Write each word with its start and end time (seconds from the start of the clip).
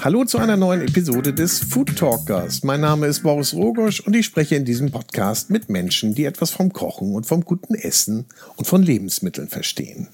Hallo 0.00 0.24
zu 0.24 0.38
einer 0.38 0.56
neuen 0.56 0.80
Episode 0.80 1.34
des 1.34 1.58
Food 1.58 1.96
Talkers. 1.96 2.62
Mein 2.64 2.80
Name 2.80 3.06
ist 3.08 3.22
Boris 3.22 3.52
Rogosch 3.52 4.00
und 4.00 4.16
ich 4.16 4.24
spreche 4.24 4.54
in 4.54 4.64
diesem 4.64 4.90
Podcast 4.90 5.50
mit 5.50 5.68
Menschen, 5.68 6.14
die 6.14 6.24
etwas 6.24 6.50
vom 6.50 6.72
Kochen 6.72 7.14
und 7.14 7.26
vom 7.26 7.44
guten 7.44 7.74
Essen 7.74 8.24
und 8.56 8.66
von 8.66 8.82
Lebensmitteln 8.82 9.48
verstehen. 9.48 10.08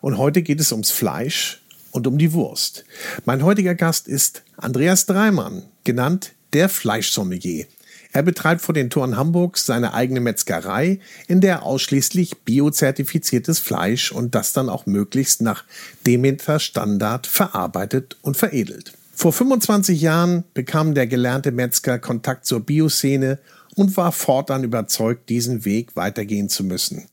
Und 0.00 0.18
heute 0.18 0.40
geht 0.40 0.60
es 0.60 0.72
ums 0.72 0.90
Fleisch 0.92 1.62
und 1.90 2.06
um 2.06 2.16
die 2.16 2.32
Wurst. 2.32 2.84
Mein 3.24 3.42
heutiger 3.42 3.74
Gast 3.74 4.08
ist 4.08 4.44
Andreas 4.56 5.04
Dreimann, 5.06 5.64
genannt 5.84 6.32
der 6.52 6.68
Fleischsommelier. 6.68 7.66
Er 8.14 8.22
betreibt 8.22 8.60
vor 8.62 8.72
den 8.72 8.90
Toren 8.90 9.16
Hamburgs 9.16 9.66
seine 9.66 9.92
eigene 9.92 10.20
Metzgerei, 10.20 11.00
in 11.26 11.40
der 11.40 11.56
er 11.56 11.62
ausschließlich 11.64 12.38
biozertifiziertes 12.44 13.58
Fleisch 13.58 14.12
und 14.12 14.36
das 14.36 14.52
dann 14.52 14.68
auch 14.68 14.86
möglichst 14.86 15.42
nach 15.42 15.64
Demeter 16.06 16.60
Standard 16.60 17.26
verarbeitet 17.26 18.16
und 18.22 18.36
veredelt. 18.36 18.92
Vor 19.12 19.32
25 19.32 20.00
Jahren 20.00 20.44
bekam 20.54 20.94
der 20.94 21.08
gelernte 21.08 21.50
Metzger 21.50 21.98
Kontakt 21.98 22.46
zur 22.46 22.60
Bioszene 22.60 23.40
und 23.74 23.96
war 23.96 24.12
fortan 24.12 24.62
überzeugt, 24.62 25.28
diesen 25.28 25.64
Weg 25.64 25.96
weitergehen 25.96 26.48
zu 26.48 26.62
müssen. 26.62 27.06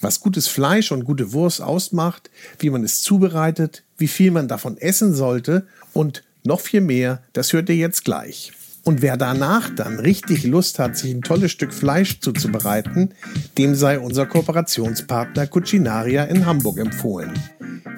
Was 0.00 0.20
gutes 0.20 0.46
Fleisch 0.46 0.92
und 0.92 1.04
gute 1.04 1.32
Wurst 1.32 1.62
ausmacht, 1.62 2.30
wie 2.60 2.70
man 2.70 2.84
es 2.84 3.02
zubereitet, 3.02 3.82
wie 3.98 4.06
viel 4.06 4.30
man 4.30 4.46
davon 4.46 4.78
essen 4.78 5.14
sollte 5.14 5.66
und 5.92 6.22
noch 6.44 6.60
viel 6.60 6.80
mehr, 6.80 7.24
das 7.32 7.52
hört 7.52 7.68
ihr 7.70 7.76
jetzt 7.76 8.04
gleich. 8.04 8.52
Und 8.84 9.00
wer 9.00 9.16
danach 9.16 9.70
dann 9.70 9.98
richtig 9.98 10.44
Lust 10.44 10.78
hat, 10.78 10.96
sich 10.96 11.12
ein 11.12 11.22
tolles 11.22 11.50
Stück 11.50 11.72
Fleisch 11.72 12.20
zuzubereiten, 12.20 13.14
dem 13.56 13.74
sei 13.74 13.98
unser 13.98 14.26
Kooperationspartner 14.26 15.46
Cucinaria 15.46 16.24
in 16.24 16.44
Hamburg 16.44 16.78
empfohlen. 16.78 17.32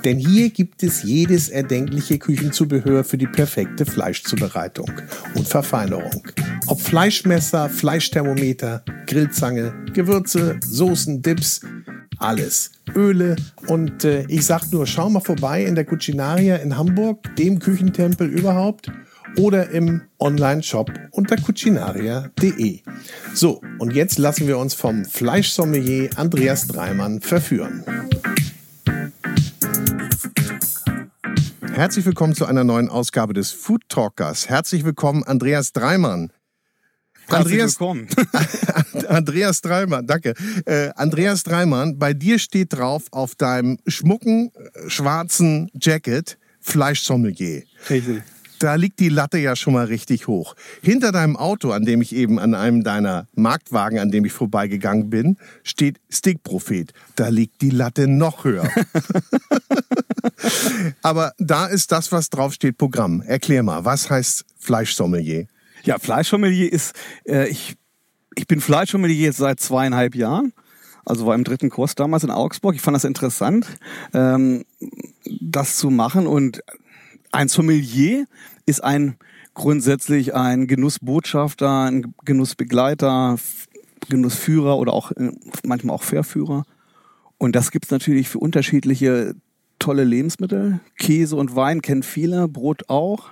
Denn 0.05 0.19
hier 0.19 0.51
gibt 0.51 0.84
es 0.84 1.03
jedes 1.03 1.48
erdenkliche 1.48 2.19
Küchenzubehör 2.19 3.03
für 3.03 3.19
die 3.19 3.27
perfekte 3.27 3.84
Fleischzubereitung 3.84 4.93
und 5.34 5.48
Verfeinerung. 5.48 6.23
Ob 6.69 6.81
Fleischmesser, 6.81 7.69
Fleischthermometer, 7.69 8.84
Grillzange, 9.06 9.75
Gewürze, 9.93 10.61
Soßen, 10.65 11.23
Dips, 11.23 11.62
alles. 12.19 12.71
Öle 12.95 13.37
und 13.67 14.05
äh, 14.05 14.25
ich 14.28 14.47
sag 14.47 14.71
nur, 14.73 14.87
schau 14.87 15.11
mal 15.11 15.21
vorbei 15.21 15.65
in 15.65 15.75
der 15.75 15.84
Cucinaria 15.84 16.56
in 16.56 16.77
Hamburg, 16.77 17.34
dem 17.37 17.59
Küchentempel 17.59 18.28
überhaupt 18.28 18.91
oder 19.36 19.70
im 19.70 20.02
Online-Shop 20.19 20.91
unter 21.10 21.36
cucinaria.de. 21.36 22.80
So, 23.34 23.60
und 23.78 23.92
jetzt 23.92 24.19
lassen 24.19 24.46
wir 24.46 24.58
uns 24.58 24.74
vom 24.74 25.05
Fleischsommelier 25.05 26.10
Andreas 26.16 26.66
Dreimann 26.69 27.20
verführen. 27.20 27.84
Herzlich 31.72 32.06
willkommen 32.06 32.34
zu 32.34 32.47
einer 32.47 32.64
neuen 32.64 32.88
Ausgabe 32.88 33.34
des 33.34 33.52
Food 33.52 33.82
Talkers. 33.88 34.48
Herzlich 34.48 34.84
willkommen, 34.84 35.24
Andreas 35.24 35.72
Dreimann. 35.72 36.32
Andreas, 37.28 37.80
willkommen. 37.80 38.08
Andreas 39.08 39.60
Dreimann, 39.60 40.06
danke. 40.06 40.34
Äh, 40.64 40.91
Andreas 40.94 41.42
Dreimann, 41.42 41.98
bei 41.98 42.14
dir 42.14 42.38
steht 42.38 42.72
drauf 42.72 43.04
auf 43.10 43.34
deinem 43.34 43.78
schmucken 43.86 44.52
äh, 44.54 44.88
schwarzen 44.88 45.70
Jacket 45.74 46.38
Fleischsommelier. 46.60 47.64
Richtig 47.91 48.22
da 48.59 48.75
liegt 48.75 49.01
die 49.01 49.09
Latte 49.09 49.39
ja 49.39 49.57
schon 49.57 49.75
mal 49.75 49.87
richtig 49.87 50.27
hoch. 50.27 50.55
Hinter 50.83 51.12
deinem 51.12 51.37
Auto, 51.37 51.73
an 51.73 51.85
dem 51.85 52.03
ich 52.03 52.15
eben 52.15 52.39
an 52.39 52.55
einem 52.55 52.85
deiner 52.85 53.27
Marktwagen, 53.35 53.99
an 53.99 54.11
dem 54.11 54.25
ich 54.25 54.33
vorbeigegangen 54.33 55.11
bin, 55.11 55.37
steht 55.62 56.01
Stickprophet. 56.09 56.93
Da 57.17 57.29
liegt 57.29 57.62
die 57.62 57.71
Latte 57.71 58.09
noch 58.09 58.45
höher. 58.45 58.69
Aber 61.03 61.33
da 61.39 61.67
ist 61.67 61.93
das, 61.93 62.12
was 62.12 62.31
draufsteht, 62.31 62.78
Programm. 62.78 63.22
Erklär 63.22 63.62
mal, 63.62 63.84
was 63.84 64.11
heißt 64.11 64.45
Fleischsommelier? 64.59 65.47
Ja, 65.84 65.99
Fleischsommelier 65.99 66.72
ist, 66.72 66.95
äh, 67.25 67.49
ich, 67.49 67.77
ich 68.34 68.47
bin 68.47 68.61
Fleischsommelier 68.61 69.16
jetzt 69.16 69.39
seit 69.39 69.61
zweieinhalb 69.61 70.15
Jahren. 70.15 70.53
Also 71.05 71.25
war 71.25 71.37
im 71.37 71.45
dritten 71.45 71.71
Kurs 71.71 71.95
damals 71.95 72.25
in 72.25 72.31
Augsburg. 72.31 72.75
Ich 72.75 72.83
fand 72.83 72.97
das 72.97 73.05
interessant, 73.05 73.66
ähm, 74.12 74.65
das 75.41 75.77
zu 75.77 75.91
machen 75.91 76.27
und 76.27 76.62
ein 77.36 77.48
Sommelier 77.48 78.26
ist 78.64 78.82
ein 78.82 79.16
grundsätzlich 79.54 80.34
ein 80.34 80.66
Genussbotschafter, 80.66 81.84
ein 81.84 82.14
Genussbegleiter, 82.24 83.36
Genussführer 84.08 84.78
oder 84.78 84.92
auch 84.92 85.12
äh, 85.12 85.32
manchmal 85.62 85.97
auch 85.97 86.02
Verführer. 86.02 86.64
Und 87.38 87.54
das 87.54 87.70
gibt's 87.70 87.91
natürlich 87.91 88.28
für 88.28 88.38
unterschiedliche 88.38 89.34
tolle 89.78 90.04
Lebensmittel. 90.04 90.80
Käse 90.97 91.36
und 91.36 91.54
Wein 91.54 91.82
kennen 91.82 92.02
viele, 92.02 92.48
Brot 92.48 92.88
auch. 92.88 93.28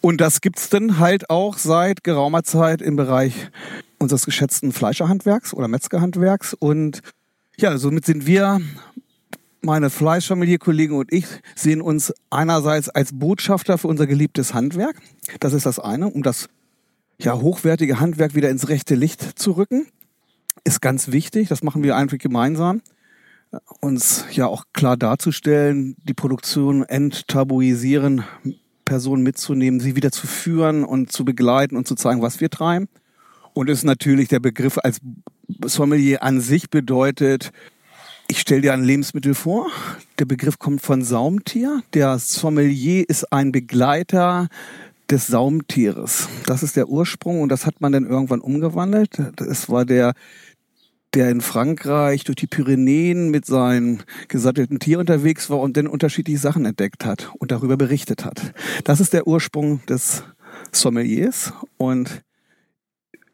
Und 0.00 0.20
das 0.20 0.40
gibt's 0.40 0.68
dann 0.68 0.98
halt 0.98 1.30
auch 1.30 1.58
seit 1.58 2.04
geraumer 2.04 2.44
Zeit 2.44 2.82
im 2.82 2.94
Bereich 2.94 3.50
unseres 3.98 4.26
geschätzten 4.26 4.72
Fleischerhandwerks 4.72 5.54
oder 5.54 5.66
Metzgerhandwerks. 5.66 6.54
Und 6.54 7.00
ja, 7.56 7.78
somit 7.78 8.06
sind 8.06 8.26
wir 8.26 8.60
meine 9.64 9.90
Fleischfamilie-Kollegen 9.90 10.94
und 10.94 11.12
ich 11.12 11.26
sehen 11.54 11.80
uns 11.80 12.12
einerseits 12.30 12.88
als 12.88 13.10
Botschafter 13.12 13.78
für 13.78 13.88
unser 13.88 14.06
geliebtes 14.06 14.54
Handwerk. 14.54 14.96
Das 15.40 15.52
ist 15.52 15.66
das 15.66 15.78
eine, 15.78 16.08
um 16.08 16.22
das 16.22 16.48
ja, 17.18 17.38
hochwertige 17.40 18.00
Handwerk 18.00 18.34
wieder 18.34 18.50
ins 18.50 18.68
rechte 18.68 18.94
Licht 18.94 19.38
zu 19.38 19.52
rücken. 19.52 19.86
Ist 20.64 20.80
ganz 20.80 21.12
wichtig, 21.12 21.48
das 21.48 21.62
machen 21.62 21.82
wir 21.82 21.96
einfach 21.96 22.18
gemeinsam. 22.18 22.82
Uns 23.80 24.24
ja 24.32 24.46
auch 24.46 24.64
klar 24.72 24.96
darzustellen, 24.96 25.96
die 26.02 26.14
Produktion 26.14 26.82
enttabuisieren, 26.82 28.24
Personen 28.84 29.22
mitzunehmen, 29.22 29.80
sie 29.80 29.96
wieder 29.96 30.10
zu 30.10 30.26
führen 30.26 30.84
und 30.84 31.12
zu 31.12 31.24
begleiten 31.24 31.76
und 31.76 31.86
zu 31.86 31.94
zeigen, 31.94 32.22
was 32.22 32.40
wir 32.40 32.50
treiben. 32.50 32.88
Und 33.52 33.70
ist 33.70 33.84
natürlich 33.84 34.28
der 34.28 34.40
Begriff 34.40 34.78
als 34.82 35.00
Sommelier 35.64 36.22
an 36.22 36.40
sich 36.40 36.70
bedeutet, 36.70 37.52
ich 38.28 38.40
stelle 38.40 38.62
dir 38.62 38.72
ein 38.72 38.84
Lebensmittel 38.84 39.34
vor. 39.34 39.70
Der 40.18 40.24
Begriff 40.24 40.58
kommt 40.58 40.80
von 40.80 41.02
Saumtier. 41.02 41.82
Der 41.92 42.18
Sommelier 42.18 43.08
ist 43.08 43.32
ein 43.32 43.52
Begleiter 43.52 44.48
des 45.10 45.26
Saumtieres. 45.26 46.28
Das 46.46 46.62
ist 46.62 46.76
der 46.76 46.88
Ursprung 46.88 47.42
und 47.42 47.50
das 47.50 47.66
hat 47.66 47.80
man 47.80 47.92
dann 47.92 48.06
irgendwann 48.06 48.40
umgewandelt. 48.40 49.18
Das 49.36 49.68
war 49.68 49.84
der, 49.84 50.14
der 51.12 51.30
in 51.30 51.42
Frankreich 51.42 52.24
durch 52.24 52.36
die 52.36 52.46
Pyrenäen 52.46 53.30
mit 53.30 53.44
seinem 53.44 54.00
gesattelten 54.28 54.78
Tier 54.78 54.98
unterwegs 54.98 55.50
war 55.50 55.60
und 55.60 55.76
dann 55.76 55.86
unterschiedliche 55.86 56.38
Sachen 56.38 56.64
entdeckt 56.64 57.04
hat 57.04 57.30
und 57.38 57.50
darüber 57.52 57.76
berichtet 57.76 58.24
hat. 58.24 58.54
Das 58.84 59.00
ist 59.00 59.12
der 59.12 59.26
Ursprung 59.26 59.84
des 59.86 60.24
Sommeliers 60.72 61.52
und 61.76 62.22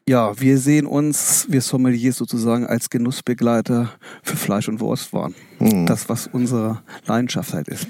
ja, 0.07 0.39
wir 0.39 0.57
sehen 0.57 0.85
uns, 0.85 1.45
wir 1.49 1.61
Sommeliers 1.61 2.17
sozusagen, 2.17 2.65
als 2.65 2.89
Genussbegleiter 2.89 3.91
für 4.23 4.35
Fleisch- 4.35 4.67
und 4.67 4.79
Wurstwaren. 4.79 5.35
Hm. 5.59 5.85
Das, 5.85 6.09
was 6.09 6.27
unsere 6.27 6.81
Leidenschaft 7.05 7.53
halt 7.53 7.67
ist. 7.67 7.87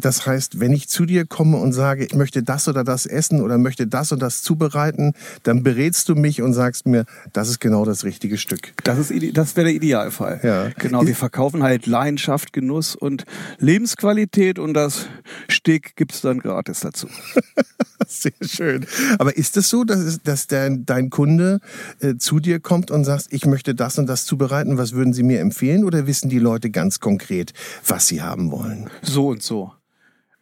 Das 0.00 0.26
heißt, 0.26 0.60
wenn 0.60 0.72
ich 0.72 0.88
zu 0.88 1.06
dir 1.06 1.26
komme 1.26 1.58
und 1.58 1.72
sage, 1.72 2.04
ich 2.04 2.14
möchte 2.14 2.42
das 2.42 2.68
oder 2.68 2.84
das 2.84 3.06
essen 3.06 3.40
oder 3.40 3.58
möchte 3.58 3.86
das 3.86 4.12
und 4.12 4.20
das 4.20 4.42
zubereiten, 4.42 5.12
dann 5.42 5.62
berätst 5.62 6.08
du 6.08 6.14
mich 6.14 6.42
und 6.42 6.52
sagst 6.52 6.86
mir, 6.86 7.04
das 7.32 7.48
ist 7.48 7.60
genau 7.60 7.84
das 7.84 8.04
richtige 8.04 8.38
Stück. 8.38 8.72
Das 8.84 8.98
ist 8.98 9.12
das 9.36 9.56
wäre 9.56 9.66
der 9.66 9.74
Idealfall. 9.74 10.40
Ja. 10.42 10.68
Genau, 10.78 11.06
wir 11.06 11.16
verkaufen 11.16 11.62
halt 11.62 11.86
Leidenschaft, 11.86 12.52
Genuss 12.52 12.94
und 12.94 13.24
Lebensqualität 13.58 14.58
und 14.58 14.74
das 14.74 15.06
Stück 15.48 15.96
gibt's 15.96 16.20
dann 16.20 16.38
gratis 16.38 16.80
dazu. 16.80 17.08
Sehr 18.06 18.32
schön. 18.42 18.86
Aber 19.18 19.36
ist 19.36 19.56
es 19.56 19.68
so, 19.68 19.84
dass, 19.84 20.20
dass 20.22 20.46
dein, 20.46 20.84
dein 20.84 21.10
Kunde 21.10 21.60
äh, 22.00 22.16
zu 22.16 22.38
dir 22.38 22.60
kommt 22.60 22.90
und 22.90 23.04
sagt, 23.04 23.26
ich 23.30 23.46
möchte 23.46 23.74
das 23.74 23.98
und 23.98 24.06
das 24.06 24.26
zubereiten, 24.26 24.78
was 24.78 24.92
würden 24.92 25.12
Sie 25.12 25.22
mir 25.22 25.40
empfehlen? 25.40 25.84
Oder 25.84 26.06
wissen 26.06 26.28
die 26.28 26.38
Leute 26.38 26.70
ganz 26.70 27.00
konkret, 27.00 27.52
was 27.86 28.06
sie 28.06 28.22
haben 28.22 28.50
wollen? 28.50 28.90
So 29.02 29.28
und 29.28 29.42
so. 29.42 29.72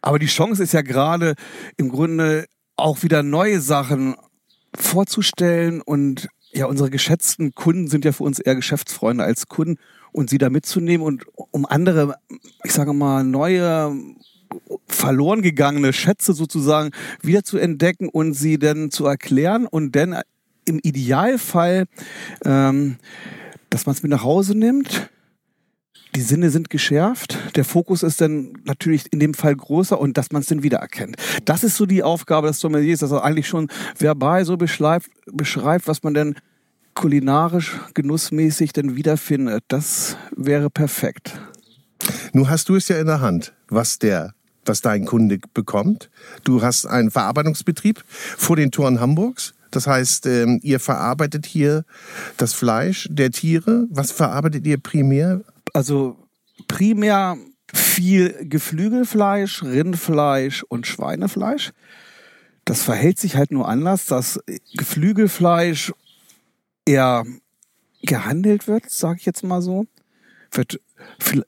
Aber 0.03 0.19
die 0.19 0.27
Chance 0.27 0.61
ist 0.61 0.73
ja 0.73 0.81
gerade 0.81 1.33
im 1.77 1.87
Grunde 1.87 2.45
auch 2.75 3.03
wieder 3.03 3.23
neue 3.23 3.61
Sachen 3.61 4.15
vorzustellen 4.75 5.81
und 5.81 6.27
ja, 6.51 6.65
unsere 6.65 6.89
geschätzten 6.89 7.55
Kunden 7.55 7.87
sind 7.87 8.03
ja 8.03 8.11
für 8.11 8.25
uns 8.25 8.39
eher 8.39 8.55
Geschäftsfreunde 8.55 9.23
als 9.23 9.47
Kunden 9.47 9.79
und 10.11 10.29
sie 10.29 10.37
da 10.37 10.49
mitzunehmen 10.49 11.07
und 11.07 11.25
um 11.51 11.65
andere, 11.65 12.15
ich 12.63 12.73
sage 12.73 12.93
mal, 12.93 13.23
neue 13.23 13.97
verloren 14.87 15.41
gegangene 15.41 15.93
Schätze 15.93 16.33
sozusagen 16.33 16.91
wieder 17.21 17.43
zu 17.43 17.57
entdecken 17.57 18.09
und 18.09 18.33
sie 18.33 18.59
dann 18.59 18.91
zu 18.91 19.05
erklären 19.05 19.65
und 19.65 19.95
dann 19.95 20.21
im 20.65 20.79
Idealfall, 20.83 21.85
ähm, 22.43 22.97
dass 23.69 23.85
man 23.85 23.95
es 23.95 24.03
mit 24.03 24.11
nach 24.11 24.23
Hause 24.23 24.53
nimmt 24.53 25.09
die 26.15 26.21
Sinne 26.21 26.49
sind 26.49 26.69
geschärft, 26.69 27.37
der 27.55 27.65
Fokus 27.65 28.03
ist 28.03 28.21
dann 28.21 28.53
natürlich 28.63 29.11
in 29.11 29.19
dem 29.19 29.33
Fall 29.33 29.55
größer 29.55 29.99
und 29.99 30.17
dass 30.17 30.31
man 30.31 30.41
es 30.41 30.47
dann 30.47 30.63
wiedererkennt. 30.63 31.15
Das 31.45 31.63
ist 31.63 31.77
so 31.77 31.85
die 31.85 32.03
Aufgabe 32.03 32.47
des 32.47 32.59
Sommeliers, 32.59 32.99
dass 32.99 33.11
er 33.11 33.23
eigentlich 33.23 33.47
schon 33.47 33.67
verbal 33.97 34.45
so 34.45 34.57
beschreibt, 34.57 35.07
beschreibt 35.31 35.87
was 35.87 36.03
man 36.03 36.13
denn 36.13 36.35
kulinarisch, 36.93 37.79
genussmäßig 37.93 38.73
denn 38.73 38.95
wiederfindet, 38.95 39.63
das 39.67 40.15
wäre 40.35 40.69
perfekt. 40.69 41.39
Nun 42.33 42.49
hast 42.49 42.69
du 42.69 42.75
es 42.75 42.87
ja 42.87 42.99
in 42.99 43.07
der 43.07 43.21
Hand, 43.21 43.53
was 43.69 43.97
der 43.99 44.33
was 44.65 44.81
dein 44.81 45.03
Kunde 45.03 45.39
bekommt. 45.53 46.09
Du 46.45 46.61
hast 46.61 46.85
einen 46.85 47.11
Verarbeitungsbetrieb 47.11 48.01
vor 48.07 48.55
den 48.55 48.71
Toren 48.71 49.01
Hamburgs. 49.01 49.53
Das 49.71 49.87
heißt, 49.87 50.25
ähm, 50.27 50.59
ihr 50.63 50.79
verarbeitet 50.79 51.45
hier 51.45 51.83
das 52.37 52.53
Fleisch 52.53 53.07
der 53.11 53.31
Tiere. 53.31 53.87
Was 53.89 54.11
verarbeitet 54.11 54.65
ihr 54.65 54.77
primär? 54.77 55.41
Also 55.71 56.17
primär 56.67 57.37
viel 57.73 58.47
Geflügelfleisch, 58.47 59.63
Rindfleisch 59.63 60.63
und 60.63 60.87
Schweinefleisch. 60.87 61.71
Das 62.65 62.83
verhält 62.83 63.19
sich 63.19 63.35
halt 63.35 63.51
nur 63.51 63.67
anders, 63.67 64.05
dass 64.05 64.39
Geflügelfleisch 64.75 65.93
eher 66.85 67.25
gehandelt 68.01 68.67
wird, 68.67 68.89
sage 68.89 69.19
ich 69.19 69.25
jetzt 69.25 69.43
mal 69.43 69.61
so, 69.61 69.85
wird 70.51 70.79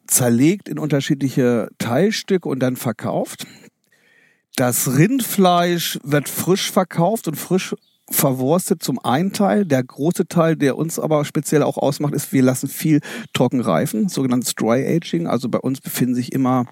zerlegt 0.07 0.67
in 0.67 0.79
unterschiedliche 0.79 1.69
Teilstücke 1.77 2.49
und 2.49 2.59
dann 2.59 2.75
verkauft. 2.75 3.45
Das 4.55 4.97
Rindfleisch 4.97 5.99
wird 6.03 6.29
frisch 6.29 6.71
verkauft 6.71 7.27
und 7.27 7.35
frisch 7.35 7.75
verwurstet 8.09 8.83
zum 8.83 8.99
einen 9.03 9.33
Teil. 9.33 9.65
Der 9.65 9.83
große 9.83 10.27
Teil, 10.27 10.55
der 10.55 10.77
uns 10.77 10.99
aber 10.99 11.25
speziell 11.25 11.63
auch 11.63 11.77
ausmacht, 11.77 12.13
ist, 12.13 12.33
wir 12.33 12.43
lassen 12.43 12.67
viel 12.67 13.01
trocken 13.33 13.61
reifen, 13.61 14.09
sogenanntes 14.09 14.55
Dry 14.55 14.85
Aging. 14.85 15.27
Also 15.27 15.49
bei 15.49 15.59
uns 15.59 15.81
befinden 15.81 16.15
sich 16.15 16.31
immer 16.31 16.65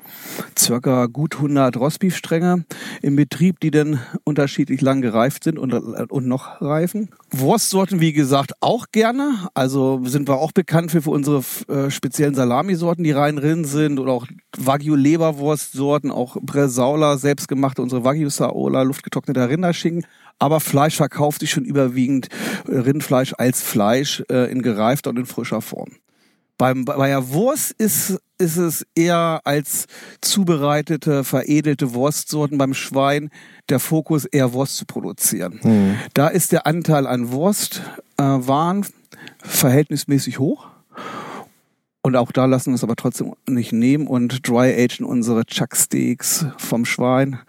circa 0.57 1.07
gut 1.07 1.35
100 1.35 1.75
Rostbeef-Stränge 1.77 2.65
im 3.01 3.15
Betrieb, 3.15 3.59
die 3.59 3.71
dann 3.71 3.99
unterschiedlich 4.23 4.81
lang 4.81 5.01
gereift 5.01 5.43
sind 5.43 5.57
und, 5.57 5.73
und 5.73 6.27
noch 6.27 6.61
reifen. 6.61 7.09
Wurstsorten, 7.31 7.99
wie 7.99 8.13
gesagt, 8.13 8.53
auch 8.59 8.87
gerne. 8.91 9.49
Also 9.55 10.01
sind 10.05 10.27
wir 10.27 10.37
auch 10.37 10.51
bekannt 10.51 10.91
für, 10.91 11.01
für 11.01 11.09
unsere 11.09 11.43
äh, 11.67 11.89
speziellen 11.89 12.35
Salamisorten, 12.35 13.03
die 13.03 13.11
rein 13.11 13.37
drin 13.37 13.65
sind 13.65 13.99
oder 13.99 14.11
auch 14.11 14.27
Wagyu-Leberwurstsorten, 14.57 16.11
auch 16.11 16.37
Bresaula, 16.41 17.17
selbstgemachte, 17.17 17.81
unsere 17.81 18.03
Wagyu-Saola, 18.03 18.83
luftgetrockneter 18.83 19.49
Rinderschinken. 19.49 20.05
Aber 20.39 20.59
Fleisch 20.59 20.95
verkauft 20.95 21.39
sich 21.41 21.51
schon 21.51 21.65
überwiegend 21.65 22.27
äh, 22.67 22.77
Rindfleisch 22.77 23.33
als 23.37 23.61
Fleisch 23.61 24.23
äh, 24.29 24.51
in 24.51 24.61
gereifter 24.61 25.09
und 25.09 25.19
in 25.19 25.25
frischer 25.25 25.61
Form. 25.61 25.91
Beim, 26.57 26.85
bei 26.85 27.07
der 27.07 27.29
Wurst 27.29 27.71
ist, 27.71 28.19
ist 28.37 28.57
es 28.57 28.85
eher 28.95 29.41
als 29.43 29.87
zubereitete, 30.21 31.23
veredelte 31.23 31.93
Wurstsorten 31.93 32.57
beim 32.57 32.73
Schwein 32.73 33.31
der 33.69 33.79
Fokus 33.79 34.25
eher 34.25 34.53
Wurst 34.53 34.77
zu 34.77 34.85
produzieren. 34.85 35.59
Mhm. 35.63 35.97
Da 36.13 36.27
ist 36.27 36.51
der 36.51 36.67
Anteil 36.67 37.07
an 37.07 37.31
Wurstwaren 37.31 38.83
äh, 38.83 39.47
verhältnismäßig 39.47 40.39
hoch. 40.39 40.67
Und 42.03 42.17
auch 42.17 42.31
da 42.31 42.45
lassen 42.45 42.71
wir 42.71 42.75
es 42.75 42.83
aber 42.83 42.97
trotzdem 42.97 43.33
nicht 43.47 43.71
nehmen 43.71 44.07
und 44.07 44.47
dry 44.47 44.73
agen 44.73 45.05
unsere 45.05 45.45
Chuck 45.45 45.75
Steaks 45.75 46.45
vom 46.57 46.85
Schwein 46.85 47.39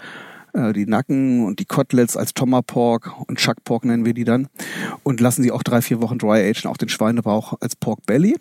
äh, 0.54 0.72
die 0.72 0.86
Nacken 0.86 1.44
und 1.44 1.58
die 1.58 1.64
Koteletts 1.64 2.16
als 2.16 2.34
Tomahawk 2.34 3.12
und 3.26 3.38
Chuck 3.38 3.62
Pork 3.64 3.84
nennen 3.84 4.04
wir 4.04 4.14
die 4.14 4.24
dann. 4.24 4.48
Und 5.02 5.20
lassen 5.20 5.42
sie 5.42 5.52
auch 5.52 5.62
drei, 5.62 5.82
vier 5.82 6.00
Wochen 6.00 6.18
dry 6.18 6.48
agen, 6.48 6.68
auch 6.68 6.76
den 6.76 6.88
Schweinebauch 6.88 7.54
als 7.60 7.76
Pork 7.76 8.06
Belly, 8.06 8.36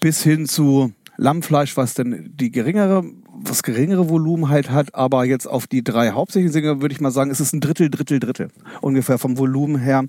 bis 0.00 0.22
hin 0.22 0.46
zu 0.46 0.92
Lammfleisch, 1.16 1.76
was 1.76 1.94
dann 1.94 2.30
die 2.34 2.50
geringere, 2.50 3.04
was 3.32 3.62
geringere 3.62 4.08
Volumen 4.08 4.48
halt 4.48 4.70
hat, 4.70 4.94
aber 4.94 5.24
jetzt 5.24 5.46
auf 5.46 5.66
die 5.66 5.84
drei 5.84 6.10
hauptsächlichen 6.10 6.54
Dinge 6.54 6.80
würde 6.80 6.94
ich 6.94 7.00
mal 7.00 7.10
sagen, 7.10 7.30
es 7.30 7.40
ist 7.40 7.52
ein 7.52 7.60
Drittel, 7.60 7.90
Drittel, 7.90 8.18
Drittel. 8.18 8.48
Ungefähr 8.80 9.18
vom 9.18 9.38
Volumen 9.38 9.78
her 9.78 10.04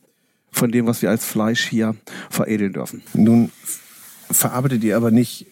von 0.52 0.72
dem, 0.72 0.86
was 0.86 1.02
wir 1.02 1.10
als 1.10 1.26
Fleisch 1.26 1.68
hier 1.68 1.96
veredeln 2.30 2.74
dürfen. 2.74 3.02
Nun 3.14 3.52
verarbeitet 4.30 4.84
ihr 4.84 4.98
aber 4.98 5.12
nicht 5.12 5.48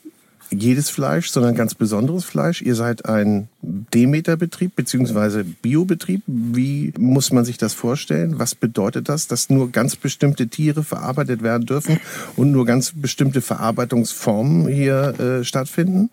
jedes 0.52 0.90
Fleisch, 0.90 1.30
sondern 1.30 1.56
ganz 1.56 1.76
besonderes 1.76 2.26
Fleisch. 2.26 2.62
Ihr 2.62 2.76
seid 2.76 3.06
ein 3.06 3.48
Demeter-Betrieb 3.62 4.76
bzw. 4.76 5.44
Biobetrieb. 5.62 6.24
Wie 6.28 6.94
muss 6.98 7.32
man 7.32 7.46
sich 7.46 7.58
das 7.58 7.74
vorstellen? 7.74 8.38
Was 8.38 8.56
bedeutet 8.56 9.10
das, 9.10 9.28
dass 9.28 9.50
nur 9.50 9.72
ganz 9.72 9.96
bestimmte 9.96 10.48
Tiere 10.48 10.84
verarbeitet 10.84 11.42
werden 11.42 11.66
dürfen 11.66 12.00
und 12.36 12.52
nur 12.52 12.66
ganz 12.66 12.92
bestimmte 12.96 13.42
Verarbeitungsformen 13.42 14.68
hier 14.68 15.20
äh, 15.20 15.44
stattfinden? 15.44 16.10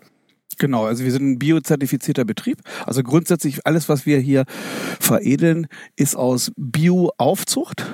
Genau, 0.58 0.86
also 0.86 1.04
wir 1.04 1.12
sind 1.12 1.22
ein 1.22 1.38
biozertifizierter 1.38 2.24
Betrieb. 2.24 2.58
Also 2.84 3.02
grundsätzlich 3.02 3.66
alles, 3.66 3.88
was 3.88 4.06
wir 4.06 4.18
hier 4.18 4.44
veredeln, 4.98 5.68
ist 5.96 6.16
aus 6.16 6.52
Bioaufzucht. 6.56 7.86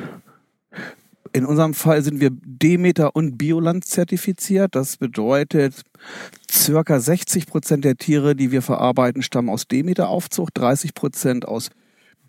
In 1.35 1.45
unserem 1.47 1.75
Fall 1.75 2.03
sind 2.03 2.21
wir 2.21 2.31
Demeter 2.31 3.17
und 3.17 3.37
Bioland 3.37 3.85
zertifiziert. 3.85 4.77
Das 4.77 4.99
bedeutet, 4.99 5.83
circa 6.49 7.01
60 7.01 7.49
Prozent 7.49 7.85
der 7.85 7.97
Tiere, 7.97 8.37
die 8.37 8.53
wir 8.53 8.63
verarbeiten, 8.63 9.21
stammen 9.21 9.49
aus 9.49 9.67
Demeter-Aufzucht, 9.67 10.57
30 10.57 10.95
Prozent 10.95 11.49
aus 11.49 11.71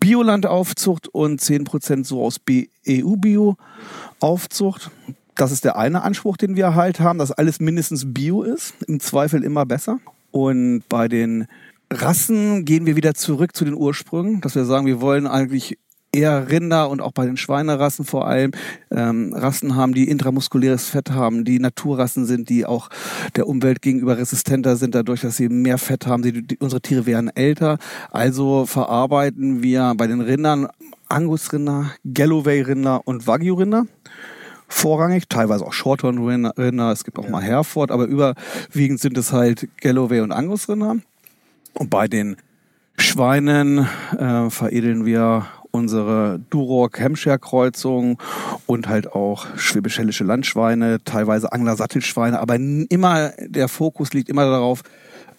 Bioland-Aufzucht 0.00 1.06
und 1.06 1.40
10 1.40 1.62
Prozent 1.62 2.04
so 2.04 2.24
aus 2.24 2.40
EU-Bio-Aufzucht. 2.88 4.90
Das 5.36 5.52
ist 5.52 5.64
der 5.64 5.76
eine 5.76 6.02
Anspruch, 6.02 6.36
den 6.36 6.56
wir 6.56 6.74
halt 6.74 6.98
haben, 6.98 7.20
dass 7.20 7.30
alles 7.30 7.60
mindestens 7.60 8.12
Bio 8.12 8.42
ist. 8.42 8.74
Im 8.88 8.98
Zweifel 8.98 9.44
immer 9.44 9.66
besser. 9.66 10.00
Und 10.32 10.82
bei 10.88 11.06
den 11.06 11.46
Rassen 11.92 12.64
gehen 12.64 12.86
wir 12.86 12.96
wieder 12.96 13.14
zurück 13.14 13.54
zu 13.54 13.64
den 13.64 13.74
Ursprüngen, 13.74 14.40
dass 14.40 14.56
wir 14.56 14.64
sagen, 14.64 14.86
wir 14.86 15.00
wollen 15.00 15.28
eigentlich 15.28 15.78
eher 16.16 16.50
Rinder 16.50 16.88
und 16.88 17.00
auch 17.00 17.12
bei 17.12 17.26
den 17.26 17.36
Schweinerassen 17.36 18.04
vor 18.04 18.26
allem 18.26 18.52
ähm, 18.90 19.32
Rassen 19.34 19.76
haben, 19.76 19.94
die 19.94 20.08
intramuskuläres 20.08 20.88
Fett 20.88 21.10
haben, 21.10 21.44
die 21.44 21.58
Naturrassen 21.58 22.26
sind, 22.26 22.48
die 22.48 22.66
auch 22.66 22.88
der 23.36 23.46
Umwelt 23.46 23.82
gegenüber 23.82 24.18
resistenter 24.18 24.76
sind, 24.76 24.94
dadurch, 24.94 25.20
dass 25.20 25.36
sie 25.36 25.48
mehr 25.48 25.78
Fett 25.78 26.06
haben. 26.06 26.22
Die, 26.22 26.46
die, 26.46 26.58
unsere 26.58 26.80
Tiere 26.80 27.06
werden 27.06 27.30
älter. 27.34 27.78
Also 28.10 28.66
verarbeiten 28.66 29.62
wir 29.62 29.94
bei 29.96 30.06
den 30.06 30.20
Rindern 30.20 30.68
Angusrinder, 31.08 31.92
Galloway-Rinder 32.04 33.02
und 33.06 33.26
Wagyu-Rinder 33.26 33.86
vorrangig, 34.68 35.28
teilweise 35.28 35.64
auch 35.64 35.72
Shorthorn-Rinder, 35.72 36.90
es 36.90 37.04
gibt 37.04 37.18
auch 37.18 37.24
ja. 37.24 37.30
mal 37.30 37.42
Hereford, 37.42 37.90
aber 37.90 38.06
überwiegend 38.06 39.00
sind 39.00 39.16
es 39.16 39.32
halt 39.32 39.68
Galloway 39.80 40.20
und 40.20 40.32
Angus-Rinder. 40.32 40.96
Und 41.74 41.90
bei 41.90 42.08
den 42.08 42.36
Schweinen 42.98 43.86
äh, 44.18 44.50
veredeln 44.50 45.04
wir 45.04 45.46
unsere 45.76 46.40
Duroc-Hampshire-Kreuzung 46.50 48.18
und 48.66 48.88
halt 48.88 49.12
auch 49.12 49.46
schwäbisch-hellische 49.56 50.24
Landschweine, 50.24 50.98
teilweise 51.04 51.52
Angler-Sattelschweine, 51.52 52.40
aber 52.40 52.56
immer 52.56 53.32
der 53.38 53.68
Fokus 53.68 54.12
liegt 54.12 54.28
immer 54.28 54.44
darauf, 54.44 54.82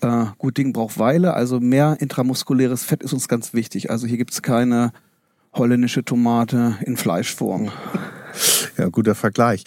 äh, 0.02 0.26
gut 0.38 0.58
Ding 0.58 0.74
braucht 0.74 1.00
Weile, 1.00 1.34
also 1.34 1.60
mehr 1.60 1.98
intramuskuläres 2.00 2.84
Fett 2.84 3.04
ist 3.04 3.14
uns 3.14 3.28
ganz 3.28 3.54
wichtig. 3.54 3.90
Also 3.90 4.08
hier 4.08 4.18
gibt's 4.18 4.42
keine 4.42 4.92
holländische 5.54 6.04
Tomate 6.04 6.78
in 6.86 6.98
Fleischform. 6.98 7.72
Ja, 8.78 8.90
guter 8.90 9.16
Vergleich. 9.16 9.64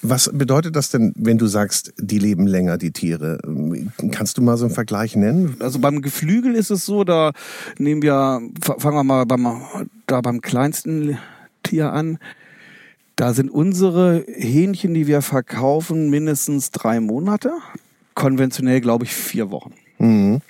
Was 0.00 0.30
bedeutet 0.32 0.76
das 0.76 0.90
denn, 0.90 1.12
wenn 1.16 1.38
du 1.38 1.46
sagst, 1.46 1.92
die 1.98 2.18
leben 2.18 2.46
länger, 2.46 2.78
die 2.78 2.92
Tiere? 2.92 3.38
Kannst 4.12 4.38
du 4.38 4.42
mal 4.42 4.56
so 4.56 4.64
einen 4.64 4.74
Vergleich 4.74 5.16
nennen? 5.16 5.56
Also 5.60 5.78
beim 5.80 6.02
Geflügel 6.02 6.54
ist 6.54 6.70
es 6.70 6.86
so, 6.86 7.04
da 7.04 7.32
nehmen 7.78 8.02
wir, 8.02 8.40
fangen 8.60 8.96
wir 8.96 9.04
mal 9.04 9.26
beim, 9.26 9.46
da 10.06 10.20
beim 10.20 10.40
kleinsten 10.40 11.18
Tier 11.62 11.92
an. 11.92 12.18
Da 13.16 13.34
sind 13.34 13.50
unsere 13.50 14.24
Hähnchen, 14.28 14.94
die 14.94 15.08
wir 15.08 15.22
verkaufen, 15.22 16.08
mindestens 16.08 16.70
drei 16.70 17.00
Monate. 17.00 17.52
Konventionell, 18.14 18.80
glaube 18.80 19.04
ich, 19.04 19.12
vier 19.12 19.50
Wochen. 19.50 19.74
Mhm. 19.98 20.40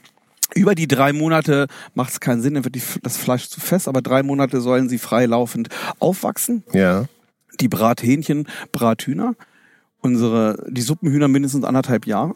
Über 0.54 0.74
die 0.74 0.88
drei 0.88 1.12
Monate 1.12 1.68
macht 1.94 2.12
es 2.12 2.20
keinen 2.20 2.42
Sinn, 2.42 2.54
dann 2.54 2.64
wird 2.64 2.74
die, 2.74 2.82
das 3.02 3.16
Fleisch 3.16 3.48
zu 3.48 3.60
fest, 3.60 3.88
aber 3.88 4.02
drei 4.02 4.22
Monate 4.22 4.60
sollen 4.60 4.88
sie 4.88 4.98
freilaufend 4.98 5.68
aufwachsen. 5.98 6.62
Ja 6.72 7.06
die 7.60 7.68
Brathähnchen, 7.68 8.46
Brathühner. 8.72 9.34
Unsere, 10.00 10.64
die 10.68 10.80
Suppenhühner 10.80 11.28
mindestens 11.28 11.64
anderthalb 11.64 12.06
Jahre. 12.06 12.34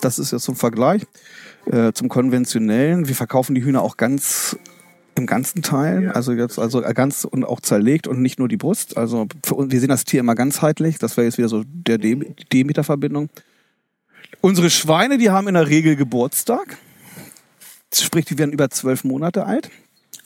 Das 0.00 0.18
ist 0.18 0.32
jetzt 0.32 0.44
zum 0.44 0.56
Vergleich 0.56 1.02
äh, 1.66 1.92
zum 1.92 2.08
konventionellen. 2.08 3.08
Wir 3.08 3.14
verkaufen 3.14 3.54
die 3.54 3.64
Hühner 3.64 3.82
auch 3.82 3.96
ganz 3.96 4.56
im 5.16 5.26
ganzen 5.26 5.62
Teil, 5.62 6.04
ja. 6.04 6.10
also 6.10 6.32
jetzt 6.32 6.58
also 6.58 6.80
ganz 6.80 7.24
und 7.24 7.44
auch 7.44 7.60
zerlegt 7.60 8.08
und 8.08 8.20
nicht 8.20 8.38
nur 8.38 8.48
die 8.48 8.56
Brust. 8.56 8.96
Also 8.96 9.26
für 9.44 9.54
uns, 9.54 9.72
wir 9.72 9.78
sehen 9.78 9.88
das 9.88 10.04
Tier 10.04 10.20
immer 10.20 10.34
ganzheitlich. 10.34 10.98
Das 10.98 11.16
wäre 11.16 11.26
jetzt 11.26 11.38
wieder 11.38 11.48
so 11.48 11.62
der 11.66 11.98
Demeter-Verbindung. 11.98 13.28
Unsere 14.40 14.70
Schweine, 14.70 15.18
die 15.18 15.30
haben 15.30 15.46
in 15.46 15.54
der 15.54 15.68
Regel 15.68 15.96
Geburtstag. 15.96 16.78
Sprich, 17.94 18.24
die 18.24 18.38
werden 18.38 18.52
über 18.52 18.70
zwölf 18.70 19.04
Monate 19.04 19.46
alt. 19.46 19.70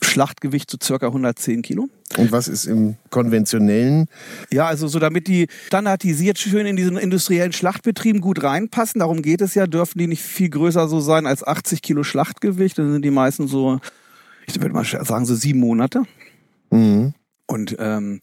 Schlachtgewicht 0.09 0.69
so 0.69 0.77
circa 0.81 1.07
110 1.07 1.61
Kilo. 1.61 1.89
Und 2.17 2.31
was 2.31 2.47
ist 2.47 2.65
im 2.65 2.95
konventionellen? 3.11 4.07
Ja, 4.51 4.65
also 4.65 4.87
so 4.87 4.99
damit 4.99 5.27
die 5.27 5.47
standardisiert 5.67 6.39
schön 6.39 6.65
in 6.65 6.75
diesen 6.75 6.97
industriellen 6.97 7.53
Schlachtbetrieben 7.53 8.19
gut 8.19 8.43
reinpassen, 8.43 8.99
darum 8.99 9.21
geht 9.21 9.41
es 9.41 9.55
ja, 9.55 9.67
dürfen 9.67 9.99
die 9.99 10.07
nicht 10.07 10.23
viel 10.23 10.49
größer 10.49 10.87
so 10.87 10.99
sein 10.99 11.27
als 11.27 11.45
80 11.45 11.81
Kilo 11.81 12.03
Schlachtgewicht. 12.03 12.77
Dann 12.77 12.91
sind 12.91 13.05
die 13.05 13.11
meisten 13.11 13.47
so, 13.47 13.79
ich 14.47 14.59
würde 14.59 14.73
mal 14.73 14.85
sagen, 14.85 15.25
so 15.25 15.35
sieben 15.35 15.59
Monate. 15.59 16.03
Mhm. 16.71 17.13
Und 17.45 17.75
ähm, 17.79 18.21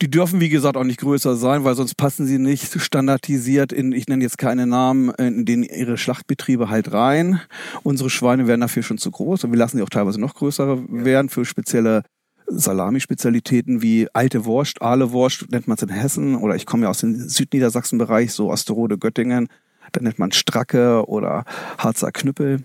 Die 0.00 0.10
dürfen, 0.10 0.40
wie 0.40 0.48
gesagt, 0.48 0.76
auch 0.76 0.84
nicht 0.84 1.00
größer 1.00 1.36
sein, 1.36 1.64
weil 1.64 1.74
sonst 1.74 1.96
passen 1.96 2.26
sie 2.26 2.38
nicht 2.38 2.80
standardisiert 2.80 3.72
in, 3.72 3.92
ich 3.92 4.08
nenne 4.08 4.22
jetzt 4.22 4.38
keine 4.38 4.66
Namen, 4.66 5.10
in 5.10 5.44
den 5.44 5.62
ihre 5.62 5.96
Schlachtbetriebe 5.96 6.68
halt 6.68 6.92
rein. 6.92 7.40
Unsere 7.82 8.10
Schweine 8.10 8.46
werden 8.46 8.60
dafür 8.60 8.82
schon 8.82 8.98
zu 8.98 9.10
groß 9.10 9.44
und 9.44 9.52
wir 9.52 9.58
lassen 9.58 9.76
sie 9.76 9.82
auch 9.82 9.90
teilweise 9.90 10.20
noch 10.20 10.34
größer 10.34 10.82
werden 10.88 11.28
für 11.28 11.44
spezielle 11.44 12.02
Salami-Spezialitäten 12.46 13.82
wie 13.82 14.08
alte 14.12 14.44
Wurst, 14.44 14.82
Aale 14.82 15.12
Wurst, 15.12 15.50
nennt 15.50 15.68
man 15.68 15.76
es 15.76 15.82
in 15.82 15.88
Hessen, 15.88 16.36
oder 16.36 16.56
ich 16.56 16.66
komme 16.66 16.84
ja 16.84 16.90
aus 16.90 16.98
dem 16.98 17.16
Südniedersachsen-Bereich, 17.16 18.32
so 18.32 18.50
Osterode, 18.50 18.98
Göttingen, 18.98 19.48
da 19.92 20.00
nennt 20.00 20.18
man 20.18 20.32
Stracke 20.32 21.06
oder 21.06 21.44
Harzer 21.78 22.12
Knüppel. 22.12 22.64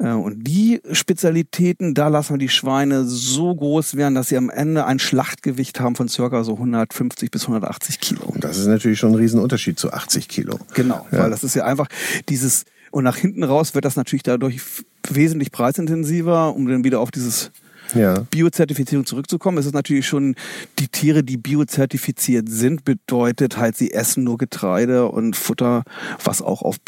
Äh, 0.00 0.12
und 0.12 0.46
die 0.46 0.80
Spezialitäten, 0.92 1.94
da 1.94 2.08
lassen 2.08 2.34
wir 2.34 2.38
die 2.38 2.48
Schweine 2.48 3.04
so 3.04 3.54
groß 3.54 3.96
werden, 3.96 4.14
dass 4.14 4.28
sie 4.28 4.36
am 4.36 4.50
Ende 4.50 4.86
ein 4.86 4.98
Schlachtgewicht 4.98 5.80
haben 5.80 5.94
von 5.94 6.08
circa 6.08 6.42
so 6.42 6.54
150 6.54 7.30
bis 7.30 7.42
180 7.42 8.00
Kilo. 8.00 8.22
Und 8.24 8.42
das 8.42 8.58
ist 8.58 8.66
natürlich 8.66 8.98
schon 8.98 9.12
ein 9.12 9.16
Riesenunterschied 9.16 9.78
zu 9.78 9.92
80 9.92 10.28
Kilo. 10.28 10.58
Genau, 10.74 11.06
ja. 11.12 11.18
weil 11.18 11.30
das 11.30 11.44
ist 11.44 11.54
ja 11.54 11.64
einfach 11.64 11.88
dieses, 12.28 12.64
und 12.90 13.04
nach 13.04 13.16
hinten 13.16 13.44
raus 13.44 13.74
wird 13.74 13.84
das 13.84 13.96
natürlich 13.96 14.22
dadurch 14.22 14.60
wesentlich 15.08 15.52
preisintensiver, 15.52 16.54
um 16.54 16.66
dann 16.66 16.84
wieder 16.84 17.00
auf 17.00 17.10
dieses 17.10 17.50
ja. 17.94 18.20
Biozertifizierung 18.30 19.04
zurückzukommen, 19.04 19.58
ist 19.58 19.66
es 19.66 19.72
natürlich 19.72 20.06
schon 20.06 20.36
die 20.78 20.88
Tiere, 20.88 21.24
die 21.24 21.36
biozertifiziert 21.36 22.48
sind, 22.48 22.84
bedeutet 22.84 23.56
halt, 23.56 23.76
sie 23.76 23.92
essen 23.92 24.24
nur 24.24 24.38
Getreide 24.38 25.08
und 25.08 25.34
Futter, 25.36 25.82
was 26.22 26.40
auch 26.40 26.62
auf 26.62 26.78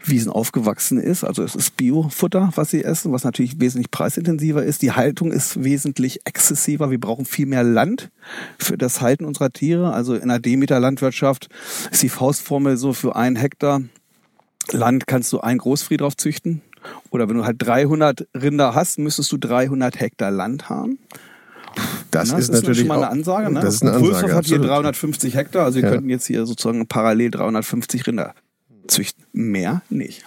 Biowiesen 0.00 0.32
aufgewachsen 0.32 0.98
ist. 0.98 1.24
Also 1.24 1.42
es 1.42 1.54
ist 1.54 1.76
Biofutter, 1.76 2.50
was 2.54 2.70
sie 2.70 2.84
essen, 2.84 3.12
was 3.12 3.24
natürlich 3.24 3.60
wesentlich 3.60 3.90
preisintensiver 3.90 4.62
ist. 4.62 4.82
Die 4.82 4.92
Haltung 4.92 5.32
ist 5.32 5.62
wesentlich 5.62 6.20
exzessiver. 6.24 6.90
Wir 6.90 7.00
brauchen 7.00 7.24
viel 7.24 7.46
mehr 7.46 7.64
Land 7.64 8.10
für 8.58 8.76
das 8.76 9.00
Halten 9.00 9.24
unserer 9.24 9.50
Tiere. 9.50 9.92
Also 9.92 10.14
in 10.14 10.28
der 10.28 10.38
Demeter-Landwirtschaft 10.38 11.48
ist 11.90 12.02
die 12.02 12.08
Faustformel 12.08 12.76
so 12.76 12.92
für 12.92 13.16
einen 13.16 13.36
Hektar 13.36 13.82
Land 14.72 15.06
kannst 15.06 15.32
du 15.32 15.40
ein 15.40 15.58
Großfriedhof 15.58 16.16
züchten. 16.16 16.62
Oder 17.10 17.28
wenn 17.28 17.36
du 17.36 17.44
halt 17.44 17.56
300 17.58 18.28
Rinder 18.34 18.74
hast, 18.74 18.98
müsstest 18.98 19.32
du 19.32 19.36
300 19.36 19.98
Hektar 19.98 20.30
Land 20.30 20.68
haben. 20.68 20.98
Das, 22.10 22.28
Na, 22.28 22.36
das 22.36 22.48
ist, 22.48 22.48
ist 22.48 22.54
natürlich 22.54 22.78
schon 22.80 22.88
mal 22.88 22.96
eine 22.96 23.10
Ansage. 23.10 23.52
Ne? 23.52 23.60
Das 23.60 23.74
ist 23.74 23.82
eine 23.82 23.92
Ansage. 23.92 24.34
hat 24.34 24.46
hier 24.46 24.58
350 24.58 25.34
Hektar, 25.34 25.64
also 25.64 25.76
wir 25.76 25.84
ja. 25.84 25.90
könnten 25.90 26.08
jetzt 26.08 26.26
hier 26.26 26.46
sozusagen 26.46 26.86
parallel 26.86 27.30
350 27.30 28.06
Rinder 28.06 28.34
züchten. 28.90 29.24
Mehr 29.32 29.82
nicht. 29.88 30.24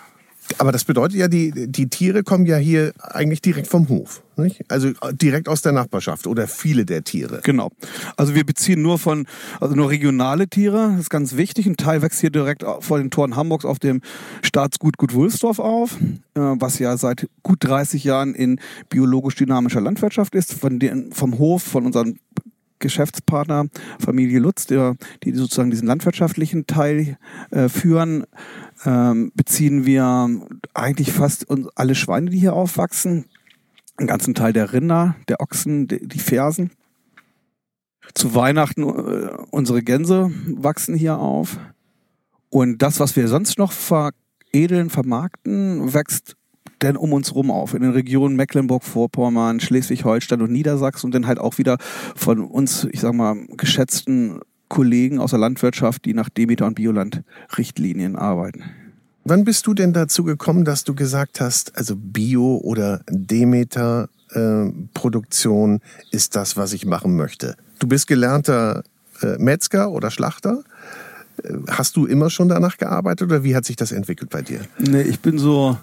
Aber 0.58 0.72
das 0.72 0.84
bedeutet 0.84 1.18
ja, 1.18 1.28
die, 1.28 1.52
die 1.68 1.88
Tiere 1.88 2.24
kommen 2.24 2.46
ja 2.46 2.58
hier 2.58 2.94
eigentlich 3.00 3.42
direkt 3.42 3.68
vom 3.68 3.88
Hof. 3.90 4.24
Nicht? 4.36 4.64
Also 4.70 4.92
direkt 5.12 5.48
aus 5.48 5.62
der 5.62 5.72
Nachbarschaft 5.72 6.28
oder 6.28 6.48
viele 6.48 6.86
der 6.86 7.04
Tiere. 7.04 7.40
Genau. 7.44 7.72
Also 8.18 8.36
wir 8.36 8.46
beziehen 8.46 8.82
nur 8.82 9.00
von, 9.00 9.26
also 9.62 9.76
nur 9.76 9.90
regionale 9.90 10.48
Tiere, 10.48 10.90
das 10.92 11.02
ist 11.02 11.10
ganz 11.10 11.38
wichtig. 11.38 11.66
Ein 11.66 11.78
Teil 11.78 12.02
wächst 12.02 12.20
hier 12.20 12.30
direkt 12.30 12.64
vor 12.80 12.98
den 12.98 13.10
Toren 13.10 13.36
Hamburgs 13.36 13.66
auf 13.66 13.80
dem 13.80 14.02
Staatsgut 14.42 14.98
Gut 14.98 15.14
Wulsdorf 15.14 15.60
auf, 15.60 15.98
äh, 16.36 16.40
was 16.40 16.80
ja 16.80 16.98
seit 16.98 17.28
gut 17.42 17.60
30 17.62 18.04
Jahren 18.04 18.34
in 18.36 18.60
biologisch 18.90 19.36
dynamischer 19.36 19.82
Landwirtschaft 19.82 20.36
ist, 20.36 20.54
von 20.54 20.80
den, 20.80 21.12
vom 21.14 21.38
Hof, 21.38 21.64
von 21.64 21.86
unseren 21.86 22.20
Geschäftspartner 22.84 23.68
Familie 24.00 24.40
Lutz, 24.40 24.68
der, 24.68 24.96
die 25.24 25.32
sozusagen 25.34 25.72
diesen 25.72 25.88
landwirtschaftlichen 25.88 26.68
Teil 26.68 27.18
äh, 27.50 27.70
führen, 27.70 28.26
ähm, 28.86 29.32
beziehen 29.34 29.86
wir 29.86 30.30
eigentlich 30.74 31.12
fast 31.12 31.48
alle 31.76 31.96
Schweine, 31.96 32.30
die 32.30 32.38
hier 32.38 32.54
aufwachsen, 32.54 33.26
einen 33.98 34.08
ganzen 34.08 34.36
Teil 34.36 34.54
der 34.54 34.74
Rinder, 34.74 35.16
der 35.28 35.40
Ochsen, 35.40 35.88
die, 35.88 36.20
Fersen. 36.20 36.72
Zu 38.14 38.36
Weihnachten 38.36 38.84
äh, 38.84 39.30
unsere 39.50 39.82
Gänse 39.82 40.32
wachsen 40.48 40.96
hier 40.96 41.18
auf. 41.18 41.58
Und 42.50 42.82
das, 42.82 43.00
was 43.00 43.16
wir 43.16 43.28
sonst 43.28 43.58
noch 43.58 43.72
veredeln, 43.72 44.90
vermarkten, 44.90 45.94
wächst 45.94 46.36
denn 46.84 46.98
um 46.98 47.14
uns 47.14 47.34
rum 47.34 47.50
auf, 47.50 47.74
in 47.74 47.82
den 47.82 47.92
Regionen 47.92 48.36
Mecklenburg-Vorpommern, 48.36 49.60
Schleswig-Holstein 49.60 50.42
und 50.42 50.52
Niedersachsen 50.52 51.08
und 51.08 51.16
dann 51.16 51.28
halt 51.28 51.40
auch 51.40 51.58
wieder 51.58 51.78
von 52.16 52.40
uns, 52.40 52.88
ich 52.92 53.00
sag 53.00 53.14
mal, 53.14 53.36
geschätzten 53.58 54.40
Kollegen 54.68 55.20
aus 55.20 55.32
der 55.32 55.40
Landwirtschaft, 55.40 56.06
die 56.06 56.14
nach 56.14 56.30
Demeter 56.30 56.66
und 56.66 56.76
Bioland-Richtlinien 56.76 58.16
arbeiten. 58.16 58.64
Wann 59.24 59.46
bist 59.46 59.68
du 59.68 59.74
denn 59.74 59.94
dazu 59.94 60.24
gekommen, 60.24 60.66
dass 60.66 60.84
du 60.84 60.96
gesagt 60.96 61.40
hast, 61.40 61.78
also 61.78 61.96
Bio 61.96 62.58
oder 62.58 63.02
Demeter 63.10 64.10
äh, 64.32 64.66
Produktion 64.94 65.80
ist 66.12 66.36
das, 66.36 66.58
was 66.58 66.74
ich 66.74 66.86
machen 66.86 67.16
möchte? 67.16 67.56
Du 67.80 67.88
bist 67.88 68.08
gelernter 68.08 68.84
äh, 69.22 69.38
Metzger 69.38 69.92
oder 69.92 70.12
Schlachter. 70.12 70.64
Äh, 71.42 71.54
hast 71.70 71.96
du 71.96 72.06
immer 72.06 72.30
schon 72.30 72.50
danach 72.50 72.78
gearbeitet 72.78 73.30
oder 73.30 73.44
wie 73.44 73.56
hat 73.56 73.64
sich 73.64 73.78
das 73.78 73.94
entwickelt 73.94 74.30
bei 74.30 74.42
dir? 74.42 74.62
Nee, 74.78 75.04
ich 75.04 75.22
bin 75.22 75.38
so 75.38 75.78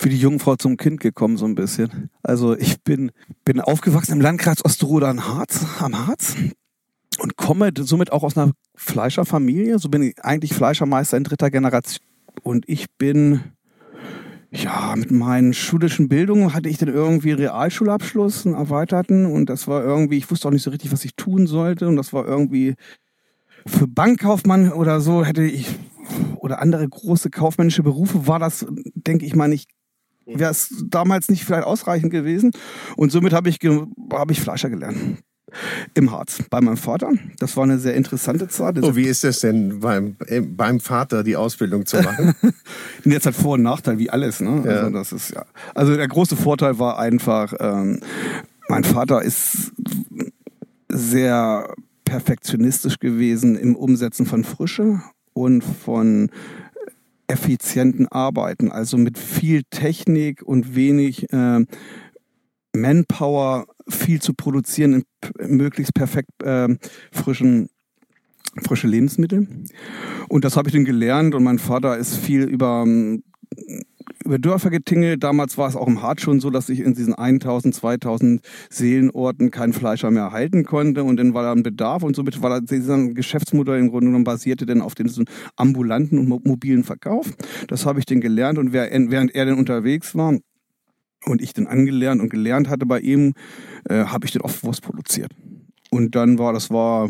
für 0.00 0.08
die 0.08 0.16
Jungfrau 0.16 0.56
zum 0.56 0.78
Kind 0.78 1.00
gekommen, 1.00 1.36
so 1.36 1.44
ein 1.44 1.54
bisschen. 1.54 2.08
Also 2.22 2.56
ich 2.56 2.82
bin, 2.82 3.12
bin 3.44 3.60
aufgewachsen 3.60 4.12
im 4.12 4.20
Landkreis 4.22 4.64
Osterode 4.64 5.06
Harz, 5.06 5.66
am 5.78 6.06
Harz 6.06 6.36
und 7.18 7.36
komme 7.36 7.70
somit 7.76 8.10
auch 8.10 8.22
aus 8.22 8.34
einer 8.34 8.52
Fleischerfamilie. 8.74 9.78
So 9.78 9.90
bin 9.90 10.02
ich 10.02 10.24
eigentlich 10.24 10.54
Fleischermeister 10.54 11.18
in 11.18 11.24
dritter 11.24 11.50
Generation. 11.50 12.00
Und 12.42 12.66
ich 12.66 12.86
bin, 12.96 13.42
ja, 14.50 14.94
mit 14.96 15.10
meinen 15.10 15.52
schulischen 15.52 16.08
Bildungen 16.08 16.54
hatte 16.54 16.70
ich 16.70 16.78
dann 16.78 16.88
irgendwie 16.88 17.32
Realschulabschluss, 17.32 18.46
einen 18.46 18.54
erweiterten. 18.54 19.26
Und 19.26 19.50
das 19.50 19.68
war 19.68 19.84
irgendwie, 19.84 20.16
ich 20.16 20.30
wusste 20.30 20.48
auch 20.48 20.52
nicht 20.52 20.62
so 20.62 20.70
richtig, 20.70 20.92
was 20.92 21.04
ich 21.04 21.14
tun 21.14 21.46
sollte. 21.46 21.86
Und 21.86 21.96
das 21.96 22.14
war 22.14 22.26
irgendwie 22.26 22.74
für 23.66 23.86
Bankkaufmann 23.86 24.72
oder 24.72 25.02
so 25.02 25.26
hätte 25.26 25.42
ich, 25.42 25.66
oder 26.36 26.62
andere 26.62 26.88
große 26.88 27.28
kaufmännische 27.28 27.82
Berufe 27.82 28.26
war 28.26 28.38
das, 28.38 28.64
denke 28.94 29.26
ich 29.26 29.36
mal, 29.36 29.48
nicht 29.48 29.68
wäre 30.34 30.50
es 30.50 30.84
damals 30.88 31.28
nicht 31.28 31.44
vielleicht 31.44 31.64
ausreichend 31.64 32.10
gewesen. 32.10 32.52
Und 32.96 33.12
somit 33.12 33.32
habe 33.32 33.48
ich, 33.48 33.58
hab 34.12 34.30
ich 34.30 34.40
Fleischer 34.40 34.70
gelernt 34.70 35.18
im 35.94 36.10
Harz 36.12 36.42
bei 36.48 36.60
meinem 36.60 36.76
Vater. 36.76 37.12
Das 37.38 37.56
war 37.56 37.64
eine 37.64 37.78
sehr 37.78 37.94
interessante 37.94 38.48
Zeit. 38.48 38.76
Oh, 38.82 38.94
wie 38.96 39.06
ist 39.06 39.24
es 39.24 39.40
denn 39.40 39.80
beim, 39.80 40.16
beim 40.56 40.80
Vater 40.80 41.22
die 41.22 41.36
Ausbildung 41.36 41.86
zu 41.86 42.00
machen? 42.00 42.34
Jetzt 43.04 43.26
hat 43.26 43.34
Vor- 43.34 43.54
und 43.54 43.62
Nachteil 43.62 43.98
wie 43.98 44.10
alles. 44.10 44.40
Ne? 44.40 44.62
Ja. 44.64 44.70
Also, 44.70 44.90
das 44.90 45.12
ist, 45.12 45.30
ja. 45.30 45.44
also 45.74 45.96
der 45.96 46.08
große 46.08 46.36
Vorteil 46.36 46.78
war 46.78 46.98
einfach, 46.98 47.52
ähm, 47.58 48.00
mein 48.68 48.84
Vater 48.84 49.22
ist 49.22 49.72
sehr 50.88 51.74
perfektionistisch 52.04 52.98
gewesen 52.98 53.56
im 53.56 53.76
Umsetzen 53.76 54.26
von 54.26 54.44
Frische 54.44 55.00
und 55.32 55.62
von 55.62 56.30
effizienten 57.30 58.08
Arbeiten, 58.08 58.72
also 58.72 58.96
mit 58.96 59.16
viel 59.16 59.62
Technik 59.70 60.42
und 60.42 60.74
wenig 60.74 61.32
äh, 61.32 61.64
Manpower 62.74 63.66
viel 63.88 64.20
zu 64.20 64.34
produzieren 64.34 65.04
in 65.38 65.56
möglichst 65.56 65.94
perfekt 65.94 66.42
äh, 66.42 66.68
frischen 67.12 67.70
frische 68.64 68.88
Lebensmittel. 68.88 69.46
Und 70.28 70.44
das 70.44 70.56
habe 70.56 70.68
ich 70.68 70.74
dann 70.74 70.84
gelernt 70.84 71.36
und 71.36 71.44
mein 71.44 71.60
Vater 71.60 71.96
ist 71.96 72.16
viel 72.16 72.42
über 72.42 72.82
ähm, 72.84 73.22
über 74.24 74.38
Dörfer 74.38 74.70
getingelt. 74.70 75.22
Damals 75.22 75.56
war 75.58 75.68
es 75.68 75.76
auch 75.76 75.86
im 75.86 76.02
Hart 76.02 76.20
schon 76.20 76.40
so, 76.40 76.50
dass 76.50 76.68
ich 76.68 76.80
in 76.80 76.94
diesen 76.94 77.14
1000, 77.14 77.74
2000 77.74 78.42
Seelenorten 78.68 79.50
kein 79.50 79.72
Fleischer 79.72 80.10
mehr 80.10 80.32
halten 80.32 80.64
konnte. 80.64 81.04
Und 81.04 81.16
dann 81.16 81.34
war 81.34 81.42
da 81.42 81.52
ein 81.52 81.62
Bedarf 81.62 82.02
und 82.02 82.14
somit 82.14 82.42
war 82.42 82.50
da 82.50 82.60
dieser 82.60 82.98
Geschäftsmodell 83.08 83.78
im 83.78 83.90
Grunde 83.90 84.06
genommen 84.06 84.24
basierte 84.24 84.66
dann 84.66 84.82
auf 84.82 84.94
dem 84.94 85.08
ambulanten 85.56 86.18
und 86.18 86.28
mobilen 86.46 86.84
Verkauf. 86.84 87.32
Das 87.68 87.86
habe 87.86 87.98
ich 87.98 88.06
dann 88.06 88.20
gelernt 88.20 88.58
und 88.58 88.72
während 88.72 89.34
er 89.34 89.46
dann 89.46 89.58
unterwegs 89.58 90.14
war, 90.14 90.36
und 91.26 91.42
ich 91.42 91.52
dann 91.52 91.66
angelernt 91.66 92.20
und 92.20 92.30
gelernt 92.30 92.68
hatte 92.68 92.86
bei 92.86 93.00
ihm, 93.00 93.34
äh, 93.88 94.04
habe 94.04 94.26
ich 94.26 94.32
dann 94.32 94.42
oft 94.42 94.64
Wurst 94.64 94.82
produziert. 94.82 95.32
Und 95.92 96.14
dann 96.14 96.38
war, 96.38 96.52
das 96.52 96.70
war, 96.70 97.08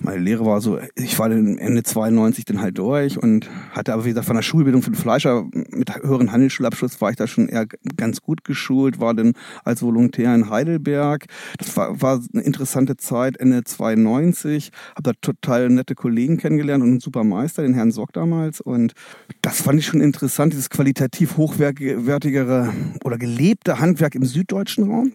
meine 0.00 0.18
Lehre 0.18 0.46
war 0.46 0.62
so, 0.62 0.78
ich 0.94 1.18
war 1.18 1.28
dann 1.28 1.58
Ende 1.58 1.82
92 1.82 2.46
dann 2.46 2.62
halt 2.62 2.78
durch 2.78 3.22
und 3.22 3.50
hatte 3.72 3.92
aber, 3.92 4.06
wie 4.06 4.08
gesagt, 4.08 4.26
von 4.26 4.36
der 4.36 4.42
Schulbildung 4.42 4.80
für 4.80 4.90
den 4.90 4.96
Fleischer 4.96 5.44
mit 5.52 5.94
höheren 6.02 6.32
Handelsschulabschluss 6.32 7.02
war 7.02 7.10
ich 7.10 7.16
da 7.16 7.26
schon 7.26 7.48
eher 7.48 7.66
ganz 7.96 8.22
gut 8.22 8.44
geschult, 8.44 8.98
war 8.98 9.12
dann 9.12 9.34
als 9.64 9.82
Volontär 9.82 10.34
in 10.34 10.48
Heidelberg. 10.48 11.26
Das 11.58 11.76
war, 11.76 12.00
war 12.00 12.20
eine 12.32 12.42
interessante 12.42 12.96
Zeit, 12.96 13.36
Ende 13.36 13.62
92, 13.62 14.70
habe 14.96 15.02
da 15.02 15.12
total 15.20 15.68
nette 15.68 15.94
Kollegen 15.94 16.38
kennengelernt 16.38 16.82
und 16.82 16.90
einen 16.90 17.00
super 17.00 17.24
Meister, 17.24 17.62
den 17.62 17.74
Herrn 17.74 17.92
Sock 17.92 18.14
damals. 18.14 18.62
Und 18.62 18.94
das 19.42 19.60
fand 19.60 19.78
ich 19.78 19.86
schon 19.86 20.00
interessant, 20.00 20.54
dieses 20.54 20.70
qualitativ 20.70 21.36
hochwertigere 21.36 22.72
oder 23.04 23.18
gelebte 23.18 23.80
Handwerk 23.80 24.14
im 24.14 24.24
süddeutschen 24.24 24.84
Raum. 24.90 25.12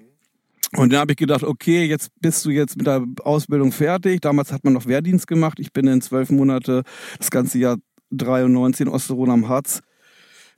Und 0.76 0.92
dann 0.92 1.00
habe 1.00 1.14
ich 1.14 1.18
gedacht, 1.18 1.44
okay, 1.44 1.86
jetzt 1.86 2.10
bist 2.20 2.44
du 2.46 2.50
jetzt 2.50 2.78
mit 2.78 2.88
der 2.88 3.04
Ausbildung 3.24 3.72
fertig. 3.72 4.22
Damals 4.22 4.52
hat 4.52 4.64
man 4.64 4.74
noch 4.74 4.86
Wehrdienst 4.86 5.28
gemacht. 5.28 5.60
Ich 5.60 5.72
bin 5.72 5.88
in 5.88 6.02
zwölf 6.02 6.30
Monate 6.30 6.84
das 7.18 7.32
ganze 7.32 7.58
Jahr 7.58 7.78
93 8.12 8.88
in 8.88 8.92
Osterode 8.92 9.32
am 9.32 9.48
Harz 9.48 9.82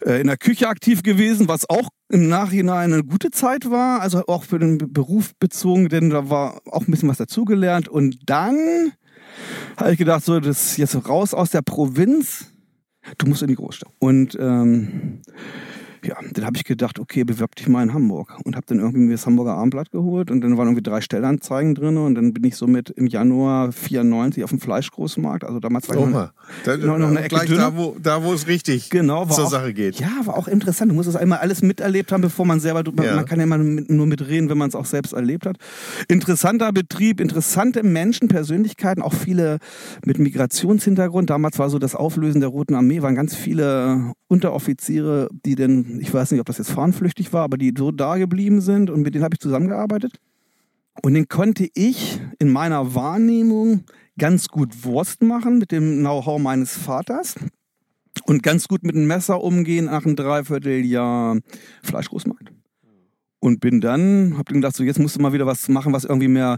äh, 0.05 0.21
in 0.21 0.27
der 0.27 0.37
Küche 0.37 0.67
aktiv 0.67 1.03
gewesen, 1.03 1.47
was 1.47 1.69
auch 1.69 1.89
im 2.09 2.27
Nachhinein 2.27 2.93
eine 2.93 3.03
gute 3.03 3.31
Zeit 3.31 3.69
war, 3.69 4.01
also 4.01 4.23
auch 4.27 4.43
für 4.43 4.59
den 4.59 4.77
Beruf 4.77 5.33
bezogen, 5.39 5.89
denn 5.89 6.09
da 6.09 6.29
war 6.29 6.61
auch 6.65 6.87
ein 6.87 6.91
bisschen 6.91 7.09
was 7.09 7.17
dazugelernt. 7.17 7.87
Und 7.87 8.17
dann 8.25 8.93
habe 9.77 9.91
ich 9.91 9.97
gedacht, 9.97 10.23
so, 10.23 10.39
das 10.39 10.77
jetzt 10.77 10.95
raus 11.07 11.33
aus 11.33 11.51
der 11.51 11.61
Provinz, 11.61 12.45
du 13.17 13.27
musst 13.27 13.41
in 13.41 13.49
die 13.49 13.55
Großstadt. 13.55 13.91
Und 13.99 14.37
ähm, 14.39 15.21
ja, 16.03 16.18
dann 16.34 16.46
habe 16.46 16.58
ich 16.58 16.63
gedacht, 16.63 17.00
okay, 17.00 17.24
bewerb 17.24 17.56
dich 17.56 17.68
mal 17.68 17.84
in 17.84 17.94
Hamburg 17.94 18.38
und 18.44 18.56
habe 18.56 18.65
dann 18.68 18.79
irgendwie 18.79 19.00
mir 19.00 19.13
das 19.13 19.25
Hamburger 19.25 19.56
Abendblatt 19.56 19.91
geholt 19.91 20.32
und 20.32 20.41
dann 20.41 20.58
waren 20.58 20.68
irgendwie 20.68 20.84
drei 20.84 21.01
Stellanzeigen 21.01 21.75
drin 21.75 21.98
und 21.98 22.15
dann 22.15 22.34
bin 22.34 22.44
ich 22.44 22.56
somit 22.56 22.89
im 22.89 23.08
Januar 23.08 23.72
94 23.72 24.44
auf 24.44 24.50
dem 24.50 24.60
Fleischgroßmarkt, 24.60 25.44
also 25.44 25.60
damals 25.60 25.89
war 25.89 25.98
ich 25.98 26.06
noch, 26.06 26.32
da, 26.63 26.77
noch, 26.77 26.98
noch 26.98 27.08
eine 27.08 27.20
Ecke 27.20 27.36
gleich 27.36 27.50
da 27.50 27.75
wo, 27.75 27.96
da, 28.01 28.24
wo 28.24 28.34
es 28.34 28.48
richtig 28.48 28.89
genau, 28.89 29.25
zur 29.25 29.46
auch, 29.46 29.50
Sache 29.50 29.74
geht. 29.74 30.00
Ja, 30.00 30.10
war 30.25 30.38
auch 30.38 30.48
interessant. 30.48 30.91
Du 30.91 30.96
musst 30.96 31.08
das 31.08 31.15
einmal 31.15 31.39
alles 31.39 31.62
miterlebt 31.62 32.12
haben, 32.12 32.22
bevor 32.22 32.46
man 32.46 32.60
selber, 32.60 32.84
man, 32.94 33.06
ja. 33.06 33.15
man 33.15 33.25
kann 33.25 33.39
ja 33.39 33.44
immer 33.46 33.58
nur 33.58 34.08
mitreden, 34.08 34.50
wenn 34.50 34.58
man 34.58 34.70
es 34.70 34.75
auch 34.75 34.86
selbst 34.86 35.13
erlebt 35.13 35.46
hat. 35.46 35.58
Interessanter 36.08 36.72
Betrieb, 36.72 37.20
interessante 37.20 37.84
Menschen, 37.84 38.27
Persönlichkeiten, 38.27 39.01
auch 39.01 39.13
viele 39.13 39.60
mit 40.06 40.20
Migrationshintergrund. 40.20 41.29
Damals 41.29 41.60
war 41.60 41.70
so 41.70 41.79
das 41.79 41.96
Auflösen 41.96 42.41
der 42.41 42.50
Roten 42.50 42.75
Armee, 42.75 43.01
waren 43.01 43.15
ganz 43.15 43.36
viele 43.36 44.13
Unteroffiziere, 44.27 45.29
die 45.46 45.56
denn 45.56 45.88
ich 46.00 46.13
weiß 46.13 46.31
nicht, 46.31 46.39
ob 46.39 46.48
das 46.48 46.58
jetzt 46.58 46.72
fahnenflüchtig 46.72 47.34
war, 47.34 47.43
aber 47.43 47.58
die 47.58 47.74
so 47.77 47.91
da 47.91 48.17
geblieben 48.17 48.62
sind 48.62 48.89
und 48.89 49.01
mit 49.01 49.15
denen 49.15 49.24
habe 49.24 49.36
ich 49.36 49.39
zusammengearbeitet. 49.39 50.19
Und 51.01 51.13
den 51.13 51.27
konnte 51.27 51.69
ich 51.74 52.19
in 52.39 52.50
meiner 52.50 52.93
Wahrnehmung 52.93 53.86
ganz 54.17 54.50
gut 54.50 54.84
Wurst 54.84 55.24
machen 55.24 55.58
mit 55.58 55.72
dem 55.72 56.00
Know-how 56.00 56.39
meines 56.39 56.77
Vaters 56.77 57.36
und 58.25 58.43
ganz 58.43 58.67
gut 58.67 58.84
mit 58.84 58.96
dem 58.96 59.08
Messer 59.08 59.41
umgehen 59.41 59.86
nach 59.86 60.05
einem 60.05 60.15
Dreivierteljahr 60.15 61.39
Fleischgroßmarkt. 61.84 62.51
Und 63.41 63.62
bin 63.62 63.79
dann, 63.79 64.36
hab 64.38 64.48
dann 64.48 64.58
gedacht, 64.58 64.75
so 64.75 64.84
jetzt 64.84 65.00
musst 65.00 65.15
du 65.15 65.22
mal 65.22 65.31
wieder 65.31 65.46
was 65.46 65.69
machen, 65.69 65.93
was 65.93 66.03
irgendwie 66.03 66.27
mehr 66.27 66.58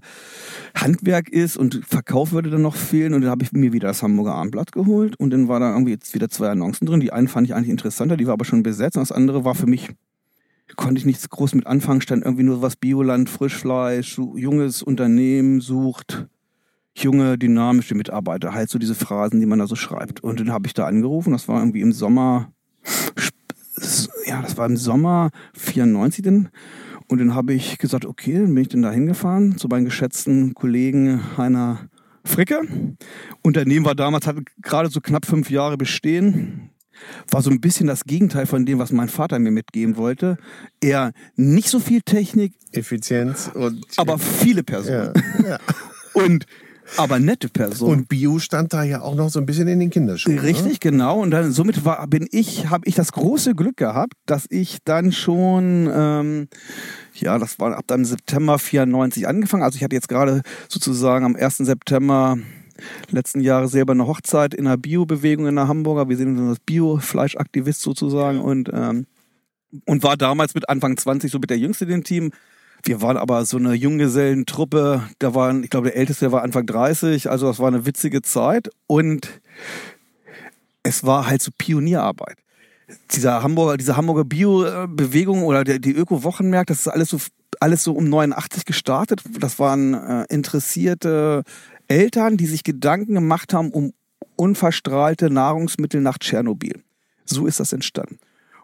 Handwerk 0.76 1.30
ist 1.30 1.56
und 1.56 1.86
Verkauf 1.86 2.32
würde 2.32 2.50
dann 2.50 2.64
noch 2.64 2.76
fehlen. 2.76 3.14
Und 3.14 3.22
dann 3.22 3.30
habe 3.30 3.44
ich 3.44 3.52
mir 3.52 3.72
wieder 3.72 3.90
das 3.90 4.02
Hamburger 4.02 4.34
Abendblatt 4.34 4.72
geholt 4.72 5.16
und 5.18 5.30
dann 5.30 5.48
war 5.48 5.60
da 5.60 5.72
irgendwie 5.72 5.92
jetzt 5.92 6.14
wieder 6.16 6.30
zwei 6.30 6.50
Annoncen 6.50 6.88
drin. 6.88 7.00
Die 7.00 7.14
eine 7.14 7.28
fand 7.28 7.46
ich 7.46 7.54
eigentlich 7.54 7.70
interessanter, 7.70 8.18
die 8.18 8.26
war 8.26 8.34
aber 8.34 8.46
schon 8.46 8.64
besetzt. 8.64 8.98
Und 8.98 9.02
das 9.02 9.12
andere 9.12 9.46
war 9.46 9.54
für 9.54 9.68
mich, 9.68 9.90
konnte 10.76 10.98
ich 10.98 11.06
nichts 11.06 11.30
groß 11.30 11.54
mit 11.54 11.68
anfangen, 11.68 12.02
stand 12.02 12.26
irgendwie 12.26 12.44
nur 12.44 12.64
was 12.64 12.76
Bioland, 12.76 13.30
Frischfleisch, 13.30 14.18
junges 14.18 14.82
Unternehmen 14.82 15.62
sucht 15.62 16.28
junge, 16.94 17.38
dynamische 17.38 17.96
Mitarbeiter. 17.96 18.54
Halt 18.54 18.70
so 18.70 18.80
diese 18.80 18.96
Phrasen, 18.96 19.40
die 19.40 19.46
man 19.46 19.60
da 19.60 19.68
so 19.68 19.76
schreibt. 19.76 20.22
Und 20.22 20.40
dann 20.40 20.52
habe 20.52 20.68
ich 20.68 20.74
da 20.74 20.86
angerufen, 20.86 21.32
das 21.32 21.48
war 21.48 21.60
irgendwie 21.60 21.82
im 21.82 21.92
Sommer 21.92 22.52
ja, 24.26 24.42
das 24.42 24.58
war 24.58 24.66
im 24.66 24.78
Sommer 24.78 25.32
94 25.54 26.24
denn. 26.24 26.50
Und 27.08 27.20
dann 27.20 27.36
habe 27.36 27.54
ich 27.54 27.78
gesagt, 27.78 28.06
okay, 28.06 28.36
dann 28.36 28.54
bin 28.54 28.62
ich 28.62 28.70
dann 28.70 28.82
da 28.84 28.92
hingefahren 28.92 29.58
zu 29.58 29.68
meinem 29.68 29.86
geschätzten 29.86 30.54
Kollegen 30.54 31.38
Heiner 31.38 31.90
Fricke. 32.24 32.62
Unternehmen 33.42 33.86
war 33.86 33.96
damals, 33.96 34.28
hat 34.28 34.38
gerade 34.62 34.90
so 34.90 35.02
knapp 35.02 35.26
fünf 35.26 35.50
Jahre 35.50 35.78
bestehen. 35.78 36.70
War 37.30 37.42
so 37.42 37.50
ein 37.50 37.62
bisschen 37.62 37.88
das 37.88 38.04
Gegenteil 38.06 38.46
von 38.46 38.66
dem, 38.66 38.80
was 38.80 38.92
mein 38.92 39.10
Vater 39.10 39.40
mir 39.40 39.52
mitgeben 39.52 39.98
wollte. 39.98 40.38
Eher 40.82 41.14
nicht 41.36 41.68
so 41.70 41.80
viel 41.80 42.02
Technik. 42.02 42.54
Effizienz 42.72 43.50
und. 43.54 43.86
Aber 43.98 44.18
viele 44.20 44.64
Personen. 44.64 45.14
Ja, 45.44 45.50
ja. 45.50 45.60
Und 46.14 46.46
aber 46.98 47.20
nette 47.20 47.50
Person. 47.50 47.92
Und 47.92 48.10
Bio 48.10 48.40
stand 48.40 48.74
da 48.74 48.84
ja 48.84 49.02
auch 49.02 49.16
noch 49.16 49.30
so 49.30 49.40
ein 49.40 49.46
bisschen 49.46 49.68
in 49.68 49.80
den 49.80 49.90
Kinderschuhen. 49.90 50.40
Richtig, 50.40 50.74
oder? 50.74 50.92
genau. 50.92 51.20
Und 51.22 51.32
dann 51.32 51.52
somit 51.52 51.86
war, 51.86 52.06
bin 52.08 52.28
ich, 52.32 52.70
habe 52.70 52.88
ich 52.88 52.96
das 52.96 53.12
große 53.12 53.56
Glück 53.56 53.78
gehabt, 53.78 54.14
dass 54.26 54.46
ich 54.50 54.80
dann 54.84 55.12
schon, 55.12 55.90
ähm, 55.94 56.48
ja, 57.16 57.38
das 57.38 57.60
war 57.60 57.78
ab 57.78 57.86
dann 57.88 58.06
September 58.06 58.60
94 58.60 59.28
angefangen. 59.28 59.64
Also 59.64 59.78
ich 59.78 59.84
hatte 59.84 59.96
jetzt 59.96 60.10
gerade 60.10 60.42
sozusagen 60.68 61.26
am 61.26 61.36
1. 61.36 61.58
September 61.58 62.38
letzten 63.10 63.42
Jahre 63.42 63.68
selber 63.68 63.94
eine 63.94 64.08
Hochzeit 64.08 64.54
in 64.54 64.66
der 64.66 64.78
Bio-Bewegung 64.78 65.48
in 65.48 65.56
der 65.56 65.68
Hamburger. 65.68 66.10
Wir 66.10 66.18
sind 66.18 66.38
das 66.38 66.60
Bio-Fleischaktivist 66.60 67.82
sozusagen 67.82 68.42
und 68.42 68.70
ähm, 68.74 69.06
und 69.86 70.04
war 70.04 70.18
damals 70.18 70.54
mit 70.54 70.68
Anfang 70.68 70.98
20 70.98 71.32
so 71.32 71.40
mit 71.40 71.50
der 71.50 71.58
Jüngste 71.58 71.86
in 71.86 71.92
dem 71.92 72.04
Team. 72.04 72.32
Wir 72.84 73.02
waren 73.02 73.18
aber 73.18 73.46
so 73.46 73.58
eine 73.58 73.74
Junggesellentruppe, 73.74 75.04
da 75.20 75.36
waren, 75.36 75.64
ich 75.64 75.70
glaube, 75.70 75.88
der 75.88 75.98
Älteste 75.98 76.32
war 76.32 76.44
Anfang 76.44 76.66
30, 76.66 77.30
also 77.30 77.48
das 77.48 77.60
war 77.60 77.68
eine 77.68 77.86
witzige 77.86 78.22
Zeit 78.22 78.70
und 78.88 79.42
es 80.84 81.04
war 81.04 81.28
halt 81.28 81.42
so 81.42 81.52
Pionierarbeit. 81.58 82.38
Dieser 83.12 83.44
Hamburger, 83.44 83.78
diese 83.78 83.96
Hamburger 83.96 84.26
Bio-Bewegung 84.26 85.44
oder 85.44 85.64
die, 85.64 85.92
Öko-Wochenmärkte, 85.92 86.74
das 86.74 86.82
ist 86.82 86.88
alles 86.88 87.10
so, 87.10 87.20
alles 87.60 87.84
so 87.84 87.94
um 87.94 88.10
89 88.10 88.66
gestartet. 88.66 89.24
Das 89.40 89.60
waren 89.60 89.94
äh, 89.94 90.26
interessierte 90.30 91.44
Eltern, 91.88 92.38
die 92.38 92.48
sich 92.48 92.64
Gedanken 92.64 93.14
gemacht 93.14 93.54
haben 93.54 93.72
um 93.72 93.94
unverstrahlte 94.36 95.30
Nahrungsmittel 95.30 96.02
nach 96.02 96.18
Tschernobyl. 96.18 96.82
So 97.26 97.46
ist 97.46 97.60
das 97.60 97.74
entstanden. 97.74 98.20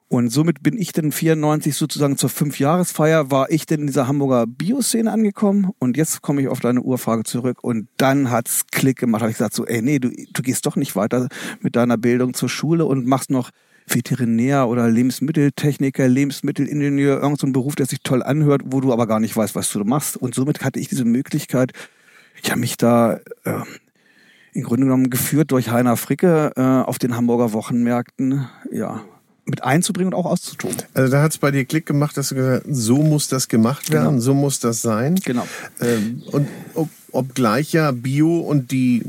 Und 0.10 0.30
somit 0.30 0.64
bin 0.64 0.78
ich 0.78 0.94
dann 0.94 1.12
94 1.12 1.76
sozusagen 1.76 2.16
zur 2.16 2.30
Fünfjahresfeier, 2.30 3.30
war 3.30 3.52
ich 3.52 3.66
denn 3.66 3.82
in 3.82 3.88
dieser 3.88 4.08
Hamburger 4.08 4.48
Bioszene 4.48 5.12
angekommen. 5.12 5.72
Und 5.80 5.98
jetzt 5.98 6.22
komme 6.22 6.42
ich 6.42 6.48
auf 6.48 6.62
deine 6.62 6.82
Urfrage 6.82 7.24
zurück. 7.24 7.62
Und 7.62 7.90
dann 7.98 8.32
hat's 8.32 8.68
Klick 8.72 9.00
gemacht. 9.00 9.22
Habe 9.22 9.32
ich 9.32 9.38
gesagt 9.38 9.54
so, 9.54 9.66
ey, 9.66 9.82
nee, 9.82 10.00
du, 10.00 10.10
du 10.10 10.42
gehst 10.42 10.66
doch 10.66 10.78
nicht 10.78 10.96
weiter 10.96 11.28
mit 11.60 11.76
deiner 11.76 11.98
Bildung 11.98 12.34
zur 12.34 12.48
Schule 12.48 12.86
und 12.86 13.06
machst 13.06 13.30
noch 13.30 13.50
Veterinär 13.86 14.68
oder 14.68 14.90
Lebensmitteltechniker, 14.90 16.08
Lebensmittelingenieur, 16.08 17.16
irgendein 17.16 17.36
so 17.36 17.52
Beruf, 17.52 17.76
der 17.76 17.86
sich 17.86 18.00
toll 18.02 18.24
anhört, 18.24 18.62
wo 18.66 18.80
du 18.82 18.94
aber 18.94 19.08
gar 19.08 19.20
nicht 19.20 19.36
weißt, 19.36 19.56
was 19.56 19.72
du 19.72 19.84
machst. 19.84 20.16
Und 20.16 20.36
somit 20.36 20.64
hatte 20.64 20.80
ich 20.80 20.88
diese 20.88 21.06
Möglichkeit, 21.06 21.72
ja, 22.44 22.56
mich 22.56 22.78
da 22.78 23.20
äh, 23.44 23.62
im 24.54 24.64
Grunde 24.64 24.86
genommen 24.86 25.10
geführt 25.10 25.52
durch 25.52 25.70
Heiner 25.70 25.98
Fricke 25.98 26.52
äh, 26.56 26.62
auf 26.62 26.98
den 26.98 27.16
Hamburger 27.16 27.54
Wochenmärkten, 27.54 28.48
ja, 28.72 29.04
mit 29.48 29.64
einzubringen 29.64 30.14
und 30.14 30.20
auch 30.20 30.26
auszutoben. 30.26 30.78
Also 30.94 31.12
da 31.12 31.22
hat 31.22 31.32
es 31.32 31.38
bei 31.38 31.52
dir 31.52 31.66
Klick 31.66 31.86
gemacht, 31.86 32.18
dass 32.18 32.30
du 32.30 32.36
gesagt 32.36 32.66
hast, 32.68 32.76
so 32.76 32.98
muss 32.98 33.28
das 33.28 33.48
gemacht 33.48 33.92
werden, 33.92 34.10
genau. 34.10 34.22
so 34.22 34.34
muss 34.34 34.60
das 34.60 34.82
sein. 34.82 35.16
Genau. 35.16 35.48
Ähm, 35.80 36.22
und 36.32 36.48
ob, 36.74 36.90
obgleich 37.12 37.74
ja 37.74 37.92
Bio 37.92 38.40
und 38.40 38.72
die 38.72 39.04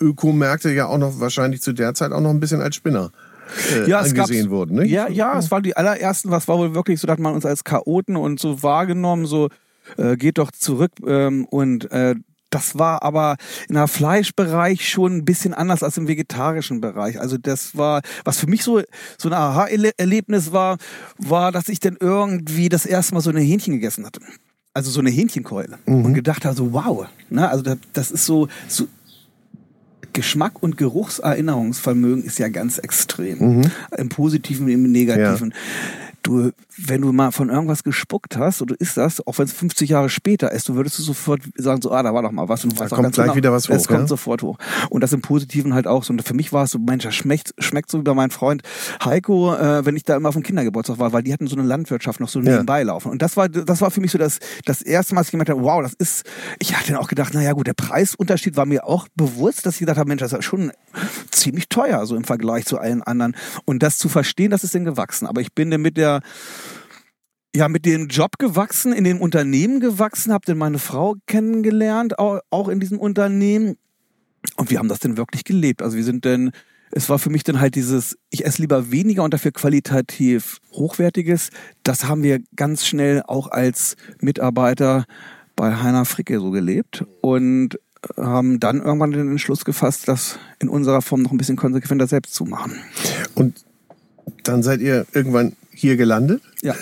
Ökomärkte 0.00 0.70
ja 0.70 0.86
auch 0.86 0.98
noch 0.98 1.20
wahrscheinlich 1.20 1.60
zu 1.60 1.72
der 1.72 1.94
Zeit 1.94 2.12
auch 2.12 2.20
noch 2.20 2.30
ein 2.30 2.40
bisschen 2.40 2.62
als 2.62 2.76
Spinner 2.76 3.10
äh, 3.74 3.88
ja, 3.88 4.00
angesehen 4.00 4.50
wurden. 4.50 4.76
Ne? 4.76 4.86
Ja, 4.86 5.08
ja, 5.08 5.38
es 5.38 5.50
waren 5.50 5.62
die 5.62 5.76
allerersten, 5.76 6.30
was 6.30 6.46
war 6.48 6.58
wohl 6.58 6.74
wirklich 6.74 7.00
so, 7.00 7.06
dass 7.06 7.18
man 7.18 7.34
uns 7.34 7.44
als 7.44 7.64
Chaoten 7.64 8.16
und 8.16 8.38
so 8.38 8.62
wahrgenommen, 8.62 9.26
so 9.26 9.48
äh, 9.96 10.16
geht 10.16 10.38
doch 10.38 10.52
zurück 10.52 10.92
ähm, 11.06 11.44
und 11.46 11.90
äh, 11.90 12.14
das 12.50 12.78
war 12.78 13.02
aber 13.02 13.36
in 13.68 13.76
der 13.76 13.88
Fleischbereich 13.88 14.88
schon 14.88 15.18
ein 15.18 15.24
bisschen 15.24 15.54
anders 15.54 15.82
als 15.82 15.96
im 15.96 16.08
vegetarischen 16.08 16.80
Bereich. 16.80 17.20
Also 17.20 17.38
das 17.38 17.76
war, 17.76 18.02
was 18.24 18.38
für 18.38 18.48
mich 18.48 18.64
so, 18.64 18.82
so 19.18 19.28
ein 19.28 19.32
Aha-Erlebnis 19.32 20.52
war, 20.52 20.78
war, 21.18 21.52
dass 21.52 21.68
ich 21.68 21.80
dann 21.80 21.96
irgendwie 21.98 22.68
das 22.68 22.86
erste 22.86 23.14
Mal 23.14 23.20
so 23.20 23.30
eine 23.30 23.40
Hähnchen 23.40 23.74
gegessen 23.74 24.04
hatte. 24.04 24.20
Also 24.74 24.90
so 24.90 25.00
eine 25.00 25.10
Hähnchenkeule. 25.10 25.78
Mhm. 25.86 26.04
Und 26.04 26.14
gedacht 26.14 26.44
habe 26.44 26.56
so, 26.56 26.72
wow. 26.72 27.06
Ne? 27.28 27.48
Also 27.48 27.62
das, 27.62 27.78
das 27.92 28.10
ist 28.10 28.26
so, 28.26 28.48
so 28.68 28.86
Geschmack 30.12 30.60
und 30.60 30.76
Geruchserinnerungsvermögen 30.76 32.24
ist 32.24 32.38
ja 32.40 32.48
ganz 32.48 32.78
extrem. 32.78 33.58
Mhm. 33.58 33.70
Im 33.96 34.08
Positiven, 34.08 34.68
im 34.68 34.90
Negativen. 34.90 35.50
Ja 35.50 35.56
du, 36.22 36.50
wenn 36.86 37.02
du 37.02 37.12
mal 37.12 37.32
von 37.32 37.50
irgendwas 37.50 37.84
gespuckt 37.84 38.36
hast 38.36 38.60
und 38.60 38.70
du 38.70 38.74
isst 38.74 38.96
das, 38.96 39.26
auch 39.26 39.38
wenn 39.38 39.44
es 39.44 39.52
50 39.52 39.90
Jahre 39.90 40.08
später 40.08 40.52
ist, 40.52 40.68
du 40.68 40.74
würdest 40.74 40.98
du 40.98 41.02
sofort 41.02 41.42
sagen, 41.56 41.82
so, 41.82 41.90
ah, 41.90 42.02
da 42.02 42.14
war 42.14 42.22
doch 42.22 42.32
mal 42.32 42.48
was. 42.48 42.64
Und 42.64 42.72
du 42.72 42.76
da 42.76 42.88
kommt 42.88 43.12
gleich 43.12 43.26
genau, 43.26 43.36
wieder 43.36 43.52
was 43.52 43.68
hoch. 43.68 43.74
Es 43.74 43.88
kommt 43.88 44.08
sofort 44.08 44.42
hoch. 44.42 44.58
Und 44.88 45.02
das 45.02 45.12
im 45.12 45.20
Positiven 45.20 45.74
halt 45.74 45.86
auch 45.86 46.04
so. 46.04 46.12
Und 46.12 46.22
für 46.22 46.34
mich 46.34 46.52
war 46.52 46.64
es 46.64 46.70
so, 46.70 46.78
Mensch, 46.78 47.04
das 47.04 47.14
schmeckt, 47.14 47.54
schmeckt 47.58 47.90
so 47.90 47.98
wie 47.98 48.02
bei 48.02 48.14
meinem 48.14 48.30
Freund 48.30 48.62
Heiko, 49.04 49.54
äh, 49.54 49.84
wenn 49.84 49.96
ich 49.96 50.04
da 50.04 50.16
immer 50.16 50.28
auf 50.28 50.34
dem 50.34 50.42
Kindergeburtstag 50.42 50.98
war, 50.98 51.12
weil 51.12 51.22
die 51.22 51.32
hatten 51.32 51.46
so 51.46 51.56
eine 51.56 51.66
Landwirtschaft 51.66 52.20
noch 52.20 52.28
so 52.28 52.40
ja. 52.40 52.52
nebenbei 52.52 52.82
laufen. 52.82 53.10
Und 53.10 53.22
das 53.22 53.36
war, 53.36 53.48
das 53.48 53.80
war 53.80 53.90
für 53.90 54.00
mich 54.00 54.10
so 54.10 54.18
das, 54.18 54.38
das 54.64 54.82
erste 54.82 55.14
Mal, 55.14 55.20
dass 55.20 55.28
ich 55.28 55.32
gemerkt 55.32 55.50
habe, 55.50 55.62
wow, 55.62 55.82
das 55.82 55.94
ist, 55.94 56.24
ich 56.58 56.76
hatte 56.76 56.92
dann 56.92 56.96
auch 56.96 57.08
gedacht, 57.08 57.34
naja 57.34 57.52
gut, 57.52 57.66
der 57.66 57.74
Preisunterschied 57.74 58.56
war 58.56 58.66
mir 58.66 58.86
auch 58.86 59.08
bewusst, 59.16 59.66
dass 59.66 59.74
ich 59.74 59.80
gedacht 59.80 59.98
habe, 59.98 60.08
Mensch, 60.08 60.20
das 60.20 60.32
ist 60.32 60.44
schon 60.44 60.72
ziemlich 61.30 61.68
teuer, 61.68 62.06
so 62.06 62.16
im 62.16 62.24
Vergleich 62.24 62.66
zu 62.66 62.78
allen 62.78 63.02
anderen. 63.02 63.36
Und 63.64 63.82
das 63.82 63.98
zu 63.98 64.08
verstehen, 64.08 64.50
das 64.50 64.64
ist 64.64 64.74
dann 64.74 64.84
gewachsen. 64.84 65.26
Aber 65.26 65.40
ich 65.40 65.54
bin 65.54 65.70
dann 65.70 65.82
mit 65.82 65.96
der, 65.96 66.20
ja, 67.54 67.68
mit 67.68 67.84
dem 67.84 68.06
Job 68.08 68.38
gewachsen, 68.38 68.92
in 68.92 69.04
dem 69.04 69.20
Unternehmen 69.20 69.80
gewachsen, 69.80 70.32
habe 70.32 70.46
dann 70.46 70.58
meine 70.58 70.78
Frau 70.78 71.16
kennengelernt, 71.26 72.18
auch 72.18 72.68
in 72.68 72.80
diesem 72.80 72.98
Unternehmen. 72.98 73.76
Und 74.56 74.70
wir 74.70 74.78
haben 74.78 74.88
das 74.88 75.00
dann 75.00 75.16
wirklich 75.16 75.44
gelebt. 75.44 75.82
Also 75.82 75.96
wir 75.96 76.04
sind 76.04 76.24
dann, 76.24 76.52
es 76.92 77.08
war 77.08 77.18
für 77.18 77.30
mich 77.30 77.42
dann 77.42 77.60
halt 77.60 77.74
dieses, 77.74 78.16
ich 78.30 78.46
esse 78.46 78.62
lieber 78.62 78.90
weniger 78.90 79.24
und 79.24 79.34
dafür 79.34 79.52
qualitativ 79.52 80.58
hochwertiges. 80.72 81.50
Das 81.82 82.04
haben 82.04 82.22
wir 82.22 82.40
ganz 82.54 82.86
schnell 82.86 83.22
auch 83.26 83.48
als 83.50 83.96
Mitarbeiter 84.20 85.04
bei 85.56 85.76
Heiner 85.76 86.04
Fricke 86.04 86.38
so 86.38 86.50
gelebt 86.50 87.04
und 87.20 87.78
haben 88.16 88.60
dann 88.60 88.80
irgendwann 88.80 89.10
den 89.10 89.28
Entschluss 89.28 89.64
gefasst, 89.64 90.08
das 90.08 90.38
in 90.58 90.68
unserer 90.68 91.02
Form 91.02 91.22
noch 91.22 91.32
ein 91.32 91.36
bisschen 91.36 91.56
konsequenter 91.56 92.06
selbst 92.06 92.34
zu 92.34 92.44
machen. 92.44 92.78
Und 93.34 93.64
dann 94.44 94.62
seid 94.62 94.80
ihr 94.80 95.06
irgendwann 95.12 95.54
hier 95.80 95.96
gelandet? 95.96 96.42
Ja. 96.62 96.74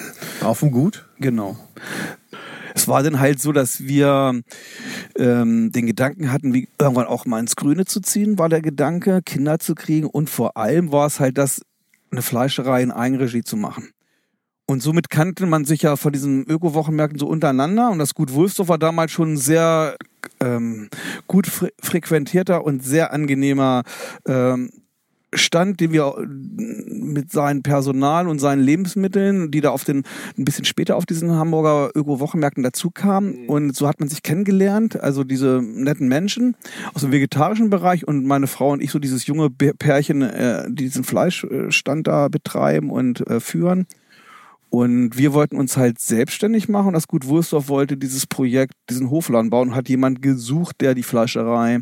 Auf 0.42 0.60
dem 0.60 0.70
Gut? 0.70 1.06
Genau. 1.18 1.56
Es 2.74 2.88
war 2.88 3.02
dann 3.02 3.18
halt 3.18 3.40
so, 3.40 3.52
dass 3.52 3.80
wir 3.80 4.40
ähm, 5.16 5.72
den 5.72 5.86
Gedanken 5.86 6.32
hatten, 6.32 6.54
wie 6.54 6.68
irgendwann 6.78 7.06
auch 7.06 7.26
mal 7.26 7.40
ins 7.40 7.56
Grüne 7.56 7.84
zu 7.84 8.00
ziehen, 8.00 8.38
war 8.38 8.48
der 8.48 8.60
Gedanke, 8.60 9.20
Kinder 9.24 9.58
zu 9.58 9.74
kriegen 9.74 10.06
und 10.06 10.30
vor 10.30 10.56
allem 10.56 10.92
war 10.92 11.06
es 11.06 11.18
halt 11.20 11.38
das, 11.38 11.62
eine 12.10 12.22
Fleischerei 12.22 12.82
in 12.82 12.90
Eigenregie 12.90 13.42
zu 13.42 13.56
machen. 13.56 13.90
Und 14.66 14.82
somit 14.82 15.08
kannte 15.08 15.46
man 15.46 15.64
sich 15.64 15.82
ja 15.82 15.96
von 15.96 16.12
diesen 16.12 16.44
Öko-Wochenmärkten 16.46 17.18
so 17.18 17.26
untereinander. 17.26 17.90
Und 17.90 17.98
das 17.98 18.14
Gut 18.14 18.34
Wulfsdorf 18.34 18.68
war 18.68 18.78
damals 18.78 19.12
schon 19.12 19.32
ein 19.32 19.36
sehr 19.38 19.96
ähm, 20.40 20.90
gut 21.26 21.46
fre 21.46 21.70
frequentierter 21.80 22.64
und 22.64 22.84
sehr 22.84 23.12
angenehmer 23.14 23.82
ähm, 24.26 24.70
Stand, 25.32 25.80
den 25.80 25.92
wir 25.92 26.14
mit 26.26 27.30
seinem 27.30 27.62
Personal 27.62 28.28
und 28.28 28.38
seinen 28.38 28.62
Lebensmitteln, 28.62 29.50
die 29.50 29.60
da 29.60 29.70
auf 29.70 29.84
den 29.84 30.04
ein 30.38 30.44
bisschen 30.44 30.64
später 30.64 30.96
auf 30.96 31.06
diesen 31.06 31.32
Hamburger 31.32 31.90
Öko-Wochenmärkten 31.94 32.62
dazu 32.62 32.90
kamen. 32.90 33.42
Mhm. 33.42 33.48
Und 33.48 33.76
so 33.76 33.86
hat 33.86 34.00
man 34.00 34.08
sich 34.08 34.22
kennengelernt, 34.22 35.00
also 35.00 35.24
diese 35.24 35.60
netten 35.62 36.08
Menschen 36.08 36.56
aus 36.94 37.02
dem 37.02 37.12
vegetarischen 37.12 37.70
Bereich 37.70 38.06
und 38.06 38.24
meine 38.24 38.46
Frau 38.46 38.72
und 38.72 38.82
ich 38.82 38.90
so 38.90 38.98
dieses 38.98 39.26
junge 39.26 39.50
Pärchen, 39.50 40.22
äh, 40.22 40.64
die 40.68 40.84
diesen 40.84 41.04
Fleischstand 41.04 42.06
da 42.06 42.28
betreiben 42.28 42.90
und 42.90 43.26
äh, 43.26 43.40
führen. 43.40 43.86
Und 44.70 45.16
wir 45.16 45.32
wollten 45.32 45.56
uns 45.56 45.76
halt 45.76 45.98
selbstständig 45.98 46.68
machen. 46.68 46.92
Das 46.92 47.08
Gut 47.08 47.26
Wurstorf 47.26 47.68
wollte 47.68 47.96
dieses 47.96 48.26
Projekt, 48.26 48.74
diesen 48.90 49.10
Hofladen 49.10 49.50
bauen, 49.50 49.74
hat 49.74 49.88
jemand 49.88 50.20
gesucht, 50.20 50.76
der 50.80 50.94
die 50.94 51.02
Fleischerei 51.02 51.80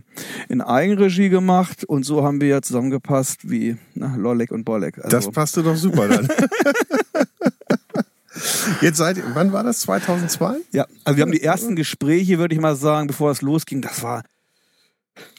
in 0.48 0.60
Eigenregie 0.60 1.28
gemacht. 1.28 1.84
Und 1.84 2.04
so 2.04 2.22
haben 2.22 2.40
wir 2.40 2.48
ja 2.48 2.62
zusammengepasst 2.62 3.50
wie 3.50 3.76
na, 3.94 4.14
Lolek 4.16 4.52
und 4.52 4.64
Bolek. 4.64 4.98
Also. 4.98 5.08
Das 5.10 5.30
passte 5.30 5.62
doch 5.62 5.76
super 5.76 6.08
dann. 6.08 6.28
Jetzt 8.80 8.98
seid 8.98 9.22
wann 9.34 9.52
war 9.52 9.64
das? 9.64 9.80
2002? 9.80 10.56
Ja, 10.72 10.86
also 11.04 11.16
wir 11.16 11.22
haben 11.22 11.32
die 11.32 11.42
ersten 11.42 11.74
Gespräche, 11.74 12.38
würde 12.38 12.54
ich 12.54 12.60
mal 12.60 12.76
sagen, 12.76 13.06
bevor 13.06 13.30
es 13.30 13.42
losging. 13.42 13.80
Das 13.80 14.02
war 14.02 14.22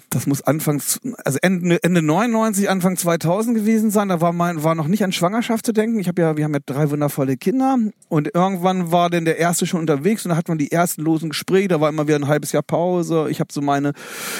das 0.09 0.25
muss 0.25 0.41
anfangs, 0.41 0.99
also 1.25 1.37
Ende, 1.41 1.83
Ende 1.83 2.01
99, 2.01 2.69
Anfang 2.69 2.95
2000 2.95 3.57
gewesen 3.57 3.91
sein. 3.91 4.07
Da 4.07 4.21
war 4.21 4.31
mein, 4.31 4.63
war 4.63 4.73
noch 4.73 4.87
nicht 4.87 5.03
an 5.03 5.11
Schwangerschaft 5.11 5.65
zu 5.65 5.73
denken. 5.73 5.99
Ich 5.99 6.07
habe 6.07 6.21
ja, 6.21 6.37
wir 6.37 6.45
haben 6.45 6.53
ja 6.53 6.61
drei 6.65 6.89
wundervolle 6.89 7.35
Kinder 7.35 7.77
und 8.07 8.29
irgendwann 8.33 8.91
war 8.91 9.09
denn 9.09 9.25
der 9.25 9.37
erste 9.37 9.65
schon 9.65 9.81
unterwegs 9.81 10.25
und 10.25 10.29
da 10.29 10.37
hat 10.37 10.47
man 10.47 10.57
die 10.57 10.71
ersten 10.71 11.01
losen 11.01 11.29
Gespräche. 11.29 11.67
Da 11.67 11.81
war 11.81 11.89
immer 11.89 12.07
wieder 12.07 12.17
ein 12.17 12.27
halbes 12.27 12.53
Jahr 12.53 12.63
Pause. 12.63 13.27
Ich 13.29 13.39
habe 13.39 13.51
so 13.51 13.61
meine 13.61 13.91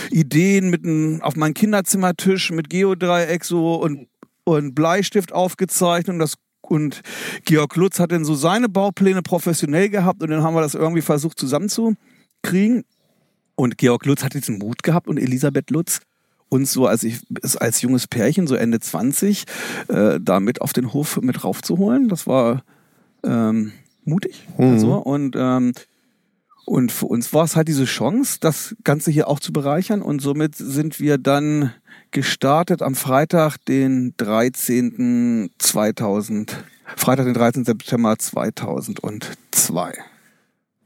Ideen 0.10 0.70
mit 0.70 0.86
ein, 0.86 1.22
auf 1.22 1.36
meinem 1.36 1.54
Kinderzimmertisch 1.54 2.52
mit 2.52 2.70
Geodreieck 2.70 3.44
so 3.44 3.76
und 3.76 4.08
und 4.46 4.76
Bleistift 4.76 5.34
aufgezeichnet 5.34 6.14
und 6.14 6.20
das 6.20 6.36
und 6.62 7.02
Georg 7.46 7.76
Lutz 7.76 8.00
hat 8.00 8.12
dann 8.12 8.26
so 8.26 8.36
seine 8.36 8.70
Baupläne 8.70 9.22
professionell 9.22 9.90
gehabt 9.90 10.22
und 10.22 10.30
dann 10.30 10.44
haben 10.44 10.54
wir 10.54 10.62
das 10.62 10.74
irgendwie 10.74 11.02
versucht 11.02 11.40
zusammenzukriegen. 11.40 12.86
Und 13.58 13.78
Georg 13.78 14.06
Lutz 14.06 14.24
hat 14.24 14.36
diesen 14.36 14.60
Mut 14.60 14.84
gehabt 14.84 15.08
und 15.08 15.18
Elisabeth 15.18 15.72
Lutz 15.72 16.00
uns 16.48 16.72
so 16.72 16.86
als 16.88 17.04
ich 17.04 17.20
als 17.60 17.82
junges 17.82 18.08
Pärchen 18.08 18.48
so 18.48 18.56
Ende 18.56 18.80
20 18.80 19.44
äh, 19.90 20.20
da 20.22 20.40
mit 20.40 20.62
auf 20.62 20.72
den 20.72 20.94
Hof 20.94 21.20
mit 21.22 21.44
raufzuholen. 21.44 22.08
Das 22.08 22.28
war 22.28 22.64
ähm, 23.24 23.74
mutig. 24.06 24.48
Mhm. 24.58 24.66
Also, 24.66 24.94
und 24.94 25.36
ähm, 25.38 25.74
und 26.66 26.92
für 26.92 27.06
uns 27.06 27.34
war 27.34 27.46
es 27.46 27.56
halt 27.56 27.70
diese 27.70 27.86
Chance, 27.86 28.40
das 28.42 28.76
Ganze 28.84 29.10
hier 29.10 29.30
auch 29.30 29.40
zu 29.40 29.54
bereichern. 29.54 30.02
Und 30.02 30.22
somit 30.22 30.56
sind 30.56 31.00
wir 31.00 31.18
dann 31.18 31.74
gestartet 32.12 32.82
am 32.82 32.94
Freitag, 32.94 33.58
den 33.66 34.14
13. 34.18 35.50
2000, 35.58 36.66
Freitag, 36.98 37.26
den 37.26 37.34
13. 37.34 37.64
September 37.64 38.20
2002. 38.20 39.94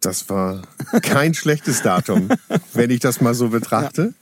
Das 0.02 0.30
war 0.30 0.64
kein 1.04 1.36
schlechtes 1.36 1.84
Datum, 1.84 2.30
wenn 2.74 2.90
ich 2.90 3.00
das 3.00 3.22
mal 3.22 3.36
so 3.36 3.50
betrachte. 3.50 4.16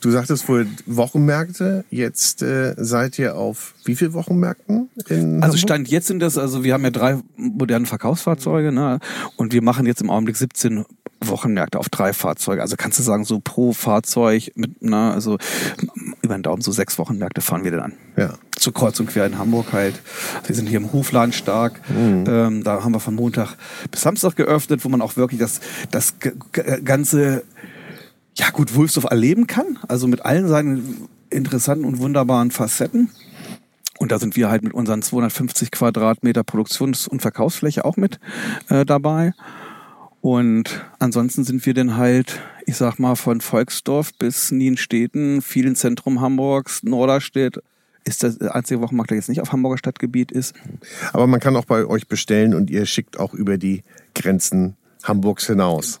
Du 0.00 0.10
sagtest 0.10 0.44
vorhin 0.44 0.76
Wochenmärkte. 0.86 1.84
Jetzt 1.88 2.42
äh, 2.42 2.74
seid 2.76 3.16
ihr 3.20 3.36
auf 3.36 3.74
wie 3.84 3.94
viel 3.94 4.12
Wochenmärkten? 4.12 4.90
In 5.08 5.40
also 5.40 5.56
Stand 5.56 5.88
jetzt 5.88 6.08
sind 6.08 6.18
das, 6.18 6.36
also 6.36 6.64
wir 6.64 6.74
haben 6.74 6.82
ja 6.82 6.90
drei 6.90 7.18
moderne 7.36 7.86
Verkaufsfahrzeuge 7.86 8.72
ne? 8.72 8.98
und 9.36 9.52
wir 9.52 9.62
machen 9.62 9.86
jetzt 9.86 10.02
im 10.02 10.10
Augenblick 10.10 10.36
17 10.36 10.84
Wochenmärkte 11.28 11.78
auf 11.78 11.88
drei 11.88 12.12
Fahrzeuge. 12.12 12.62
Also 12.62 12.76
kannst 12.76 12.98
du 12.98 13.02
sagen, 13.02 13.24
so 13.24 13.40
pro 13.40 13.72
Fahrzeug 13.72 14.52
mit, 14.54 14.76
na, 14.80 15.12
also 15.12 15.38
über 16.22 16.36
den 16.36 16.42
Daumen 16.42 16.62
so 16.62 16.72
sechs 16.72 16.98
Wochenmärkte 16.98 17.40
fahren 17.40 17.64
wir 17.64 17.70
dann 17.70 17.80
an. 17.80 17.92
Ja. 18.16 18.34
Zur 18.56 18.72
Kreuz 18.72 18.98
und 19.00 19.08
Quer 19.08 19.26
in 19.26 19.38
Hamburg 19.38 19.72
halt. 19.72 19.94
Wir 20.46 20.54
sind 20.54 20.68
hier 20.68 20.78
im 20.78 20.92
Hofladen 20.92 21.32
stark. 21.32 21.80
Mhm. 21.90 22.24
Ähm, 22.26 22.64
da 22.64 22.84
haben 22.84 22.92
wir 22.92 23.00
von 23.00 23.14
Montag 23.14 23.56
bis 23.90 24.02
Samstag 24.02 24.36
geöffnet, 24.36 24.84
wo 24.84 24.88
man 24.88 25.02
auch 25.04 25.16
wirklich 25.16 25.38
das, 25.38 25.60
das 25.90 26.14
ganze, 26.84 27.44
ja 28.36 28.50
gut, 28.50 28.74
Wulfsdorf 28.74 29.04
erleben 29.04 29.46
kann. 29.46 29.78
Also 29.88 30.08
mit 30.08 30.24
allen 30.24 30.48
seinen 30.48 31.08
interessanten 31.30 31.84
und 31.84 31.98
wunderbaren 31.98 32.50
Facetten. 32.50 33.10
Und 33.98 34.10
da 34.12 34.18
sind 34.18 34.36
wir 34.36 34.50
halt 34.50 34.62
mit 34.62 34.74
unseren 34.74 35.02
250 35.02 35.70
Quadratmeter 35.70 36.42
Produktions- 36.42 37.06
und 37.06 37.22
Verkaufsfläche 37.22 37.84
auch 37.84 37.96
mit 37.96 38.18
äh, 38.68 38.84
dabei. 38.84 39.32
Und 40.20 40.84
ansonsten 40.98 41.44
sind 41.44 41.64
wir 41.66 41.74
dann 41.74 41.96
halt, 41.96 42.40
ich 42.66 42.76
sag 42.76 42.98
mal, 42.98 43.14
von 43.14 43.40
Volksdorf 43.40 44.14
bis 44.14 44.50
Nienstädten, 44.50 45.42
vielen 45.42 45.76
Zentrum 45.76 46.20
Hamburgs, 46.20 46.82
Norderstedt, 46.82 47.62
ist 48.04 48.22
das 48.22 48.40
einzige 48.40 48.80
Wochenmarkt, 48.80 49.10
der 49.10 49.18
jetzt 49.18 49.28
nicht 49.28 49.40
auf 49.40 49.52
Hamburger 49.52 49.78
Stadtgebiet 49.78 50.32
ist. 50.32 50.54
Aber 51.12 51.26
man 51.26 51.40
kann 51.40 51.56
auch 51.56 51.64
bei 51.64 51.86
euch 51.86 52.08
bestellen 52.08 52.54
und 52.54 52.70
ihr 52.70 52.86
schickt 52.86 53.18
auch 53.18 53.34
über 53.34 53.58
die 53.58 53.82
Grenzen 54.14 54.76
Hamburgs 55.04 55.46
hinaus. 55.46 56.00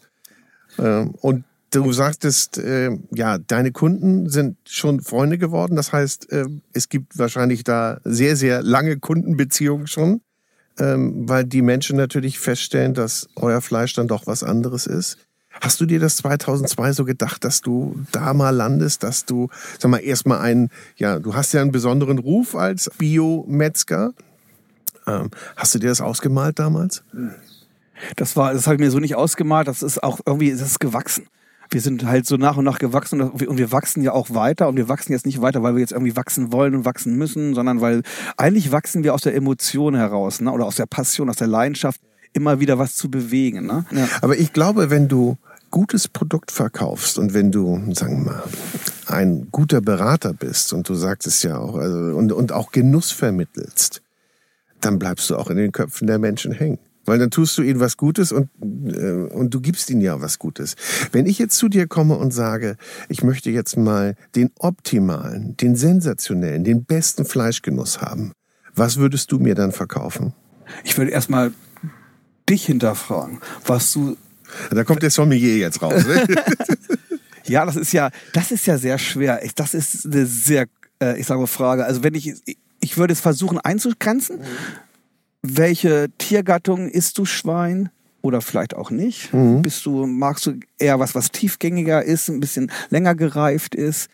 Ähm, 0.78 1.14
und 1.20 1.44
du 1.70 1.92
sagtest, 1.92 2.58
äh, 2.58 2.90
ja, 3.14 3.38
deine 3.38 3.72
Kunden 3.72 4.28
sind 4.28 4.56
schon 4.68 5.00
Freunde 5.00 5.38
geworden. 5.38 5.76
Das 5.76 5.92
heißt, 5.92 6.32
äh, 6.32 6.46
es 6.72 6.88
gibt 6.88 7.16
wahrscheinlich 7.18 7.64
da 7.64 8.00
sehr, 8.04 8.36
sehr 8.36 8.62
lange 8.62 8.98
Kundenbeziehungen 8.98 9.86
schon 9.86 10.20
ähm, 10.78 11.28
weil 11.28 11.44
die 11.44 11.62
Menschen 11.62 11.96
natürlich 11.96 12.38
feststellen, 12.38 12.94
dass 12.94 13.28
euer 13.36 13.60
Fleisch 13.60 13.94
dann 13.94 14.08
doch 14.08 14.26
was 14.26 14.42
anderes 14.42 14.86
ist. 14.86 15.18
Hast 15.60 15.80
du 15.80 15.86
dir 15.86 16.00
das 16.00 16.16
2002 16.16 16.92
so 16.92 17.04
gedacht, 17.04 17.44
dass 17.44 17.60
du 17.60 18.04
da 18.10 18.34
mal 18.34 18.50
landest, 18.50 19.04
dass 19.04 19.24
du, 19.24 19.50
sag 19.78 19.88
mal, 19.88 19.98
erstmal 19.98 20.40
einen, 20.40 20.70
ja, 20.96 21.20
du 21.20 21.34
hast 21.34 21.52
ja 21.52 21.60
einen 21.60 21.70
besonderen 21.70 22.18
Ruf 22.18 22.56
als 22.56 22.90
Biometzger. 22.98 24.14
Ähm, 25.06 25.30
hast 25.54 25.74
du 25.74 25.78
dir 25.78 25.88
das 25.88 26.00
ausgemalt 26.00 26.58
damals? 26.58 27.04
Das 28.16 28.36
war, 28.36 28.52
das 28.52 28.66
habe 28.66 28.76
ich 28.76 28.80
mir 28.80 28.90
so 28.90 28.98
nicht 28.98 29.16
ausgemalt. 29.16 29.68
Das 29.68 29.82
ist 29.82 30.02
auch 30.02 30.20
irgendwie, 30.26 30.50
das 30.50 30.62
ist 30.62 30.80
gewachsen 30.80 31.26
wir 31.70 31.80
sind 31.80 32.06
halt 32.06 32.26
so 32.26 32.36
nach 32.36 32.56
und 32.56 32.64
nach 32.64 32.78
gewachsen 32.78 33.20
und 33.20 33.58
wir 33.58 33.72
wachsen 33.72 34.02
ja 34.02 34.12
auch 34.12 34.30
weiter 34.30 34.68
und 34.68 34.76
wir 34.76 34.88
wachsen 34.88 35.12
jetzt 35.12 35.26
nicht 35.26 35.40
weiter, 35.40 35.62
weil 35.62 35.74
wir 35.74 35.80
jetzt 35.80 35.92
irgendwie 35.92 36.16
wachsen 36.16 36.52
wollen 36.52 36.74
und 36.74 36.84
wachsen 36.84 37.16
müssen, 37.16 37.54
sondern 37.54 37.80
weil 37.80 38.02
eigentlich 38.36 38.72
wachsen 38.72 39.04
wir 39.04 39.14
aus 39.14 39.22
der 39.22 39.34
Emotion 39.34 39.94
heraus 39.94 40.40
ne? 40.40 40.52
oder 40.52 40.66
aus 40.66 40.76
der 40.76 40.86
Passion, 40.86 41.28
aus 41.28 41.36
der 41.36 41.48
Leidenschaft, 41.48 42.00
immer 42.32 42.60
wieder 42.60 42.78
was 42.78 42.94
zu 42.94 43.10
bewegen. 43.10 43.66
Ne? 43.66 43.84
Ja. 43.90 44.08
Aber 44.22 44.36
ich 44.36 44.52
glaube, 44.52 44.90
wenn 44.90 45.08
du 45.08 45.36
gutes 45.70 46.06
Produkt 46.06 46.52
verkaufst 46.52 47.18
und 47.18 47.34
wenn 47.34 47.50
du, 47.50 47.82
sagen 47.92 48.24
wir 48.24 48.32
mal, 48.32 48.42
ein 49.06 49.48
guter 49.50 49.80
Berater 49.80 50.32
bist 50.32 50.72
und 50.72 50.88
du 50.88 50.94
sagst 50.94 51.26
es 51.26 51.42
ja 51.42 51.58
auch, 51.58 51.76
also, 51.76 52.16
und, 52.16 52.32
und 52.32 52.52
auch 52.52 52.70
Genuss 52.70 53.10
vermittelst, 53.10 54.00
dann 54.80 54.98
bleibst 54.98 55.30
du 55.30 55.36
auch 55.36 55.50
in 55.50 55.56
den 55.56 55.72
Köpfen 55.72 56.06
der 56.06 56.18
Menschen 56.18 56.52
hängen. 56.52 56.78
Weil 57.04 57.18
dann 57.18 57.30
tust 57.30 57.56
du 57.58 57.62
ihnen 57.62 57.80
was 57.80 57.96
Gutes 57.96 58.32
und, 58.32 58.48
äh, 58.62 59.12
und 59.12 59.52
du 59.52 59.60
gibst 59.60 59.90
ihnen 59.90 60.00
ja 60.00 60.20
was 60.20 60.38
Gutes. 60.38 60.76
Wenn 61.12 61.26
ich 61.26 61.38
jetzt 61.38 61.56
zu 61.56 61.68
dir 61.68 61.86
komme 61.86 62.16
und 62.16 62.32
sage, 62.32 62.76
ich 63.08 63.22
möchte 63.22 63.50
jetzt 63.50 63.76
mal 63.76 64.16
den 64.34 64.50
optimalen, 64.58 65.56
den 65.56 65.76
sensationellen, 65.76 66.64
den 66.64 66.84
besten 66.84 67.24
Fleischgenuss 67.24 68.00
haben, 68.00 68.32
was 68.74 68.96
würdest 68.96 69.30
du 69.32 69.38
mir 69.38 69.54
dann 69.54 69.72
verkaufen? 69.72 70.32
Ich 70.82 70.96
würde 70.96 71.10
erstmal 71.10 71.52
dich 72.48 72.66
hinterfragen, 72.66 73.40
was 73.66 73.92
du. 73.92 74.16
Da 74.70 74.84
kommt 74.84 75.02
der 75.02 75.10
Sommelier 75.10 75.56
jetzt 75.56 75.82
raus. 75.82 76.06
Ne? 76.06 76.26
ja, 77.44 77.64
das 77.64 77.76
ist 77.76 77.92
ja, 77.92 78.10
das 78.32 78.50
ist 78.50 78.66
ja 78.66 78.78
sehr 78.78 78.98
schwer. 78.98 79.40
Das 79.56 79.74
ist 79.74 80.06
eine 80.06 80.26
sehr, 80.26 80.66
äh, 81.02 81.18
ich 81.18 81.26
sage 81.26 81.40
mal, 81.40 81.46
Frage. 81.46 81.84
Also 81.84 82.02
wenn 82.02 82.14
ich, 82.14 82.34
ich 82.80 82.96
würde 82.96 83.12
es 83.12 83.20
versuchen 83.20 83.58
einzugrenzen. 83.58 84.38
Mhm 84.38 84.44
welche 85.46 86.08
Tiergattung 86.16 86.88
isst 86.88 87.18
du 87.18 87.26
Schwein? 87.26 87.90
Oder 88.22 88.40
vielleicht 88.40 88.74
auch 88.74 88.90
nicht. 88.90 89.34
Mhm. 89.34 89.60
Bist 89.60 89.84
du, 89.84 90.06
magst 90.06 90.46
du 90.46 90.58
eher 90.78 90.98
was, 90.98 91.14
was 91.14 91.30
tiefgängiger 91.30 92.02
ist, 92.02 92.30
ein 92.30 92.40
bisschen 92.40 92.72
länger 92.88 93.14
gereift 93.14 93.74
ist? 93.74 94.08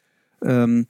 Ähm, 0.44 0.88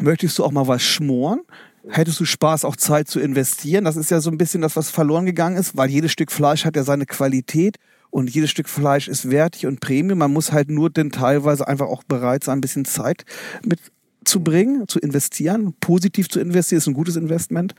möchtest 0.00 0.38
du 0.38 0.44
auch 0.44 0.52
mal 0.52 0.66
was 0.66 0.82
schmoren? 0.82 1.42
Hättest 1.88 2.18
du 2.20 2.24
Spaß, 2.24 2.64
auch 2.64 2.76
Zeit 2.76 3.08
zu 3.08 3.20
investieren? 3.20 3.84
Das 3.84 3.96
ist 3.96 4.10
ja 4.10 4.22
so 4.22 4.30
ein 4.30 4.38
bisschen 4.38 4.62
das, 4.62 4.76
was 4.76 4.88
verloren 4.88 5.26
gegangen 5.26 5.58
ist, 5.58 5.76
weil 5.76 5.90
jedes 5.90 6.12
Stück 6.12 6.32
Fleisch 6.32 6.64
hat 6.64 6.76
ja 6.76 6.82
seine 6.82 7.04
Qualität 7.04 7.76
und 8.08 8.30
jedes 8.30 8.48
Stück 8.48 8.70
Fleisch 8.70 9.06
ist 9.06 9.30
wertig 9.30 9.66
und 9.66 9.80
Premium. 9.80 10.18
Man 10.18 10.32
muss 10.32 10.52
halt 10.52 10.70
nur 10.70 10.88
denn 10.88 11.10
teilweise 11.10 11.68
einfach 11.68 11.88
auch 11.88 12.04
bereit 12.04 12.44
sein, 12.44 12.58
ein 12.58 12.62
bisschen 12.62 12.86
Zeit 12.86 13.26
mitzubringen, 13.62 14.88
zu 14.88 14.98
investieren, 14.98 15.74
positiv 15.80 16.30
zu 16.30 16.40
investieren, 16.40 16.78
ist 16.78 16.86
ein 16.86 16.94
gutes 16.94 17.16
Investment 17.16 17.74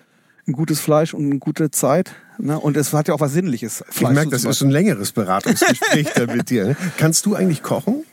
ein 0.47 0.53
gutes 0.53 0.79
Fleisch 0.79 1.13
und 1.13 1.25
eine 1.25 1.39
gute 1.39 1.71
Zeit. 1.71 2.13
Ne? 2.37 2.59
Und 2.59 2.75
es 2.75 2.91
hat 2.93 3.07
ja 3.07 3.13
auch 3.13 3.19
was 3.19 3.33
Sinnliches. 3.33 3.83
Fleisch 3.89 4.11
ich 4.11 4.15
merke, 4.15 4.31
das 4.31 4.45
ist 4.45 4.61
ein 4.61 4.71
längeres 4.71 5.11
Beratungsgespräch 5.11 6.09
da 6.15 6.25
mit 6.25 6.49
dir. 6.49 6.69
Ne? 6.69 6.77
Kannst 6.97 7.25
du 7.25 7.35
eigentlich 7.35 7.61
kochen? 7.61 8.03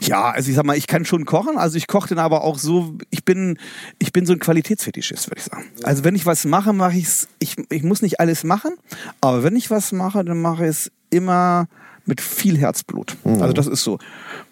Ja, 0.00 0.30
also 0.30 0.50
ich 0.50 0.56
sag 0.56 0.64
mal, 0.64 0.76
ich 0.76 0.86
kann 0.86 1.04
schon 1.04 1.24
kochen. 1.24 1.58
Also 1.58 1.76
ich 1.76 1.86
koche 1.88 2.10
dann 2.10 2.18
aber 2.18 2.44
auch 2.44 2.58
so, 2.58 2.94
ich 3.10 3.24
bin, 3.24 3.58
ich 3.98 4.12
bin 4.12 4.26
so 4.26 4.32
ein 4.32 4.38
Qualitätsfetischist, 4.38 5.28
würde 5.28 5.40
ich 5.40 5.44
sagen. 5.44 5.64
Also 5.82 6.04
wenn 6.04 6.14
ich 6.14 6.26
was 6.26 6.44
mache, 6.44 6.72
mache 6.72 6.96
ich's, 6.96 7.28
ich 7.38 7.56
Ich 7.70 7.82
muss 7.82 8.02
nicht 8.02 8.20
alles 8.20 8.44
machen, 8.44 8.74
aber 9.20 9.42
wenn 9.42 9.56
ich 9.56 9.70
was 9.70 9.92
mache, 9.92 10.24
dann 10.24 10.40
mache 10.40 10.64
ich 10.64 10.70
es 10.70 10.92
immer 11.10 11.66
mit 12.04 12.20
viel 12.20 12.58
Herzblut. 12.58 13.16
Mhm. 13.24 13.42
Also 13.42 13.52
das 13.52 13.66
ist 13.66 13.82
so. 13.82 13.98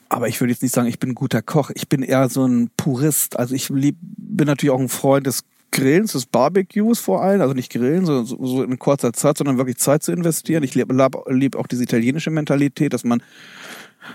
Aber 0.09 0.27
ich 0.27 0.41
würde 0.41 0.53
jetzt 0.53 0.63
nicht 0.63 0.75
sagen, 0.75 0.89
ich 0.89 0.99
bin 0.99 1.11
ein 1.11 1.15
guter 1.15 1.41
Koch. 1.41 1.71
Ich 1.75 1.89
bin 1.89 2.03
eher 2.03 2.29
so 2.29 2.45
ein 2.45 2.71
Purist. 2.77 3.39
Also 3.39 3.55
ich 3.55 3.69
lieb, 3.69 3.97
bin 4.01 4.49
natürlich 4.49 4.73
auch 4.73 4.81
ein 4.81 4.89
Freund 4.89 5.27
des 5.27 5.45
Grillens, 5.73 6.13
des 6.13 6.27
Barbecues 6.27 6.99
vor 6.99 7.23
allem, 7.23 7.41
also 7.41 7.55
nicht 7.55 7.73
grillen, 7.73 8.05
so, 8.05 8.25
so 8.25 8.63
in 8.63 8.79
kurzer 8.79 9.13
Zeit, 9.13 9.39
sondern 9.39 9.57
wirklich 9.57 9.79
Zeit 9.79 10.03
zu 10.03 10.13
investieren. 10.13 10.63
Ich 10.63 10.75
liebe 10.75 10.95
lieb 11.29 11.57
auch 11.57 11.67
diese 11.67 11.85
italienische 11.85 12.31
Mentalität, 12.31 12.93
dass 12.93 13.05
man 13.05 13.23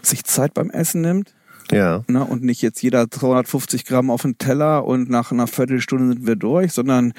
sich 0.01 0.23
Zeit 0.23 0.53
beim 0.53 0.69
Essen 0.69 1.01
nimmt. 1.01 1.33
Ja. 1.71 2.03
Ne, 2.07 2.23
und 2.23 2.43
nicht 2.43 2.61
jetzt 2.61 2.81
jeder 2.83 3.09
250 3.09 3.85
Gramm 3.85 4.11
auf 4.11 4.21
den 4.21 4.37
Teller 4.37 4.85
und 4.85 5.09
nach 5.09 5.31
einer 5.31 5.47
Viertelstunde 5.47 6.13
sind 6.13 6.27
wir 6.27 6.35
durch, 6.35 6.73
sondern 6.73 7.13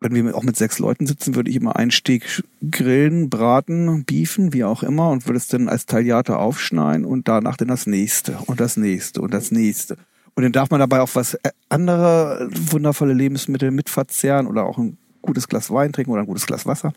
wenn 0.00 0.14
wir 0.14 0.36
auch 0.36 0.42
mit 0.42 0.56
sechs 0.56 0.78
Leuten 0.78 1.06
sitzen, 1.06 1.34
würde 1.34 1.50
ich 1.50 1.56
immer 1.56 1.76
einen 1.76 1.90
Steg 1.90 2.42
grillen, 2.70 3.30
braten, 3.30 4.04
beefen, 4.04 4.52
wie 4.52 4.64
auch 4.64 4.82
immer, 4.82 5.10
und 5.10 5.26
würde 5.26 5.38
es 5.38 5.48
dann 5.48 5.68
als 5.68 5.86
Tagliate 5.86 6.38
aufschneiden 6.38 7.04
und 7.04 7.26
danach 7.26 7.56
dann 7.56 7.68
das 7.68 7.86
nächste 7.86 8.38
und 8.46 8.60
das 8.60 8.76
nächste 8.76 9.20
und 9.22 9.34
das 9.34 9.50
nächste. 9.50 9.96
Und 10.38 10.44
dann 10.44 10.52
darf 10.52 10.70
man 10.70 10.78
dabei 10.78 11.00
auch 11.00 11.10
was 11.14 11.34
äh, 11.34 11.50
andere 11.68 12.48
wundervolle 12.52 13.12
Lebensmittel 13.12 13.72
mitverzehren 13.72 14.46
oder 14.46 14.66
auch 14.66 14.78
ein 14.78 14.96
gutes 15.20 15.48
Glas 15.48 15.68
Wein 15.68 15.92
trinken 15.92 16.12
oder 16.12 16.20
ein 16.20 16.28
gutes 16.28 16.46
Glas 16.46 16.64
Wasser. 16.64 16.92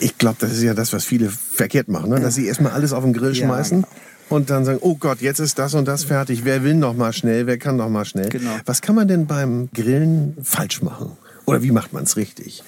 Ich 0.00 0.18
glaube, 0.18 0.38
das 0.40 0.50
ist 0.50 0.62
ja 0.64 0.74
das, 0.74 0.92
was 0.92 1.04
viele 1.04 1.30
verkehrt 1.30 1.86
machen, 1.86 2.10
ne? 2.10 2.18
dass 2.18 2.34
sie 2.34 2.46
erstmal 2.46 2.72
alles 2.72 2.92
auf 2.92 3.04
den 3.04 3.12
Grill 3.12 3.32
ja, 3.32 3.46
schmeißen. 3.46 3.82
Genau. 3.82 3.94
Und 4.28 4.50
dann 4.50 4.64
sagen, 4.64 4.80
oh 4.82 4.96
Gott, 4.96 5.20
jetzt 5.20 5.38
ist 5.38 5.56
das 5.60 5.74
und 5.74 5.86
das 5.86 6.02
fertig. 6.02 6.44
Wer 6.44 6.64
will 6.64 6.74
noch 6.74 6.96
mal 6.96 7.12
schnell? 7.12 7.46
Wer 7.46 7.58
kann 7.58 7.76
noch 7.76 7.88
mal 7.90 8.04
schnell? 8.04 8.28
Genau. 8.28 8.56
Was 8.64 8.82
kann 8.82 8.96
man 8.96 9.06
denn 9.06 9.28
beim 9.28 9.68
Grillen 9.72 10.36
falsch 10.42 10.82
machen? 10.82 11.12
Oder 11.44 11.62
wie 11.62 11.70
macht 11.70 11.92
man 11.92 12.02
es 12.02 12.16
richtig? 12.16 12.64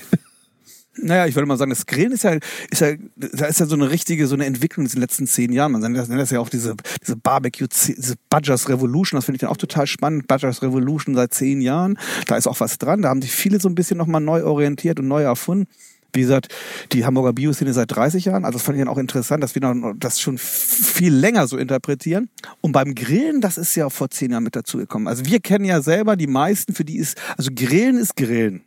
Naja, 0.99 1.27
ich 1.27 1.35
würde 1.35 1.47
mal 1.47 1.57
sagen, 1.57 1.71
das 1.71 1.87
Grillen 1.87 2.13
ist 2.13 2.25
ja, 2.25 2.39
ist 2.71 2.81
ja, 2.81 2.93
da 3.17 3.47
ist 3.47 3.61
ja 3.61 3.67
so 3.67 3.75
eine 3.75 3.91
richtige, 3.91 4.27
so 4.27 4.35
eine 4.35 4.47
Entwicklung 4.47 4.87
in 4.87 4.93
den 4.93 5.01
letzten 5.01 5.27
zehn 5.27 5.53
Jahren. 5.53 5.73
Man 5.73 5.81
nennt 5.81 5.97
das, 5.97 6.31
ja 6.31 6.41
auch 6.41 6.49
diese, 6.49 6.75
diese 7.03 7.17
Barbecue, 7.17 7.67
diese 7.69 8.15
Budgers 8.31 8.69
Revolution. 8.69 9.19
Das 9.19 9.27
finde 9.27 9.37
ich 9.37 9.41
dann 9.41 9.51
auch 9.51 9.57
total 9.57 9.87
spannend. 9.87 10.27
Budgers 10.27 10.63
Revolution 10.63 11.15
seit 11.15 11.35
zehn 11.35 11.61
Jahren. 11.61 11.99
Da 12.27 12.37
ist 12.37 12.47
auch 12.47 12.61
was 12.61 12.79
dran. 12.79 13.03
Da 13.03 13.09
haben 13.11 13.23
sich 13.23 13.33
viele 13.33 13.61
so 13.61 13.69
ein 13.69 13.75
bisschen 13.75 13.99
nochmal 13.99 14.21
neu 14.21 14.45
orientiert 14.45 14.99
und 14.99 15.09
neu 15.09 15.23
erfunden. 15.23 15.67
Wie 16.13 16.23
gesagt, 16.23 16.49
die 16.93 17.05
Hamburger 17.05 17.35
Bioszene 17.35 17.75
seit 17.75 17.95
30 17.95 18.25
Jahren. 18.25 18.47
Also 18.47 18.57
das 18.57 18.65
fand 18.65 18.79
ich 18.79 18.85
dann 18.85 18.93
auch 18.93 18.99
interessant, 18.99 19.43
dass 19.43 19.55
wir 19.55 19.95
das 19.99 20.19
schon 20.19 20.39
viel 20.39 21.15
länger 21.15 21.47
so 21.47 21.59
interpretieren. 21.59 22.31
Und 22.63 22.73
beim 22.73 22.95
Grillen, 22.95 23.43
das 23.43 23.59
ist 23.59 23.75
ja 23.75 23.91
vor 23.91 24.09
zehn 24.09 24.31
Jahren 24.31 24.45
mit 24.45 24.57
dazugekommen. 24.57 25.09
Also 25.09 25.27
wir 25.27 25.41
kennen 25.41 25.67
ja 25.67 25.83
selber 25.83 26.17
die 26.17 26.27
meisten, 26.27 26.75
für 26.75 26.85
die 26.85 26.97
ist, 26.97 27.19
also 27.37 27.51
Grillen 27.55 27.99
ist 27.99 28.17
Grillen. 28.17 28.63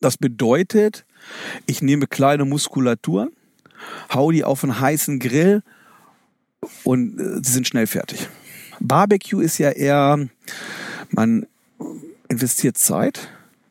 Das 0.00 0.16
bedeutet, 0.16 1.04
ich 1.66 1.82
nehme 1.82 2.06
kleine 2.06 2.44
Muskulatur, 2.44 3.30
hau 4.12 4.30
die 4.30 4.44
auf 4.44 4.62
einen 4.64 4.80
heißen 4.80 5.18
Grill 5.18 5.62
und 6.84 7.18
äh, 7.20 7.40
sie 7.42 7.52
sind 7.52 7.66
schnell 7.66 7.86
fertig. 7.86 8.28
Barbecue 8.80 9.40
ist 9.40 9.58
ja 9.58 9.70
eher, 9.70 10.28
man 11.10 11.46
investiert 12.28 12.78
Zeit, 12.78 13.28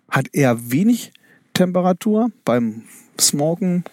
hat 0.10 0.28
eher 0.34 0.72
wenig 0.72 1.12
Temperatur 1.54 2.32
beim 2.46 2.84
Smoken 3.20 3.84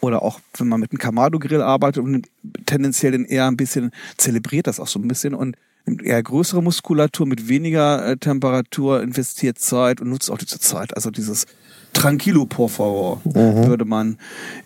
oder 0.00 0.22
auch 0.22 0.40
wenn 0.58 0.68
man 0.68 0.80
mit 0.80 0.90
einem 0.90 0.98
Kamado-Grill 0.98 1.62
arbeitet 1.62 2.02
und 2.02 2.26
tendenziell 2.66 3.12
den 3.12 3.24
eher 3.24 3.46
ein 3.46 3.56
bisschen 3.56 3.90
zelebriert 4.16 4.66
das 4.66 4.80
auch 4.80 4.86
so 4.86 4.98
ein 4.98 5.08
bisschen 5.08 5.34
und 5.34 5.56
eher 6.02 6.22
größere 6.22 6.62
Muskulatur 6.62 7.26
mit 7.26 7.48
weniger 7.48 8.06
äh, 8.06 8.16
Temperatur 8.16 9.02
investiert 9.02 9.58
Zeit 9.58 10.00
und 10.00 10.08
nutzt 10.08 10.30
auch 10.30 10.38
diese 10.38 10.58
Zeit. 10.58 10.94
Also 10.96 11.10
dieses 11.10 11.46
Tranquilo 11.94 12.44
por 12.44 12.68
favor, 12.68 13.22
mhm. 13.24 13.66
würde 13.66 13.86
man 13.86 14.18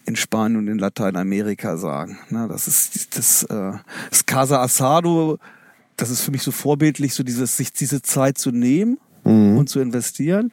in 0.07 0.17
Spanien 0.17 0.59
und 0.59 0.69
in 0.69 0.79
Lateinamerika 0.79 1.77
sagen. 1.77 2.19
Na, 2.31 2.49
das 2.49 2.67
ist 2.67 3.17
das, 3.17 3.45
äh, 3.45 3.73
das 4.11 4.27
Casa 4.27 4.61
Asado, 4.61 5.39
das 5.97 6.11
ist 6.11 6.23
für 6.23 6.33
mich 6.33 6.43
so 6.43 6.51
vorbildlich, 6.51 7.15
so 7.15 7.23
dieses, 7.23 7.57
sich 7.57 7.73
diese 7.73 8.03
Zeit 8.03 8.39
zu 8.39 8.51
nehmen 8.51 8.99
mhm. 9.25 9.59
und 9.59 9.69
zu 9.69 9.79
investieren. 9.79 10.53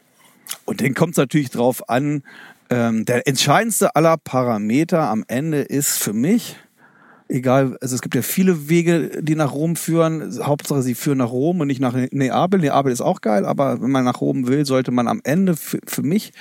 Und 0.66 0.82
dann 0.82 0.94
kommt 0.94 1.14
es 1.14 1.18
natürlich 1.18 1.50
drauf 1.50 1.90
an, 1.90 2.24
ähm, 2.70 3.06
der 3.06 3.28
entscheidendste 3.28 3.96
aller 3.96 4.18
Parameter 4.18 5.10
am 5.10 5.24
Ende 5.28 5.62
ist 5.62 5.98
für 5.98 6.14
mich, 6.14 6.58
egal, 7.28 7.78
also 7.82 7.96
es 7.96 8.02
gibt 8.02 8.16
ja 8.16 8.22
viele 8.22 8.70
Wege, 8.70 9.22
die 9.22 9.36
nach 9.36 9.54
Rom 9.54 9.76
führen. 9.76 10.40
Hauptsache, 10.44 10.82
sie 10.82 10.96
führen 10.96 11.18
nach 11.20 11.32
Rom 11.32 11.60
und 11.60 11.68
nicht 11.68 11.82
nach 11.82 11.94
Neapel. 11.94 12.60
Neapel 12.60 12.92
ist 12.92 13.02
auch 13.02 13.22
geil, 13.22 13.46
aber 13.46 13.82
wenn 13.82 13.92
man 13.92 14.06
nach 14.06 14.22
Rom 14.22 14.48
will, 14.48 14.66
sollte 14.66 14.92
man 14.92 15.08
am 15.08 15.22
Ende 15.24 15.56
für, 15.56 15.80
für 15.86 16.04
mich, 16.04 16.34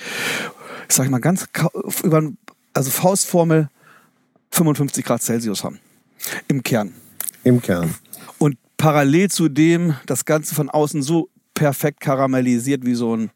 sag 0.87 1.05
ich 1.05 1.11
mal, 1.11 1.19
ganz 1.19 1.47
über, 2.03 2.31
also 2.73 2.91
Faustformel 2.91 3.69
55 4.51 5.03
Grad 5.05 5.21
Celsius 5.21 5.63
haben. 5.63 5.79
Im 6.47 6.63
Kern. 6.63 6.93
Im 7.43 7.61
Kern. 7.61 7.93
Und 8.37 8.57
parallel 8.77 9.29
zu 9.29 9.49
dem 9.49 9.95
das 10.05 10.25
Ganze 10.25 10.55
von 10.55 10.69
außen 10.69 11.01
so 11.01 11.29
perfekt 11.53 11.99
karamellisiert 11.99 12.85
wie 12.85 12.95
so 12.95 13.15
ein, 13.15 13.31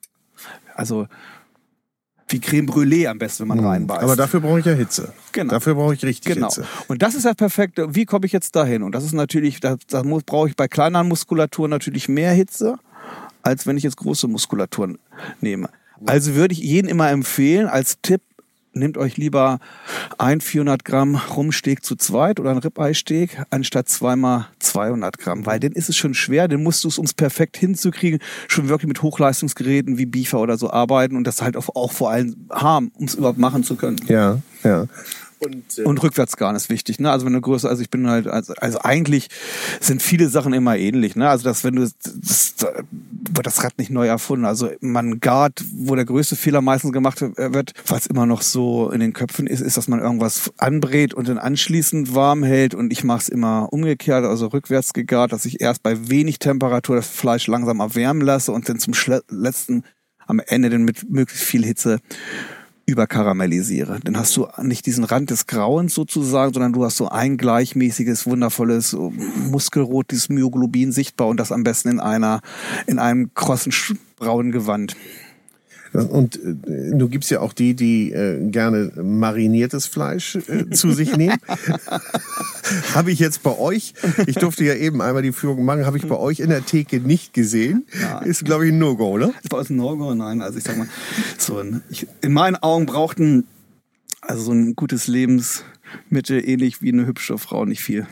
also 0.75 1.07
wie 2.29 2.39
Creme 2.39 2.67
Brûlée 2.67 3.07
am 3.07 3.17
besten, 3.17 3.41
wenn 3.41 3.47
man 3.49 3.59
mhm. 3.59 3.65
reinbeißt. 3.65 4.03
Aber 4.03 4.15
dafür 4.15 4.39
brauche 4.39 4.59
ich 4.59 4.65
ja 4.65 4.73
Hitze. 4.73 5.13
Genau. 5.31 5.51
Dafür 5.51 5.75
brauche 5.75 5.93
ich 5.93 6.03
richtig 6.03 6.33
genau. 6.33 6.47
Hitze. 6.47 6.65
Und 6.87 7.01
das 7.01 7.15
ist 7.15 7.25
das 7.25 7.35
Perfekte. 7.35 7.95
Wie 7.95 8.05
komme 8.05 8.25
ich 8.25 8.31
jetzt 8.31 8.55
dahin? 8.55 8.83
Und 8.83 8.93
das 8.93 9.03
ist 9.03 9.13
natürlich, 9.13 9.59
da, 9.59 9.77
da 9.89 10.03
brauche 10.03 10.49
ich 10.49 10.55
bei 10.55 10.67
kleiner 10.67 11.03
Muskulatur 11.03 11.67
natürlich 11.67 12.07
mehr 12.07 12.31
Hitze, 12.33 12.77
als 13.41 13.67
wenn 13.67 13.77
ich 13.77 13.83
jetzt 13.83 13.97
große 13.97 14.27
Muskulaturen 14.27 14.99
nehme. 15.41 15.69
Also 16.05 16.35
würde 16.35 16.53
ich 16.53 16.59
jeden 16.59 16.87
immer 16.87 17.09
empfehlen, 17.09 17.67
als 17.67 17.97
Tipp, 18.01 18.21
nehmt 18.73 18.97
euch 18.97 19.17
lieber 19.17 19.59
ein 20.17 20.41
400 20.41 20.85
Gramm 20.85 21.15
Rumsteak 21.15 21.83
zu 21.83 21.95
zweit 21.95 22.39
oder 22.39 22.51
ein 22.51 22.57
Ribeye-Steak 22.57 23.43
anstatt 23.49 23.89
zweimal 23.89 24.47
200 24.59 25.17
Gramm, 25.17 25.45
weil 25.45 25.59
dann 25.59 25.71
ist 25.71 25.89
es 25.89 25.97
schon 25.97 26.13
schwer, 26.13 26.47
dann 26.47 26.63
musst 26.63 26.83
du 26.83 26.87
es 26.87 26.97
uns 26.97 27.13
perfekt 27.13 27.57
hinzukriegen, 27.57 28.19
schon 28.47 28.69
wirklich 28.69 28.87
mit 28.87 29.01
Hochleistungsgeräten 29.01 29.97
wie 29.97 30.05
Beefer 30.05 30.39
oder 30.39 30.57
so 30.57 30.69
arbeiten 30.71 31.15
und 31.15 31.25
das 31.25 31.41
halt 31.41 31.57
auch, 31.57 31.69
auch 31.75 31.91
vor 31.91 32.11
allem 32.11 32.35
haben, 32.51 32.91
um 32.95 33.05
es 33.05 33.15
überhaupt 33.15 33.39
machen 33.39 33.63
zu 33.63 33.75
können. 33.75 33.99
Ja, 34.07 34.39
ja. 34.63 34.87
Und, 35.39 35.79
äh, 35.79 35.83
und 35.83 36.03
Rückwärtsgarn 36.03 36.55
ist 36.55 36.69
wichtig, 36.69 36.99
ne? 36.99 37.11
Also 37.11 37.25
wenn 37.25 37.33
du 37.33 37.41
größer, 37.41 37.69
also 37.69 37.81
ich 37.81 37.89
bin 37.89 38.09
halt, 38.09 38.27
also, 38.27 38.53
also 38.57 38.79
eigentlich 38.81 39.29
sind 39.79 40.01
viele 40.01 40.27
Sachen 40.27 40.53
immer 40.53 40.77
ähnlich, 40.77 41.15
ne? 41.15 41.29
Also 41.29 41.45
dass 41.45 41.63
wenn 41.63 41.75
du 41.75 41.81
das, 41.81 42.55
wird 42.59 43.45
das 43.45 43.63
Rad 43.63 43.77
nicht 43.77 43.89
neu 43.89 44.07
erfunden. 44.07 44.45
Also 44.45 44.69
man 44.81 45.19
gart, 45.19 45.63
wo 45.73 45.95
der 45.95 46.05
größte 46.05 46.35
Fehler 46.35 46.61
meistens 46.61 46.91
gemacht 46.91 47.21
wird, 47.21 47.73
was 47.87 48.05
immer 48.05 48.25
noch 48.25 48.41
so 48.41 48.91
in 48.91 48.99
den 48.99 49.13
Köpfen 49.13 49.47
ist, 49.47 49.61
ist, 49.61 49.77
dass 49.77 49.87
man 49.87 49.99
irgendwas 49.99 50.51
anbrät 50.57 51.13
und 51.13 51.27
dann 51.29 51.37
anschließend 51.37 52.13
warm 52.13 52.43
hält. 52.43 52.73
Und 52.73 52.91
ich 52.91 53.03
mache 53.03 53.21
es 53.21 53.29
immer 53.29 53.71
umgekehrt, 53.71 54.25
also 54.25 54.47
rückwärts 54.47 54.93
gegart, 54.93 55.31
dass 55.31 55.45
ich 55.45 55.61
erst 55.61 55.83
bei 55.83 56.09
wenig 56.09 56.39
Temperatur 56.39 56.97
das 56.97 57.07
Fleisch 57.07 57.47
langsam 57.47 57.79
erwärmen 57.79 58.21
lasse 58.21 58.51
und 58.51 58.67
dann 58.67 58.79
zum 58.79 58.93
letzten 59.29 59.83
am 60.27 60.39
Ende 60.39 60.69
dann 60.69 60.83
mit 60.83 61.09
möglichst 61.09 61.43
viel 61.43 61.65
Hitze 61.65 61.99
überkaramellisiere. 62.89 63.99
Dann 64.03 64.17
hast 64.17 64.35
du 64.35 64.47
nicht 64.61 64.85
diesen 64.85 65.03
Rand 65.03 65.29
des 65.29 65.47
Grauens 65.47 65.93
sozusagen, 65.93 66.53
sondern 66.53 66.73
du 66.73 66.83
hast 66.83 66.97
so 66.97 67.07
ein 67.09 67.37
gleichmäßiges, 67.37 68.25
wundervolles 68.25 68.93
Muskelrot, 68.93 70.11
dieses 70.11 70.29
Myoglobin 70.29 70.91
sichtbar 70.91 71.27
und 71.27 71.39
das 71.39 71.51
am 71.51 71.63
besten 71.63 71.89
in 71.89 71.99
einer, 71.99 72.41
in 72.87 72.99
einem 72.99 73.33
krossen 73.33 73.71
braunen 74.17 74.51
Gewand. 74.51 74.95
Und 75.93 76.35
äh, 76.35 76.95
du 76.97 77.09
gibst 77.09 77.31
ja 77.31 77.39
auch 77.39 77.53
die, 77.53 77.73
die 77.73 78.11
äh, 78.11 78.49
gerne 78.49 78.91
mariniertes 79.01 79.87
Fleisch 79.87 80.35
äh, 80.35 80.69
zu 80.69 80.91
sich 80.91 81.15
nehmen. 81.17 81.37
habe 82.93 83.11
ich 83.11 83.19
jetzt 83.19 83.43
bei 83.43 83.57
euch, 83.57 83.93
ich 84.27 84.35
durfte 84.35 84.63
ja 84.63 84.75
eben 84.75 85.01
einmal 85.01 85.23
die 85.23 85.31
Führung 85.31 85.65
machen, 85.65 85.85
habe 85.85 85.97
ich 85.97 86.07
bei 86.07 86.17
euch 86.17 86.39
in 86.39 86.49
der 86.49 86.65
Theke 86.65 86.99
nicht 86.99 87.33
gesehen. 87.33 87.85
Nein. 87.99 88.27
Ist, 88.27 88.45
glaube 88.45 88.65
ich, 88.65 88.71
ein 88.71 88.77
No-Go, 88.77 89.09
oder? 89.09 89.33
Ist 89.41 89.49
bei 89.49 89.57
uns 89.57 89.69
ein 89.69 89.77
No-Go? 89.77 90.13
Nein, 90.13 90.41
also 90.41 90.57
ich 90.57 90.63
sag 90.63 90.77
mal, 90.77 90.87
so 91.37 91.57
ein, 91.57 91.81
ich, 91.89 92.07
in 92.21 92.33
meinen 92.33 92.55
Augen 92.57 92.85
braucht 92.85 93.19
ein, 93.19 93.45
also 94.21 94.43
so 94.43 94.51
ein 94.51 94.75
gutes 94.75 95.07
Lebensmittel, 95.07 96.47
ähnlich 96.47 96.81
wie 96.81 96.91
eine 96.91 97.07
hübsche 97.07 97.37
Frau, 97.37 97.65
nicht 97.65 97.81
viel. 97.81 98.05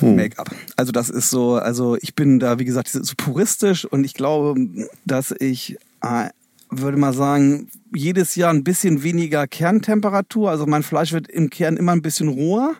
Hm. 0.00 0.16
Make-up. 0.16 0.50
Also 0.76 0.90
das 0.90 1.08
ist 1.08 1.30
so, 1.30 1.54
also 1.54 1.96
ich 2.00 2.14
bin 2.14 2.40
da, 2.40 2.58
wie 2.58 2.64
gesagt, 2.64 2.88
so 2.88 3.14
puristisch 3.16 3.84
und 3.84 4.04
ich 4.04 4.14
glaube, 4.14 4.56
dass 5.04 5.30
ich 5.30 5.76
äh, 6.02 6.30
würde 6.80 6.96
mal 6.96 7.12
sagen, 7.12 7.68
jedes 7.94 8.34
Jahr 8.34 8.50
ein 8.52 8.64
bisschen 8.64 9.02
weniger 9.02 9.46
Kerntemperatur. 9.46 10.50
Also 10.50 10.66
mein 10.66 10.82
Fleisch 10.82 11.12
wird 11.12 11.28
im 11.28 11.50
Kern 11.50 11.76
immer 11.76 11.92
ein 11.92 12.02
bisschen 12.02 12.28
roher. 12.28 12.74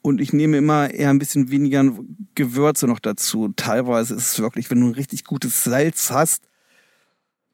Und 0.00 0.20
ich 0.20 0.32
nehme 0.32 0.56
immer 0.56 0.90
eher 0.90 1.10
ein 1.10 1.18
bisschen 1.18 1.50
weniger 1.50 1.92
Gewürze 2.36 2.86
noch 2.86 3.00
dazu. 3.00 3.52
Teilweise 3.56 4.14
ist 4.14 4.32
es 4.32 4.38
wirklich, 4.38 4.70
wenn 4.70 4.80
du 4.80 4.86
ein 4.86 4.94
richtig 4.94 5.24
gutes 5.24 5.64
Salz 5.64 6.12
hast, 6.12 6.44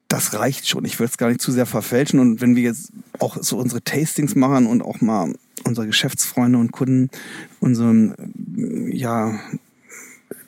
das 0.07 0.35
reicht 0.35 0.67
schon. 0.67 0.85
Ich 0.85 0.99
würde 0.99 1.09
es 1.09 1.17
gar 1.17 1.29
nicht 1.29 1.41
zu 1.41 1.51
sehr 1.51 1.65
verfälschen. 1.65 2.19
Und 2.19 2.41
wenn 2.41 2.55
wir 2.55 2.61
jetzt 2.61 2.91
auch 3.17 3.37
so 3.41 3.57
unsere 3.57 3.83
Tastings 3.83 4.35
machen 4.35 4.67
und 4.67 4.83
auch 4.83 5.01
mal 5.01 5.33
unsere 5.63 5.87
Geschäftsfreunde 5.87 6.59
und 6.59 6.71
Kunden 6.71 7.09
unseren, 7.59 8.13
ja, 8.91 9.39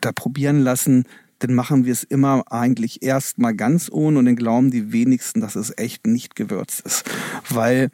da 0.01 0.11
probieren 0.11 0.59
lassen, 0.59 1.05
dann 1.45 1.55
machen 1.55 1.85
wir 1.85 1.91
es 1.91 2.03
immer 2.03 2.43
eigentlich 2.51 3.03
erst 3.03 3.37
mal 3.37 3.53
ganz 3.53 3.89
ohne 3.91 4.17
und 4.17 4.25
dann 4.25 4.35
glauben 4.35 4.71
die 4.71 4.91
wenigsten, 4.91 5.41
dass 5.41 5.55
es 5.55 5.77
echt 5.77 6.07
nicht 6.07 6.35
gewürzt 6.35 6.81
ist. 6.81 7.03
Weil 7.49 7.89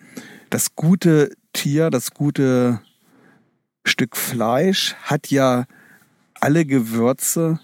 das 0.49 0.75
gute 0.75 1.31
Tier, 1.51 1.89
das 1.89 2.11
gute 2.11 2.81
Stück 3.83 4.15
Fleisch 4.15 4.95
hat 5.03 5.27
ja 5.27 5.65
alle 6.39 6.65
Gewürze 6.65 7.59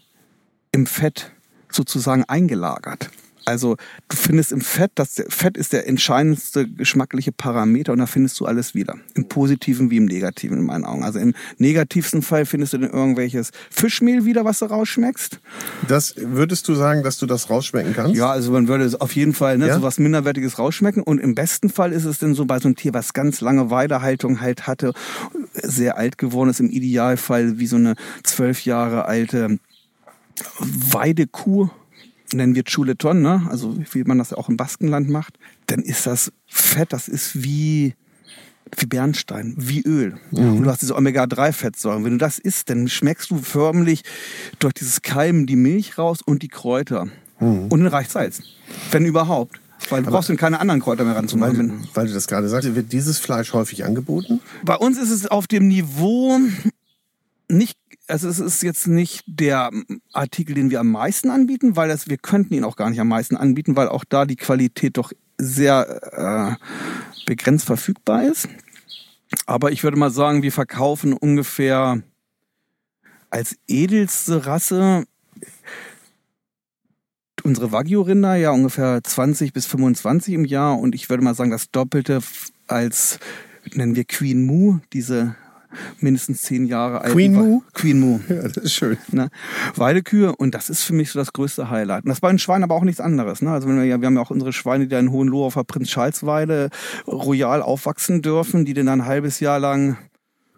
im 0.71 0.85
Fett 0.85 1.31
sozusagen 1.71 2.25
eingelagert. 2.25 3.09
Also 3.47 3.77
du 4.09 4.17
findest 4.17 4.51
im 4.51 4.59
Fett, 4.59 4.91
das 4.95 5.23
Fett 5.29 5.55
ist 5.55 5.71
der 5.71 5.87
entscheidendste 5.87 6.67
geschmackliche 6.67 7.31
Parameter 7.31 7.93
und 7.93 7.99
da 7.99 8.05
findest 8.05 8.37
du 8.41 8.45
alles 8.45 8.75
wieder. 8.75 8.95
Im 9.15 9.29
Positiven 9.29 9.89
wie 9.89 9.95
im 9.95 10.05
Negativen 10.05 10.57
in 10.57 10.65
meinen 10.65 10.83
Augen. 10.83 11.05
Also 11.05 11.19
im 11.19 11.33
negativsten 11.57 12.21
Fall 12.21 12.45
findest 12.45 12.73
du 12.73 12.79
dann 12.79 12.91
irgendwelches 12.91 13.51
Fischmehl 13.71 14.25
wieder, 14.25 14.43
was 14.43 14.59
du 14.59 14.65
rausschmeckst. 14.65 15.39
Das 15.87 16.15
würdest 16.17 16.67
du 16.67 16.75
sagen, 16.75 17.03
dass 17.03 17.19
du 17.19 17.25
das 17.25 17.49
rausschmecken 17.49 17.93
kannst? 17.93 18.17
Ja, 18.17 18.31
also 18.31 18.51
man 18.51 18.67
würde 18.67 18.93
auf 18.99 19.15
jeden 19.15 19.33
Fall 19.33 19.57
ne, 19.57 19.67
ja? 19.67 19.75
so 19.75 19.81
was 19.81 19.97
Minderwertiges 19.97 20.59
rausschmecken. 20.59 21.01
Und 21.01 21.19
im 21.19 21.33
besten 21.33 21.69
Fall 21.69 21.93
ist 21.93 22.03
es 22.03 22.17
dann 22.17 22.35
so 22.35 22.43
bei 22.43 22.59
so 22.59 22.67
einem 22.67 22.75
Tier, 22.75 22.93
was 22.93 23.13
ganz 23.13 23.39
lange 23.39 23.69
Weidehaltung 23.69 24.41
halt 24.41 24.67
hatte, 24.67 24.91
sehr 25.53 25.97
alt 25.97 26.17
geworden 26.17 26.49
ist, 26.49 26.59
im 26.59 26.69
Idealfall 26.69 27.59
wie 27.59 27.67
so 27.67 27.77
eine 27.77 27.95
zwölf 28.23 28.65
Jahre 28.65 29.05
alte 29.05 29.57
Weidekuh 30.59 31.69
nennen 32.33 32.55
wir 32.55 32.63
Chuleton, 32.63 33.21
ne? 33.21 33.47
also 33.49 33.75
wie 33.91 34.03
man 34.03 34.17
das 34.17 34.33
auch 34.33 34.49
im 34.49 34.57
Baskenland 34.57 35.09
macht, 35.09 35.37
dann 35.67 35.79
ist 35.79 36.05
das 36.05 36.31
Fett, 36.45 36.93
das 36.93 37.07
ist 37.07 37.43
wie, 37.43 37.95
wie 38.75 38.85
Bernstein, 38.85 39.55
wie 39.57 39.81
Öl. 39.81 40.17
Mhm. 40.31 40.57
Und 40.57 40.63
du 40.63 40.69
hast 40.69 40.81
diese 40.81 40.95
Omega-3-Fettsäuren. 40.95 42.03
Wenn 42.03 42.13
du 42.13 42.17
das 42.17 42.39
isst, 42.39 42.69
dann 42.69 42.87
schmeckst 42.87 43.31
du 43.31 43.37
förmlich 43.37 44.03
durch 44.59 44.73
dieses 44.73 45.01
Keimen 45.01 45.45
die 45.45 45.55
Milch 45.55 45.97
raus 45.97 46.19
und 46.23 46.43
die 46.43 46.49
Kräuter. 46.49 47.07
Mhm. 47.39 47.67
Und 47.69 47.79
dann 47.79 47.87
reicht 47.87 48.11
Salz. 48.11 48.41
Wenn 48.91 49.05
überhaupt. 49.05 49.59
Weil 49.89 50.01
du 50.01 50.07
Aber 50.07 50.17
brauchst 50.17 50.29
dann 50.29 50.37
keine 50.37 50.59
anderen 50.59 50.81
Kräuter 50.81 51.03
mehr 51.03 51.15
ranzumachen. 51.15 51.69
Weil, 51.69 51.87
weil 51.93 52.07
du 52.07 52.13
das 52.13 52.27
gerade 52.27 52.49
sagst, 52.49 52.73
wird 52.75 52.91
dieses 52.91 53.19
Fleisch 53.19 53.53
häufig 53.53 53.85
angeboten? 53.85 54.39
Bei 54.63 54.75
uns 54.75 54.97
ist 54.97 55.11
es 55.11 55.27
auf 55.27 55.47
dem 55.47 55.67
Niveau 55.67 56.39
nicht 57.49 57.77
also 58.07 58.27
es 58.27 58.39
ist 58.39 58.63
jetzt 58.63 58.87
nicht 58.87 59.23
der 59.27 59.71
Artikel, 60.13 60.55
den 60.55 60.69
wir 60.69 60.79
am 60.79 60.91
meisten 60.91 61.29
anbieten, 61.29 61.75
weil 61.75 61.89
das, 61.89 62.07
wir 62.07 62.17
könnten 62.17 62.53
ihn 62.53 62.63
auch 62.63 62.75
gar 62.75 62.89
nicht 62.89 62.99
am 62.99 63.07
meisten 63.07 63.35
anbieten, 63.35 63.75
weil 63.75 63.89
auch 63.89 64.05
da 64.05 64.25
die 64.25 64.35
Qualität 64.35 64.97
doch 64.97 65.11
sehr 65.37 66.57
äh, 66.59 67.25
begrenzt 67.25 67.65
verfügbar 67.65 68.23
ist. 68.23 68.47
Aber 69.45 69.71
ich 69.71 69.83
würde 69.83 69.97
mal 69.97 70.11
sagen, 70.11 70.41
wir 70.41 70.51
verkaufen 70.51 71.13
ungefähr 71.13 72.01
als 73.29 73.57
edelste 73.67 74.45
Rasse 74.45 75.05
unsere 77.43 77.71
Wagyu-Rinder 77.71 78.35
ja 78.35 78.51
ungefähr 78.51 79.01
20 79.03 79.53
bis 79.53 79.65
25 79.67 80.33
im 80.33 80.45
Jahr 80.45 80.77
und 80.77 80.93
ich 80.93 81.09
würde 81.09 81.23
mal 81.23 81.33
sagen, 81.33 81.49
das 81.49 81.71
Doppelte 81.71 82.19
als 82.67 83.19
nennen 83.73 83.95
wir 83.95 84.03
Queen 84.03 84.45
Moo, 84.45 84.79
diese 84.93 85.35
mindestens 85.99 86.41
zehn 86.41 86.65
Jahre 86.65 87.01
alt. 87.01 87.13
Queen 87.13 87.33
Moo? 87.33 87.61
Queen 87.73 87.99
Moo. 87.99 88.19
Ja, 88.29 88.43
das 88.43 88.57
ist 88.57 88.73
schön. 88.73 88.97
Ne? 89.11 89.29
Weidekühe 89.75 90.35
und 90.35 90.53
das 90.53 90.69
ist 90.69 90.83
für 90.83 90.93
mich 90.93 91.11
so 91.11 91.19
das 91.19 91.33
größte 91.33 91.69
Highlight. 91.69 92.03
Und 92.03 92.09
das 92.09 92.19
bei 92.19 92.29
den 92.29 92.39
Schweinen 92.39 92.63
aber 92.63 92.75
auch 92.75 92.83
nichts 92.83 93.01
anderes. 93.01 93.41
Ne? 93.41 93.51
Also 93.51 93.67
wenn 93.67 93.77
wir, 93.77 93.85
ja, 93.85 94.01
wir 94.01 94.07
haben 94.07 94.15
ja 94.15 94.21
auch 94.21 94.31
unsere 94.31 94.53
Schweine, 94.53 94.85
die 94.85 94.89
da 94.89 94.99
in 94.99 95.11
Hohenlohe 95.11 95.45
auf 95.45 95.53
der 95.53 95.63
Prinz 95.63 95.89
Charles 95.89 96.25
Weide 96.25 96.69
royal 97.07 97.61
aufwachsen 97.61 98.21
dürfen, 98.21 98.65
die 98.65 98.73
dann 98.73 98.89
ein 98.89 99.05
halbes 99.05 99.39
Jahr 99.39 99.59
lang 99.59 99.97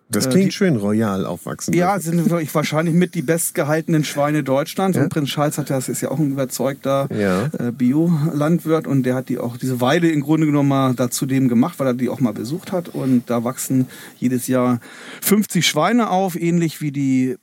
das 0.10 0.26
äh, 0.26 0.30
klingt 0.30 0.48
die, 0.48 0.52
schön, 0.52 0.76
royal 0.76 1.26
aufwachsen. 1.26 1.74
Ja, 1.74 2.00
sind 2.00 2.30
wahrscheinlich 2.54 2.96
mit 2.96 3.16
die 3.16 3.22
bestgehaltenen 3.22 4.04
Schweine 4.04 4.44
Deutschlands. 4.44 4.98
Ja? 4.98 5.04
Und 5.04 5.10
Prinz 5.10 5.30
Charles 5.30 5.58
hat 5.58 5.70
das 5.70 5.88
ist 5.88 6.02
ja 6.02 6.10
auch 6.10 6.20
ein 6.20 6.32
überzeugter 6.32 7.08
ja. 7.16 7.50
äh, 7.60 7.72
Bio-Landwirt 7.72 8.88
und 8.88 9.04
der 9.04 9.16
hat 9.16 9.30
die 9.30 9.38
auch 9.38 9.58
diese 9.58 9.82
Weide 9.82 10.10
im 10.10 10.22
Grunde 10.22 10.48
genommen 10.48 10.70
mal 10.70 10.94
dazu 10.96 11.26
dem 11.26 11.48
gemacht, 11.48 11.80
weil 11.80 11.88
er 11.88 11.94
die 11.94 12.10
auch 12.10 12.20
mal 12.20 12.34
besucht 12.34 12.72
hat. 12.72 12.90
Und 12.90 13.30
da 13.30 13.44
wachsen 13.44 13.88
jedes 14.18 14.48
Jahr 14.48 14.80
50 15.22 15.66
Schweine 15.66 16.10
auf, 16.10 16.36
ähnlich 16.36 16.82
wie 16.82 16.92
die 16.92 17.38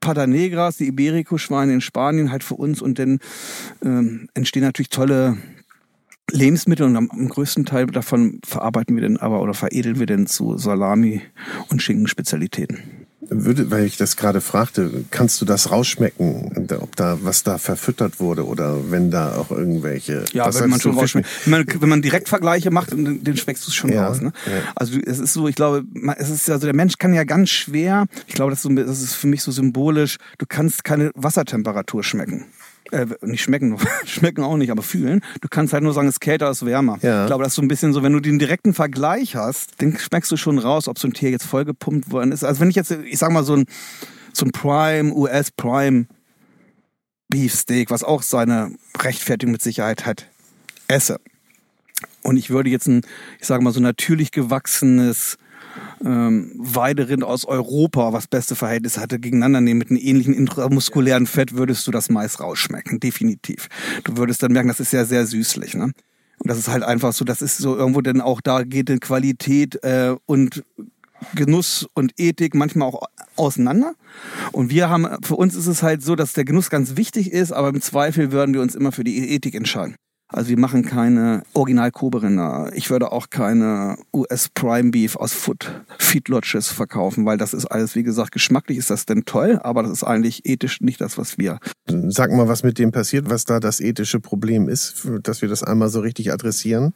Padanegras, 0.00 0.76
die 0.76 0.86
Iberico-Schweine 0.86 1.72
in 1.72 1.80
Spanien 1.80 2.30
halt 2.30 2.44
für 2.44 2.54
uns. 2.54 2.80
Und 2.80 3.00
dann 3.00 3.18
ähm, 3.84 4.28
entstehen 4.34 4.62
natürlich 4.62 4.90
tolle 4.90 5.38
Lebensmittel 6.30 6.86
und 6.86 6.96
am, 6.96 7.10
am, 7.10 7.28
größten 7.28 7.64
Teil 7.64 7.86
davon 7.86 8.40
verarbeiten 8.44 8.94
wir 8.96 9.02
denn 9.02 9.16
aber 9.16 9.40
oder 9.40 9.54
veredeln 9.54 9.98
wir 9.98 10.06
denn 10.06 10.26
zu 10.26 10.58
Salami 10.58 11.22
und 11.70 11.82
Schinkenspezialitäten. 11.82 13.06
Würde, 13.30 13.70
weil 13.70 13.84
ich 13.84 13.98
das 13.98 14.16
gerade 14.16 14.40
fragte, 14.40 15.04
kannst 15.10 15.40
du 15.40 15.44
das 15.44 15.70
rausschmecken, 15.70 16.66
ob 16.80 16.96
da 16.96 17.18
was 17.22 17.42
da 17.42 17.58
verfüttert 17.58 18.20
wurde 18.20 18.46
oder 18.46 18.90
wenn 18.90 19.10
da 19.10 19.36
auch 19.36 19.50
irgendwelche. 19.50 20.24
Ja, 20.32 20.52
wenn 20.54 20.70
man 20.70 20.80
schon 20.80 20.96
rausschmeckt. 20.96 21.28
Wenn 21.44 21.50
man, 21.50 21.66
wenn 21.80 21.88
man 21.90 22.00
Direktvergleiche 22.00 22.70
macht, 22.70 22.92
dann, 22.92 23.22
dann 23.22 23.36
schmeckst 23.36 23.66
du 23.66 23.70
es 23.70 23.74
schon 23.74 23.92
ja, 23.92 24.06
raus. 24.06 24.22
Ne? 24.22 24.32
Ja. 24.46 24.72
Also 24.76 24.98
es 25.04 25.18
ist 25.18 25.34
so, 25.34 25.46
ich 25.46 25.56
glaube, 25.56 25.84
es 26.16 26.30
ist 26.30 26.48
also 26.48 26.66
der 26.66 26.74
Mensch 26.74 26.96
kann 26.96 27.12
ja 27.12 27.24
ganz 27.24 27.50
schwer. 27.50 28.06
Ich 28.26 28.34
glaube, 28.34 28.50
das 28.50 28.60
ist, 28.60 28.62
so, 28.62 28.70
das 28.70 29.02
ist 29.02 29.14
für 29.14 29.26
mich 29.26 29.42
so 29.42 29.52
symbolisch. 29.52 30.16
Du 30.38 30.46
kannst 30.48 30.84
keine 30.84 31.10
Wassertemperatur 31.14 32.02
schmecken 32.02 32.46
äh, 32.90 33.06
nicht 33.22 33.42
schmecken, 33.42 33.76
schmecken 34.04 34.42
auch 34.42 34.56
nicht, 34.56 34.70
aber 34.70 34.82
fühlen. 34.82 35.20
Du 35.40 35.48
kannst 35.48 35.72
halt 35.72 35.82
nur 35.82 35.92
sagen, 35.92 36.08
es 36.08 36.20
kälter, 36.20 36.50
ist 36.50 36.64
wärmer. 36.64 36.98
Ja. 37.02 37.22
Ich 37.22 37.26
glaube, 37.28 37.44
das 37.44 37.52
ist 37.52 37.56
so 37.56 37.62
ein 37.62 37.68
bisschen 37.68 37.92
so, 37.92 38.02
wenn 38.02 38.12
du 38.12 38.20
den 38.20 38.38
direkten 38.38 38.74
Vergleich 38.74 39.36
hast, 39.36 39.80
dann 39.82 39.96
schmeckst 39.98 40.30
du 40.30 40.36
schon 40.36 40.58
raus, 40.58 40.88
ob 40.88 40.98
so 40.98 41.08
ein 41.08 41.14
Tier 41.14 41.30
jetzt 41.30 41.46
vollgepumpt 41.46 42.10
worden 42.10 42.32
ist. 42.32 42.44
Also 42.44 42.60
wenn 42.60 42.70
ich 42.70 42.76
jetzt, 42.76 42.90
ich 42.90 43.18
sag 43.18 43.30
mal, 43.30 43.44
so 43.44 43.54
ein, 43.54 43.66
so 44.32 44.46
ein 44.46 44.52
Prime, 44.52 45.12
US 45.14 45.50
Prime 45.50 46.06
Beefsteak, 47.28 47.90
was 47.90 48.04
auch 48.04 48.22
seine 48.22 48.72
Rechtfertigung 48.98 49.52
mit 49.52 49.62
Sicherheit 49.62 50.06
hat, 50.06 50.26
esse. 50.86 51.20
Und 52.22 52.36
ich 52.36 52.50
würde 52.50 52.70
jetzt 52.70 52.86
ein, 52.86 53.02
ich 53.40 53.46
sage 53.46 53.62
mal, 53.62 53.72
so 53.72 53.80
natürlich 53.80 54.30
gewachsenes 54.30 55.38
ähm, 56.04 56.52
Weiderind 56.56 57.24
aus 57.24 57.44
Europa, 57.44 58.12
was 58.12 58.26
beste 58.26 58.54
Verhältnisse 58.54 59.00
hatte, 59.00 59.18
gegeneinander 59.18 59.60
nehmen 59.60 59.78
mit 59.78 59.90
einem 59.90 60.00
ähnlichen 60.00 60.34
intramuskulären 60.34 61.26
Fett, 61.26 61.54
würdest 61.54 61.86
du 61.86 61.90
das 61.90 62.10
Mais 62.10 62.40
rausschmecken, 62.40 63.00
definitiv. 63.00 63.68
Du 64.04 64.16
würdest 64.16 64.42
dann 64.42 64.52
merken, 64.52 64.68
das 64.68 64.80
ist 64.80 64.92
ja 64.92 65.04
sehr 65.04 65.26
süßlich. 65.26 65.74
Ne? 65.74 65.92
Und 66.38 66.50
das 66.50 66.58
ist 66.58 66.68
halt 66.68 66.82
einfach 66.82 67.12
so, 67.12 67.24
das 67.24 67.42
ist 67.42 67.58
so 67.58 67.76
irgendwo 67.76 68.00
denn 68.00 68.20
auch, 68.20 68.40
da 68.40 68.62
geht 68.62 68.88
die 68.88 68.98
Qualität 68.98 69.82
äh, 69.82 70.14
und 70.26 70.64
Genuss 71.34 71.86
und 71.94 72.12
Ethik 72.16 72.54
manchmal 72.54 72.88
auch 72.88 73.02
auseinander. 73.36 73.94
Und 74.52 74.70
wir 74.70 74.88
haben, 74.88 75.06
für 75.24 75.34
uns 75.34 75.54
ist 75.54 75.66
es 75.66 75.82
halt 75.82 76.02
so, 76.02 76.14
dass 76.14 76.32
der 76.32 76.44
Genuss 76.44 76.70
ganz 76.70 76.96
wichtig 76.96 77.32
ist, 77.32 77.52
aber 77.52 77.70
im 77.70 77.80
Zweifel 77.80 78.30
würden 78.30 78.54
wir 78.54 78.60
uns 78.60 78.74
immer 78.74 78.92
für 78.92 79.04
die 79.04 79.30
Ethik 79.34 79.54
entscheiden. 79.54 79.96
Also 80.30 80.50
wir 80.50 80.58
machen 80.58 80.84
keine 80.84 81.42
Original 81.54 81.90
Koberinder. 81.90 82.70
Ich 82.74 82.90
würde 82.90 83.12
auch 83.12 83.30
keine 83.30 83.96
US 84.14 84.50
Prime 84.50 84.90
Beef 84.90 85.16
aus 85.16 85.32
Food 85.32 85.70
Feedlodges 85.98 86.68
verkaufen, 86.68 87.24
weil 87.24 87.38
das 87.38 87.54
ist 87.54 87.64
alles, 87.64 87.94
wie 87.94 88.02
gesagt, 88.02 88.32
geschmacklich 88.32 88.76
ist 88.76 88.90
das 88.90 89.06
denn 89.06 89.24
toll, 89.24 89.58
aber 89.62 89.82
das 89.82 89.92
ist 89.92 90.04
eigentlich 90.04 90.44
ethisch 90.44 90.82
nicht 90.82 91.00
das, 91.00 91.16
was 91.16 91.38
wir. 91.38 91.58
Sag 92.08 92.30
mal, 92.32 92.46
was 92.46 92.62
mit 92.62 92.78
dem 92.78 92.92
passiert, 92.92 93.30
was 93.30 93.46
da 93.46 93.58
das 93.58 93.80
ethische 93.80 94.20
Problem 94.20 94.68
ist, 94.68 95.08
dass 95.22 95.40
wir 95.40 95.48
das 95.48 95.62
einmal 95.62 95.88
so 95.88 96.00
richtig 96.00 96.30
adressieren. 96.30 96.92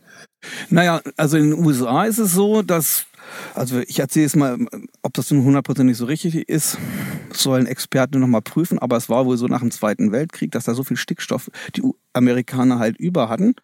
Naja, 0.69 1.01
also 1.17 1.39
in 1.39 1.51
den 1.51 1.65
USA 1.65 2.05
ist 2.05 2.19
es 2.19 2.33
so, 2.33 2.63
dass 2.63 3.07
also 3.55 3.81
ich 3.81 3.99
erzähle 3.99 4.27
es 4.27 4.37
mal, 4.37 4.59
ob 5.03 5.15
das 5.15 5.31
nun 5.31 5.45
hundertprozentig 5.45 5.97
so 5.97 6.05
richtig 6.05 6.49
ist, 6.49 6.79
sollen 7.33 7.67
Experten 7.67 8.21
nochmal 8.21 8.43
prüfen, 8.43 8.79
aber 8.79 8.97
es 8.97 9.09
war 9.09 9.27
wohl 9.27 9.37
so 9.37 9.47
nach 9.47 9.61
dem 9.61 9.71
Zweiten 9.71 10.13
Weltkrieg, 10.13 10.51
dass 10.53 10.65
da 10.65 10.75
so 10.75 10.85
viel 10.85 10.97
Stickstoff 10.97 11.51
die 11.77 11.83
Amerikaner 12.13 12.79
halt 12.79 12.99
über 12.99 13.29
hatten, 13.29 13.55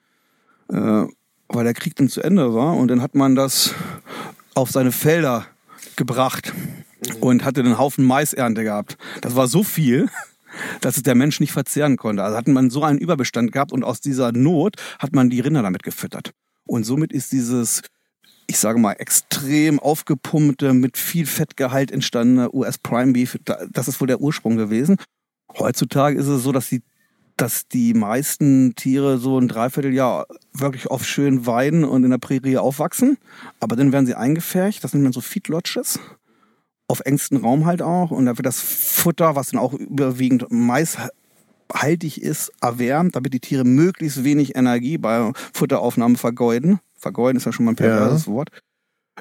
äh, 0.71 1.05
weil 1.49 1.65
der 1.65 1.75
Krieg 1.75 1.97
dann 1.97 2.09
zu 2.09 2.23
Ende 2.23 2.55
war 2.55 2.77
und 2.77 2.89
dann 2.89 3.03
hat 3.03 3.15
man 3.15 3.35
das 3.35 3.75
auf 4.55 4.71
seine 4.71 4.93
Felder 4.93 5.47
gebracht 5.97 6.53
und 7.21 7.45
hatte 7.45 7.61
einen 7.61 7.79
Haufen 7.79 8.05
Maisernte 8.05 8.64
gehabt. 8.64 8.97
Das 9.21 9.37
war 9.37 9.49
so 9.49 9.62
viel, 9.62 10.09
dass 10.81 10.97
es 10.97 11.03
der 11.03 11.14
Mensch 11.14 11.41
nicht 11.41 11.53
verzehren 11.53 11.97
konnte. 11.97 12.25
Also 12.25 12.37
hat 12.37 12.49
man 12.49 12.71
so 12.71 12.83
einen 12.83 12.99
Überbestand 12.99 13.53
gehabt 13.53 13.73
und 13.73 13.85
aus 13.85 14.01
dieser 14.01 14.33
Not 14.33 14.77
hat 14.99 15.14
man 15.14 15.31
die 15.31 15.41
Rinder 15.41 15.62
damit 15.62 15.83
gefüttert. 15.83 16.33
Und 16.66 16.85
somit 16.85 17.12
ist 17.12 17.33
dieses 17.33 17.83
ich 18.49 18.59
sage 18.59 18.80
mal, 18.80 18.94
extrem 18.94 19.78
aufgepumpte, 19.78 20.72
mit 20.72 20.96
viel 20.96 21.26
Fettgehalt 21.26 21.92
entstandene 21.92 22.53
US 22.55 22.78
Prime 22.78 23.12
Beef, 23.12 23.38
das 23.44 23.88
ist 23.88 24.01
wohl 24.01 24.09
der 24.09 24.20
Ursprung 24.20 24.57
gewesen. 24.57 24.96
Heutzutage 25.59 26.18
ist 26.18 26.26
es 26.26 26.42
so, 26.42 26.51
dass 26.51 26.70
die, 26.70 26.82
dass 27.36 27.68
die 27.68 27.92
meisten 27.92 28.74
Tiere 28.74 29.18
so 29.18 29.38
ein 29.38 29.49
Dreivierteljahr 29.49 30.26
wirklich 30.55 30.86
auf 30.86 31.05
schönen 31.05 31.44
Weiden 31.46 31.84
und 31.84 32.05
in 32.05 32.11
der 32.11 32.18
Prärie 32.18 32.57
aufwachsen. 32.57 33.18
Aber 33.61 33.76
dann 33.76 33.92
werden 33.92 34.07
sie 34.07 34.14
eingefärcht, 34.14 34.82
das 34.82 34.94
nennt 34.94 35.05
man 35.05 35.12
so 35.12 35.20
Feedlodges. 35.20 36.01
Auf 36.88 37.01
engstem 37.01 37.44
Raum 37.44 37.66
halt 37.66 37.82
auch. 37.82 38.11
Und 38.11 38.24
da 38.24 38.38
wird 38.38 38.46
das 38.46 38.61
Futter, 38.61 39.36
was 39.36 39.51
dann 39.51 39.61
auch 39.61 39.74
überwiegend 39.74 40.46
Mais 40.49 40.96
haltig 41.70 42.22
ist, 42.22 42.51
erwärmt, 42.62 43.14
damit 43.14 43.34
die 43.34 43.40
Tiere 43.40 43.64
möglichst 43.64 44.24
wenig 44.24 44.57
Energie 44.57 44.96
bei 44.96 45.32
Futteraufnahme 45.53 46.16
vergeuden. 46.16 46.80
Vergeuden 46.99 47.36
ist 47.36 47.46
ja 47.46 47.53
schon 47.53 47.64
mal 47.64 47.72
ein 47.72 47.76
perverses 47.76 48.26
ja. 48.26 48.32
Wort. 48.32 48.51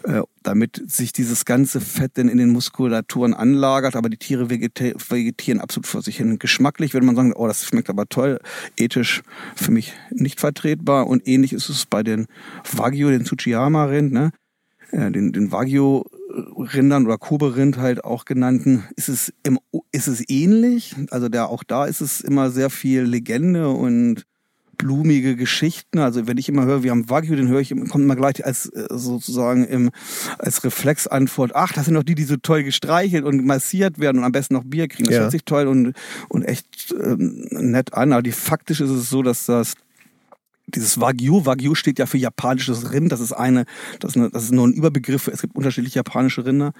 Äh, 0.03 0.21
damit 0.43 0.81
sich 0.85 1.11
dieses 1.11 1.43
ganze 1.43 1.81
Fett 1.81 2.17
dann 2.17 2.29
in 2.29 2.37
den 2.37 2.51
Muskulaturen 2.51 3.33
anlagert, 3.33 3.95
aber 3.95 4.09
die 4.09 4.17
Tiere 4.17 4.49
vegetieren 4.49 5.59
absolut 5.59 5.87
vor 5.87 6.03
sich 6.03 6.17
hin. 6.17 6.37
Geschmacklich 6.37 6.93
würde 6.93 7.05
man 7.05 7.15
sagen, 7.15 7.33
oh, 7.33 7.47
das 7.47 7.65
schmeckt 7.65 7.89
aber 7.89 8.05
toll, 8.07 8.39
ethisch 8.77 9.23
für 9.55 9.71
mich 9.71 9.93
nicht 10.11 10.39
vertretbar 10.39 11.07
und 11.07 11.27
ähnlich 11.27 11.51
ist 11.51 11.69
es 11.69 11.87
bei 11.87 12.03
den 12.03 12.27
Wagyu, 12.71 13.09
den 13.09 13.25
Tsuchiyama-Rind, 13.25 14.13
ne? 14.13 14.31
Äh, 14.91 15.11
den, 15.11 15.33
den 15.33 15.51
Wagyu 15.51 16.03
Rindern 16.29 17.05
oder 17.05 17.17
Kobe-Rind 17.17 17.77
halt 17.77 18.03
auch 18.03 18.25
genannten, 18.25 18.83
ist 18.95 19.09
es, 19.09 19.33
im, 19.43 19.59
ist 19.91 20.07
es 20.07 20.23
ähnlich. 20.29 20.95
Also 21.09 21.29
da, 21.29 21.45
auch 21.45 21.63
da 21.63 21.85
ist 21.85 22.01
es 22.01 22.21
immer 22.21 22.51
sehr 22.51 22.69
viel 22.69 23.01
Legende 23.01 23.69
und 23.69 24.25
blumige 24.77 25.35
Geschichten. 25.35 25.99
Also 25.99 26.27
wenn 26.27 26.37
ich 26.37 26.49
immer 26.49 26.65
höre, 26.65 26.83
wir 26.83 26.91
haben 26.91 27.09
Wagyu, 27.09 27.35
den 27.35 27.47
höre 27.47 27.59
ich, 27.59 27.69
kommt 27.69 28.03
immer 28.03 28.15
gleich 28.15 28.45
als 28.45 28.67
äh, 28.67 28.87
sozusagen 28.89 29.65
im, 29.65 29.91
als 30.37 30.63
Reflexantwort, 30.63 31.55
ach, 31.55 31.73
das 31.73 31.85
sind 31.85 31.95
doch 31.95 32.03
die, 32.03 32.15
die 32.15 32.23
so 32.23 32.37
toll 32.37 32.63
gestreichelt 32.63 33.23
und 33.25 33.45
massiert 33.45 33.99
werden 33.99 34.19
und 34.19 34.23
am 34.23 34.31
besten 34.31 34.53
noch 34.53 34.63
Bier 34.63 34.87
kriegen. 34.87 35.05
Das 35.05 35.15
ja. 35.15 35.21
hört 35.21 35.31
sich 35.31 35.43
toll 35.43 35.67
und, 35.67 35.93
und 36.29 36.43
echt 36.43 36.95
ähm, 37.01 37.47
nett 37.51 37.93
an. 37.93 38.13
Aber 38.13 38.23
die 38.23 38.31
faktisch 38.31 38.81
ist 38.81 38.89
es 38.89 39.09
so, 39.09 39.23
dass 39.23 39.45
das 39.45 39.73
dieses 40.67 40.99
Wagyu, 40.99 41.45
Wagyu 41.45 41.75
steht 41.75 41.97
ja 41.97 42.05
für 42.05 42.17
japanisches 42.17 42.91
Rind, 42.91 43.11
das 43.11 43.21
ist 43.21 43.31
eine, 43.31 43.65
das 43.99 44.11
ist, 44.11 44.17
eine, 44.17 44.29
das 44.29 44.43
ist 44.43 44.51
nur 44.51 44.67
ein 44.67 44.73
Überbegriff, 44.73 45.27
es 45.27 45.41
gibt 45.41 45.55
unterschiedliche 45.55 45.99
japanische 45.99 46.45
Rinder. 46.45 46.73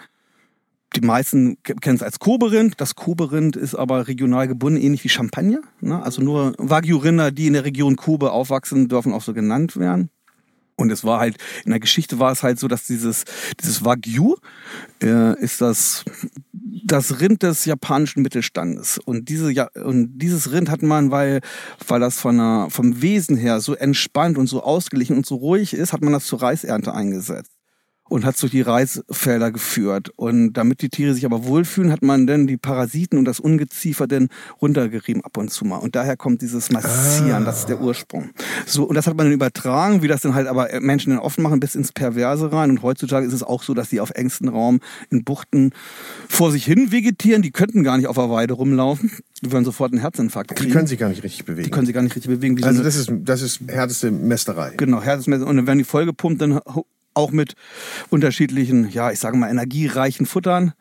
Die 0.96 1.02
meisten 1.02 1.58
kennen 1.64 1.98
es 1.98 2.04
als 2.04 2.20
Kobe-Rind. 2.20 2.76
Das 2.78 2.96
Kobe-Rind 2.96 3.56
ist 3.56 3.76
aber 3.76 4.08
regional 4.08 4.48
gebunden, 4.48 4.82
ähnlich 4.82 5.04
wie 5.04 5.10
Champagner. 5.10 5.62
Ne? 5.82 6.02
Also 6.02 6.22
nur 6.22 6.54
Wagyu-Rinder, 6.58 7.32
die 7.32 7.48
in 7.48 7.54
der 7.54 7.66
Region 7.66 7.96
Kobe 7.96 8.32
aufwachsen, 8.32 8.88
dürfen 8.88 9.14
auch 9.14 9.22
so 9.22 9.34
genannt 9.34 9.78
werden. 9.78 10.10
Und 10.80 10.92
es 10.92 11.04
war 11.04 11.20
halt, 11.20 11.38
in 11.66 11.72
der 11.72 11.80
Geschichte 11.80 12.20
war 12.20 12.32
es 12.32 12.44
halt 12.44 12.60
so, 12.60 12.68
dass 12.68 12.86
dieses, 12.86 13.26
dieses 13.60 13.84
Wagyu 13.84 14.36
äh, 15.02 15.38
ist 15.42 15.60
das, 15.60 16.06
das 16.54 17.20
Rind 17.20 17.42
des 17.42 17.66
japanischen 17.66 18.22
Mittelstandes. 18.22 19.00
Und 19.00 19.28
diese, 19.28 19.52
ja, 19.52 19.70
und 19.84 20.20
dieses 20.20 20.52
Rind 20.52 20.70
hat 20.70 20.84
man, 20.84 21.10
weil, 21.10 21.42
weil 21.88 22.00
das 22.00 22.20
von 22.20 22.38
der, 22.38 22.68
vom 22.70 23.02
Wesen 23.02 23.38
her 23.38 23.60
so 23.60 23.74
entspannt 23.74 24.38
und 24.38 24.46
so 24.46 24.62
ausgeglichen 24.62 25.18
und 25.18 25.26
so 25.26 25.36
ruhig 25.36 25.74
ist, 25.74 25.94
hat 25.94 26.02
man 26.02 26.14
das 26.14 26.26
zur 26.26 26.44
Reisernte 26.44 26.94
eingesetzt 26.94 27.57
und 28.10 28.26
hat 28.26 28.42
durch 28.42 28.52
die 28.52 28.62
Reisfelder 28.62 29.52
geführt. 29.52 30.12
Und 30.16 30.54
damit 30.54 30.82
die 30.82 30.90
Tiere 30.90 31.14
sich 31.14 31.26
aber 31.26 31.46
wohlfühlen, 31.46 31.92
hat 31.92 32.02
man 32.02 32.28
dann 32.28 32.48
die 32.48 32.58
Parasiten 32.58 33.18
und 33.18 33.26
das 33.26 33.40
Ungeziefer 33.40 34.08
dann 34.08 34.30
runtergerieben 34.62 35.24
ab 35.24 35.38
und 35.38 35.50
zu 35.50 35.66
mal. 35.66 35.78
Und 35.78 35.96
daher 35.96 36.18
kommt 36.18 36.42
dieses 36.42 36.72
Massieren, 36.72 37.44
ah. 37.44 37.46
das 37.46 37.60
ist 37.60 37.70
der 37.70 37.82
Ursprung. 37.82 38.30
So, 38.66 38.84
und 38.84 38.96
das 38.96 39.08
hat 39.08 39.16
man 39.16 39.28
dann 39.28 39.34
übertragen, 39.34 40.02
wie 40.02 40.08
das 40.08 40.22
dann 40.22 40.36
halt 40.36 40.48
aber 40.48 40.70
Menschen 40.80 41.12
dann 41.12 41.20
oft 41.20 41.40
machen, 41.40 41.60
bis 41.60 41.76
ins 41.76 41.92
Perverse 41.92 42.52
rein. 42.52 42.70
Und 42.70 42.84
heutzutage 42.84 43.26
ist 43.26 43.34
es 43.34 43.44
auch 43.44 43.64
so, 43.64 43.74
dass 43.74 43.90
die 43.90 44.00
auf 44.00 44.12
engstem 44.12 44.50
Raum 44.50 44.80
in 45.10 45.24
Buchten 45.24 45.72
vor 46.28 46.52
sich 46.52 46.66
hin 46.66 46.92
vegetieren. 46.92 47.42
Die 47.42 47.52
könnten 47.52 47.84
gar 47.84 47.98
nicht 47.98 48.08
auf 48.08 48.16
der 48.16 48.30
Weide 48.30 48.54
rumlaufen. 48.54 49.12
Die 49.44 49.52
würden 49.52 49.66
sofort 49.66 49.92
einen 49.92 50.02
Herzinfarkt 50.02 50.56
kriegen. 50.56 50.70
Die 50.70 50.74
können 50.74 50.88
sich 50.88 50.98
gar 50.98 51.10
nicht 51.10 51.24
richtig 51.24 51.46
bewegen. 51.46 51.66
Die 51.66 51.70
können 51.70 51.86
sich 51.86 51.94
gar 51.94 52.02
nicht 52.02 52.16
richtig 52.16 52.32
bewegen. 52.32 52.64
also 52.64 52.82
das 52.82 52.96
ist, 52.96 53.12
das 53.12 53.42
ist 53.42 53.62
härteste 53.68 54.10
Mästerei. 54.10 54.74
Genau, 54.78 55.02
härteste 55.02 55.30
Mästerei. 55.30 55.50
Und 55.50 55.58
dann 55.58 55.68
werden 55.68 55.78
die 55.78 55.84
vollgepumpt, 55.84 56.42
dann 56.42 56.60
auch 57.18 57.32
mit 57.32 57.54
unterschiedlichen, 58.10 58.90
ja, 58.90 59.12
ich 59.12 59.20
sage 59.20 59.38
mal, 59.38 59.50
energiereichen 59.50 60.26
Futtern, 60.26 60.74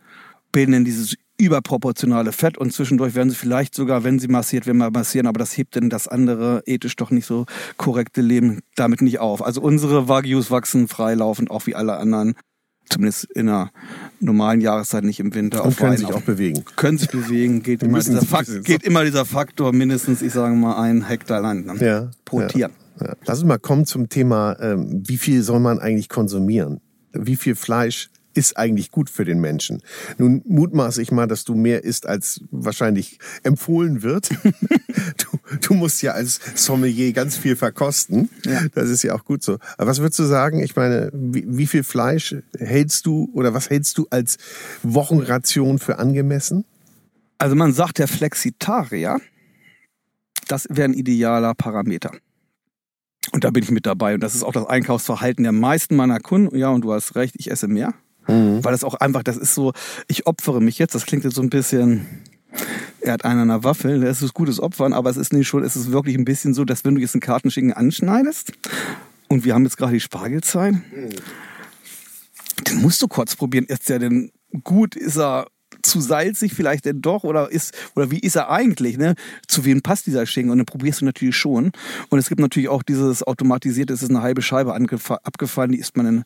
bilden 0.52 0.72
dann 0.72 0.84
dieses 0.84 1.16
überproportionale 1.38 2.32
Fett 2.32 2.56
und 2.56 2.72
zwischendurch 2.72 3.14
werden 3.14 3.30
sie 3.30 3.36
vielleicht 3.36 3.74
sogar, 3.74 4.04
wenn 4.04 4.18
sie 4.18 4.28
massiert, 4.28 4.66
werden 4.66 4.78
wir 4.78 4.90
massieren, 4.90 5.26
aber 5.26 5.38
das 5.38 5.56
hebt 5.56 5.74
denn 5.74 5.90
das 5.90 6.08
andere 6.08 6.62
ethisch 6.66 6.96
doch 6.96 7.10
nicht 7.10 7.26
so 7.26 7.46
korrekte 7.76 8.22
Leben 8.22 8.60
damit 8.74 9.02
nicht 9.02 9.18
auf. 9.18 9.44
Also 9.44 9.60
unsere 9.60 10.08
Wagyus 10.08 10.50
wachsen 10.50 10.88
freilaufend, 10.88 11.50
auch 11.50 11.66
wie 11.66 11.74
alle 11.74 11.98
anderen, 11.98 12.36
zumindest 12.88 13.24
in 13.24 13.48
einer 13.48 13.70
normalen 14.20 14.60
Jahreszeit, 14.60 15.04
nicht 15.04 15.20
im 15.20 15.34
Winter. 15.34 15.64
Und 15.64 15.76
können 15.76 15.98
sich 15.98 16.12
auch 16.12 16.22
bewegen. 16.22 16.64
Können 16.76 16.96
sich 16.96 17.10
bewegen, 17.10 17.62
geht, 17.62 17.82
immer 17.82 17.98
dieser, 17.98 18.22
Fakt, 18.22 18.64
geht 18.64 18.82
immer 18.84 19.04
dieser 19.04 19.26
Faktor 19.26 19.72
mindestens, 19.72 20.22
ich 20.22 20.32
sage 20.32 20.54
mal, 20.54 20.80
ein 20.80 21.06
Hektar 21.06 21.42
Land 21.42 21.66
ne? 21.66 21.86
ja, 21.86 22.10
pro 22.24 22.40
ja. 22.40 22.48
Tier. 22.48 22.70
Lass 22.98 23.38
uns 23.38 23.48
mal 23.48 23.58
kommen 23.58 23.86
zum 23.86 24.08
Thema, 24.08 24.56
ähm, 24.60 25.02
wie 25.06 25.18
viel 25.18 25.42
soll 25.42 25.60
man 25.60 25.78
eigentlich 25.78 26.08
konsumieren? 26.08 26.80
Wie 27.12 27.36
viel 27.36 27.54
Fleisch 27.54 28.10
ist 28.34 28.56
eigentlich 28.56 28.90
gut 28.90 29.08
für 29.10 29.24
den 29.24 29.40
Menschen? 29.40 29.82
Nun 30.18 30.42
mutmaße 30.46 31.00
ich 31.00 31.10
mal, 31.10 31.26
dass 31.26 31.44
du 31.44 31.54
mehr 31.54 31.84
isst, 31.84 32.06
als 32.06 32.42
wahrscheinlich 32.50 33.18
empfohlen 33.42 34.02
wird. 34.02 34.30
du, 35.18 35.56
du, 35.60 35.74
musst 35.74 36.02
ja 36.02 36.12
als 36.12 36.40
Sommelier 36.54 37.12
ganz 37.12 37.36
viel 37.36 37.56
verkosten. 37.56 38.28
Ja. 38.44 38.66
Das 38.74 38.90
ist 38.90 39.02
ja 39.02 39.14
auch 39.14 39.24
gut 39.24 39.42
so. 39.42 39.58
Aber 39.78 39.90
was 39.90 40.00
würdest 40.00 40.18
du 40.18 40.24
sagen? 40.24 40.62
Ich 40.62 40.76
meine, 40.76 41.10
wie, 41.12 41.44
wie 41.46 41.66
viel 41.66 41.84
Fleisch 41.84 42.36
hältst 42.58 43.06
du 43.06 43.30
oder 43.34 43.54
was 43.54 43.70
hältst 43.70 43.98
du 43.98 44.06
als 44.10 44.36
Wochenration 44.82 45.78
für 45.78 45.98
angemessen? 45.98 46.64
Also 47.38 47.54
man 47.54 47.72
sagt 47.72 47.98
der 47.98 48.08
Flexitarier, 48.08 49.18
das 50.48 50.66
wäre 50.70 50.88
ein 50.88 50.94
idealer 50.94 51.54
Parameter. 51.54 52.12
Und 53.32 53.44
da 53.44 53.50
bin 53.50 53.62
ich 53.62 53.70
mit 53.70 53.86
dabei. 53.86 54.14
Und 54.14 54.20
das 54.20 54.34
ist 54.34 54.42
auch 54.42 54.52
das 54.52 54.66
Einkaufsverhalten 54.66 55.42
der 55.42 55.52
meisten 55.52 55.96
meiner 55.96 56.20
Kunden. 56.20 56.56
Ja, 56.56 56.70
und 56.70 56.82
du 56.82 56.92
hast 56.92 57.16
recht, 57.16 57.34
ich 57.38 57.50
esse 57.50 57.68
mehr. 57.68 57.94
Mhm. 58.26 58.64
Weil 58.64 58.72
das 58.72 58.84
auch 58.84 58.94
einfach, 58.94 59.22
das 59.22 59.36
ist 59.36 59.54
so, 59.54 59.72
ich 60.08 60.26
opfere 60.26 60.60
mich 60.60 60.78
jetzt. 60.78 60.94
Das 60.94 61.06
klingt 61.06 61.24
jetzt 61.24 61.34
so 61.34 61.42
ein 61.42 61.50
bisschen, 61.50 62.06
er 63.00 63.14
hat 63.14 63.24
einen 63.24 63.40
an 63.40 63.48
der 63.48 63.64
Waffel, 63.64 64.00
das 64.00 64.22
ist 64.22 64.34
gutes 64.34 64.60
Opfern, 64.60 64.92
aber 64.92 65.10
es 65.10 65.16
ist 65.16 65.32
nicht 65.32 65.46
schon, 65.46 65.62
es 65.62 65.76
ist 65.76 65.92
wirklich 65.92 66.16
ein 66.16 66.24
bisschen 66.24 66.54
so, 66.54 66.64
dass 66.64 66.84
wenn 66.84 66.94
du 66.94 67.00
jetzt 67.00 67.14
einen 67.14 67.20
Kartenschinken 67.20 67.72
anschneidest, 67.72 68.52
und 69.28 69.44
wir 69.44 69.54
haben 69.54 69.64
jetzt 69.64 69.76
gerade 69.76 69.92
die 69.92 70.00
Spargelzeit, 70.00 70.74
mhm. 70.74 71.10
den 72.68 72.80
musst 72.80 73.02
du 73.02 73.08
kurz 73.08 73.36
probieren. 73.36 73.66
Ist 73.66 73.88
der 73.88 73.98
denn 73.98 74.30
gut? 74.62 74.94
Ist 74.94 75.16
er 75.16 75.46
zu 75.86 76.00
salzig 76.00 76.54
vielleicht 76.54 76.84
denn 76.84 77.00
doch 77.00 77.24
oder 77.24 77.50
ist 77.50 77.74
oder 77.94 78.10
wie 78.10 78.18
ist 78.18 78.36
er 78.36 78.50
eigentlich? 78.50 78.98
Ne? 78.98 79.14
Zu 79.46 79.64
wem 79.64 79.82
passt 79.82 80.06
dieser 80.06 80.26
Schinken? 80.26 80.50
Und 80.50 80.58
dann 80.58 80.66
probierst 80.66 81.00
du 81.00 81.04
natürlich 81.04 81.36
schon. 81.36 81.72
Und 82.08 82.18
es 82.18 82.28
gibt 82.28 82.40
natürlich 82.40 82.68
auch 82.68 82.82
dieses 82.82 83.22
automatisierte, 83.22 83.92
es 83.92 84.02
ist 84.02 84.10
eine 84.10 84.22
halbe 84.22 84.42
Scheibe 84.42 84.74
abgefallen, 84.74 85.72
die 85.72 85.78
isst 85.78 85.96
man 85.96 86.06
in, 86.06 86.24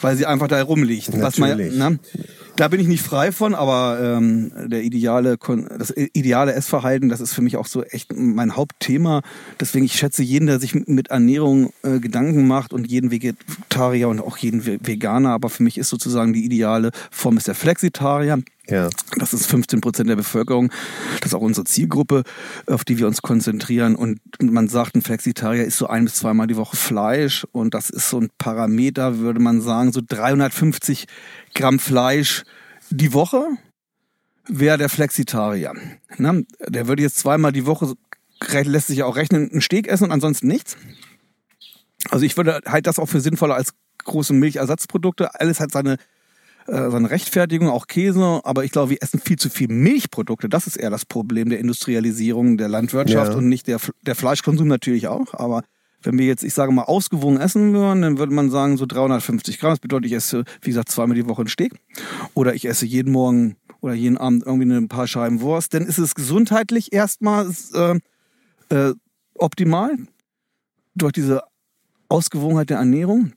weil 0.00 0.16
sie 0.16 0.26
einfach 0.26 0.48
da 0.48 0.56
herumliegt. 0.56 1.10
Was 1.20 1.38
man, 1.38 1.56
ne? 1.56 1.98
Da 2.56 2.66
bin 2.66 2.80
ich 2.80 2.88
nicht 2.88 3.02
frei 3.02 3.30
von, 3.30 3.54
aber 3.54 4.00
ähm, 4.02 4.50
der 4.66 4.82
ideale, 4.82 5.38
das 5.78 5.94
ideale 5.96 6.52
Essverhalten, 6.54 7.08
das 7.08 7.20
ist 7.20 7.32
für 7.32 7.40
mich 7.40 7.56
auch 7.56 7.66
so 7.66 7.84
echt 7.84 8.12
mein 8.16 8.56
Hauptthema. 8.56 9.22
Deswegen 9.60 9.84
ich 9.84 9.92
schätze 9.92 10.24
jeden, 10.24 10.46
der 10.46 10.58
sich 10.58 10.74
mit 10.74 11.08
Ernährung 11.08 11.72
äh, 11.84 12.00
Gedanken 12.00 12.48
macht 12.48 12.72
und 12.72 12.90
jeden 12.90 13.12
Vegetarier 13.12 14.08
und 14.08 14.20
auch 14.20 14.36
jeden 14.38 14.66
Veganer. 14.66 15.30
Aber 15.30 15.50
für 15.50 15.62
mich 15.62 15.78
ist 15.78 15.88
sozusagen 15.88 16.32
die 16.32 16.44
ideale 16.44 16.90
Form 17.12 17.36
ist 17.36 17.46
der 17.46 17.54
Flexitarier. 17.54 18.42
Ja. 18.70 18.90
Das 19.16 19.32
ist 19.32 19.46
15 19.46 19.80
Prozent 19.80 20.10
der 20.10 20.16
Bevölkerung. 20.16 20.70
Das 21.20 21.32
ist 21.32 21.34
auch 21.34 21.40
unsere 21.40 21.64
Zielgruppe, 21.64 22.24
auf 22.66 22.84
die 22.84 22.98
wir 22.98 23.06
uns 23.06 23.22
konzentrieren. 23.22 23.96
Und 23.96 24.20
man 24.42 24.68
sagt, 24.68 24.94
ein 24.94 25.02
Flexitarier 25.02 25.64
ist 25.64 25.78
so 25.78 25.86
ein 25.86 26.04
bis 26.04 26.16
zweimal 26.16 26.46
die 26.46 26.56
Woche 26.56 26.76
Fleisch. 26.76 27.46
Und 27.52 27.72
das 27.72 27.88
ist 27.88 28.10
so 28.10 28.20
ein 28.20 28.30
Parameter, 28.36 29.18
würde 29.18 29.40
man 29.40 29.57
sagen, 29.60 29.92
so 29.92 30.00
350 30.06 31.06
Gramm 31.54 31.78
Fleisch 31.78 32.44
die 32.90 33.12
Woche 33.12 33.46
wäre 34.48 34.78
der 34.78 34.88
Flexitarier. 34.88 35.74
Ne? 36.16 36.46
Der 36.66 36.88
würde 36.88 37.02
jetzt 37.02 37.18
zweimal 37.18 37.52
die 37.52 37.66
Woche, 37.66 37.94
lässt 38.64 38.88
sich 38.88 38.98
ja 38.98 39.04
auch 39.04 39.16
rechnen, 39.16 39.50
einen 39.50 39.60
Steak 39.60 39.88
essen 39.88 40.04
und 40.04 40.12
ansonsten 40.12 40.46
nichts. 40.46 40.76
Also 42.10 42.24
ich 42.24 42.36
würde 42.36 42.60
halt 42.66 42.86
das 42.86 42.98
auch 42.98 43.08
für 43.08 43.20
sinnvoller 43.20 43.54
als 43.54 43.74
große 44.04 44.32
Milchersatzprodukte. 44.32 45.38
Alles 45.38 45.60
hat 45.60 45.72
seine, 45.72 45.98
äh, 46.66 46.90
seine 46.90 47.10
Rechtfertigung, 47.10 47.68
auch 47.68 47.86
Käse, 47.86 48.40
aber 48.44 48.64
ich 48.64 48.70
glaube, 48.70 48.90
wir 48.90 48.98
essen 49.02 49.20
viel 49.20 49.36
zu 49.38 49.50
viel 49.50 49.68
Milchprodukte. 49.68 50.48
Das 50.48 50.66
ist 50.66 50.76
eher 50.76 50.90
das 50.90 51.04
Problem 51.04 51.50
der 51.50 51.58
Industrialisierung 51.58 52.56
der 52.56 52.68
Landwirtschaft 52.68 53.32
ja. 53.32 53.38
und 53.38 53.48
nicht 53.48 53.66
der, 53.66 53.78
der 54.02 54.14
Fleischkonsum 54.14 54.68
natürlich 54.68 55.08
auch, 55.08 55.34
aber 55.34 55.62
wenn 56.02 56.18
wir 56.18 56.26
jetzt, 56.26 56.44
ich 56.44 56.54
sage 56.54 56.72
mal, 56.72 56.84
ausgewogen 56.84 57.38
essen 57.38 57.72
würden, 57.72 58.02
dann 58.02 58.18
würde 58.18 58.32
man 58.32 58.50
sagen, 58.50 58.76
so 58.76 58.86
350 58.86 59.58
Gramm. 59.58 59.72
Das 59.72 59.80
bedeutet, 59.80 60.06
ich 60.06 60.12
esse, 60.12 60.44
wie 60.62 60.70
gesagt, 60.70 60.90
zweimal 60.90 61.16
die 61.16 61.26
Woche 61.26 61.42
einen 61.42 61.48
Steak. 61.48 61.74
Oder 62.34 62.54
ich 62.54 62.66
esse 62.66 62.86
jeden 62.86 63.12
Morgen 63.12 63.56
oder 63.80 63.94
jeden 63.94 64.18
Abend 64.18 64.44
irgendwie 64.46 64.72
ein 64.72 64.88
paar 64.88 65.06
Scheiben 65.06 65.40
Wurst. 65.40 65.74
Dann 65.74 65.86
ist 65.86 65.98
es 65.98 66.14
gesundheitlich 66.14 66.92
erstmal 66.92 67.50
äh, 67.74 67.98
äh, 68.70 68.94
optimal 69.34 69.96
durch 70.94 71.12
diese 71.12 71.42
Ausgewogenheit 72.08 72.70
der 72.70 72.78
Ernährung, 72.78 73.32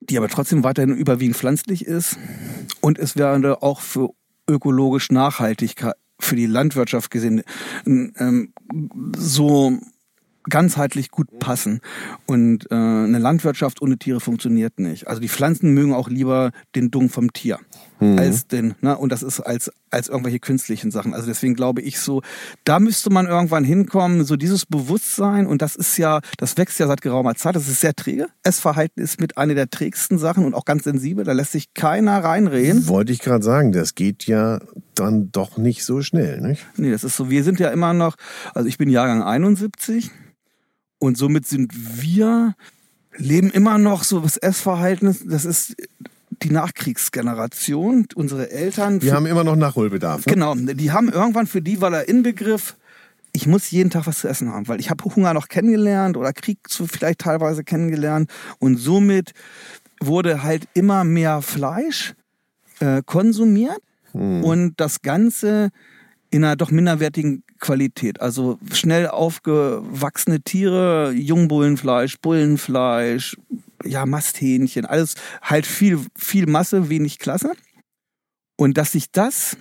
die 0.00 0.16
aber 0.16 0.28
trotzdem 0.28 0.64
weiterhin 0.64 0.96
überwiegend 0.96 1.36
pflanzlich 1.36 1.84
ist. 1.84 2.18
Und 2.80 2.98
es 2.98 3.16
wäre 3.16 3.62
auch 3.62 3.80
für 3.80 4.10
ökologisch 4.48 5.10
Nachhaltigkeit, 5.10 5.94
für 6.18 6.36
die 6.36 6.46
Landwirtschaft 6.46 7.10
gesehen, 7.10 7.42
ähm, 7.86 8.52
so 9.16 9.78
ganzheitlich 10.48 11.10
gut 11.10 11.38
passen. 11.38 11.80
Und 12.26 12.70
äh, 12.70 12.74
eine 12.74 13.18
Landwirtschaft 13.18 13.82
ohne 13.82 13.98
Tiere 13.98 14.20
funktioniert 14.20 14.78
nicht. 14.78 15.08
Also 15.08 15.20
die 15.20 15.28
Pflanzen 15.28 15.74
mögen 15.74 15.92
auch 15.92 16.08
lieber 16.08 16.50
den 16.74 16.90
Dung 16.90 17.08
vom 17.10 17.32
Tier. 17.32 17.58
mhm. 18.00 18.18
als 18.18 18.46
den, 18.46 18.74
ne? 18.80 18.96
Und 18.96 19.12
das 19.12 19.22
ist 19.22 19.40
als, 19.40 19.70
als 19.90 20.08
irgendwelche 20.08 20.40
künstlichen 20.40 20.90
Sachen. 20.90 21.14
Also 21.14 21.26
deswegen 21.26 21.54
glaube 21.54 21.82
ich 21.82 22.00
so, 22.00 22.22
da 22.64 22.80
müsste 22.80 23.10
man 23.10 23.26
irgendwann 23.26 23.64
hinkommen, 23.64 24.24
so 24.24 24.36
dieses 24.36 24.66
Bewusstsein, 24.66 25.46
und 25.46 25.62
das 25.62 25.76
ist 25.76 25.96
ja, 25.96 26.20
das 26.38 26.56
wächst 26.56 26.78
ja 26.80 26.86
seit 26.86 27.02
geraumer 27.02 27.34
Zeit, 27.34 27.56
das 27.56 27.68
ist 27.68 27.80
sehr 27.80 27.94
träge. 27.94 28.26
Essverhalten 28.42 29.02
ist 29.02 29.20
mit 29.20 29.38
einer 29.38 29.54
der 29.54 29.70
trägsten 29.70 30.18
Sachen 30.18 30.44
und 30.44 30.54
auch 30.54 30.64
ganz 30.64 30.84
sensibel, 30.84 31.24
da 31.24 31.32
lässt 31.32 31.52
sich 31.52 31.74
keiner 31.74 32.24
reinreden. 32.24 32.88
Wollte 32.88 33.12
ich 33.12 33.20
gerade 33.20 33.44
sagen, 33.44 33.72
das 33.72 33.94
geht 33.94 34.26
ja 34.26 34.60
dann 34.94 35.30
doch 35.32 35.56
nicht 35.56 35.84
so 35.84 36.02
schnell, 36.02 36.40
nicht? 36.40 36.66
Nee, 36.76 36.90
das 36.90 37.04
ist 37.04 37.16
so, 37.16 37.30
wir 37.30 37.44
sind 37.44 37.60
ja 37.60 37.68
immer 37.68 37.92
noch, 37.92 38.16
also 38.54 38.68
ich 38.68 38.78
bin 38.78 38.88
Jahrgang 38.88 39.22
71 39.22 40.10
und 41.00 41.18
somit 41.18 41.46
sind 41.46 41.72
wir 42.00 42.54
leben 43.16 43.50
immer 43.50 43.78
noch 43.78 44.04
so 44.04 44.20
das 44.20 44.36
Essverhalten, 44.36 45.16
das 45.26 45.44
ist 45.44 45.74
die 46.42 46.50
Nachkriegsgeneration, 46.50 48.06
unsere 48.14 48.50
Eltern. 48.50 49.02
Wir 49.02 49.14
haben 49.14 49.26
immer 49.26 49.44
noch 49.44 49.56
Nachholbedarf. 49.56 50.26
Ne? 50.26 50.32
Genau, 50.32 50.54
die 50.54 50.92
haben 50.92 51.10
irgendwann 51.10 51.46
für 51.46 51.60
die 51.60 51.80
war 51.80 51.90
der 51.90 52.08
Inbegriff, 52.08 52.76
ich 53.32 53.46
muss 53.46 53.70
jeden 53.70 53.90
Tag 53.90 54.06
was 54.06 54.20
zu 54.20 54.28
essen 54.28 54.52
haben, 54.52 54.68
weil 54.68 54.80
ich 54.80 54.90
habe 54.90 55.04
Hunger 55.04 55.34
noch 55.34 55.48
kennengelernt 55.48 56.16
oder 56.16 56.32
Krieg 56.32 56.58
vielleicht 56.68 57.20
teilweise 57.20 57.64
kennengelernt 57.64 58.30
und 58.58 58.76
somit 58.76 59.32
wurde 60.00 60.42
halt 60.42 60.66
immer 60.74 61.04
mehr 61.04 61.42
Fleisch 61.42 62.14
äh, 62.80 63.02
konsumiert 63.04 63.80
hm. 64.12 64.42
und 64.42 64.80
das 64.80 65.02
Ganze 65.02 65.70
in 66.30 66.44
einer 66.44 66.56
doch 66.56 66.70
minderwertigen 66.70 67.44
Qualität. 67.60 68.20
Also 68.20 68.58
schnell 68.72 69.06
aufgewachsene 69.08 70.40
Tiere, 70.40 71.12
Jungbullenfleisch, 71.12 72.18
Bullenfleisch, 72.20 73.36
ja, 73.84 74.06
Masthähnchen, 74.06 74.86
alles 74.86 75.14
halt 75.42 75.66
viel, 75.66 76.00
viel 76.16 76.46
Masse, 76.46 76.88
wenig 76.88 77.18
Klasse. 77.18 77.52
Und 78.56 78.76
dass 78.76 78.92
sich 78.92 79.10
das 79.10 79.56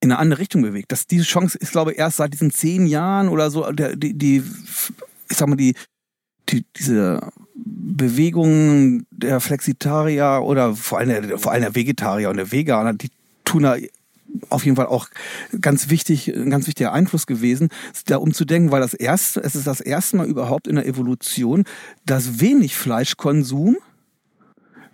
in 0.00 0.10
eine 0.10 0.18
andere 0.18 0.40
Richtung 0.40 0.62
bewegt. 0.62 0.90
Dass 0.92 1.06
diese 1.06 1.24
Chance 1.24 1.56
ist, 1.58 1.72
glaube 1.72 1.92
ich, 1.92 1.98
erst 1.98 2.16
seit 2.16 2.32
diesen 2.32 2.50
zehn 2.50 2.86
Jahren 2.86 3.28
oder 3.28 3.50
so, 3.50 3.70
die, 3.70 4.14
die, 4.18 4.42
ich 5.30 5.36
sag 5.36 5.48
mal, 5.48 5.56
die, 5.56 5.74
die, 6.48 6.64
diese 6.76 7.20
Bewegungen 7.54 9.06
der 9.10 9.40
Flexitarier 9.40 10.40
oder 10.42 10.74
vor 10.74 10.98
allem 10.98 11.28
der, 11.28 11.38
vor 11.38 11.52
allem 11.52 11.62
der 11.62 11.74
Vegetarier 11.74 12.30
und 12.30 12.36
der 12.36 12.50
Veganer, 12.50 12.94
die 12.94 13.10
tun 13.44 13.62
da 13.62 13.76
auf 14.48 14.64
jeden 14.64 14.76
Fall 14.76 14.86
auch 14.86 15.08
ganz 15.60 15.90
wichtig, 15.90 16.28
ein 16.28 16.50
ganz 16.50 16.66
wichtiger 16.66 16.92
Einfluss 16.92 17.26
gewesen, 17.26 17.68
da 18.06 18.16
umzudenken, 18.16 18.70
weil 18.70 18.80
das 18.80 18.94
erste, 18.94 19.42
es 19.42 19.54
ist 19.54 19.66
das 19.66 19.80
erste 19.80 20.16
Mal 20.16 20.26
überhaupt 20.26 20.66
in 20.66 20.76
der 20.76 20.86
Evolution, 20.86 21.64
dass 22.06 22.40
wenig 22.40 22.76
Fleischkonsum 22.76 23.76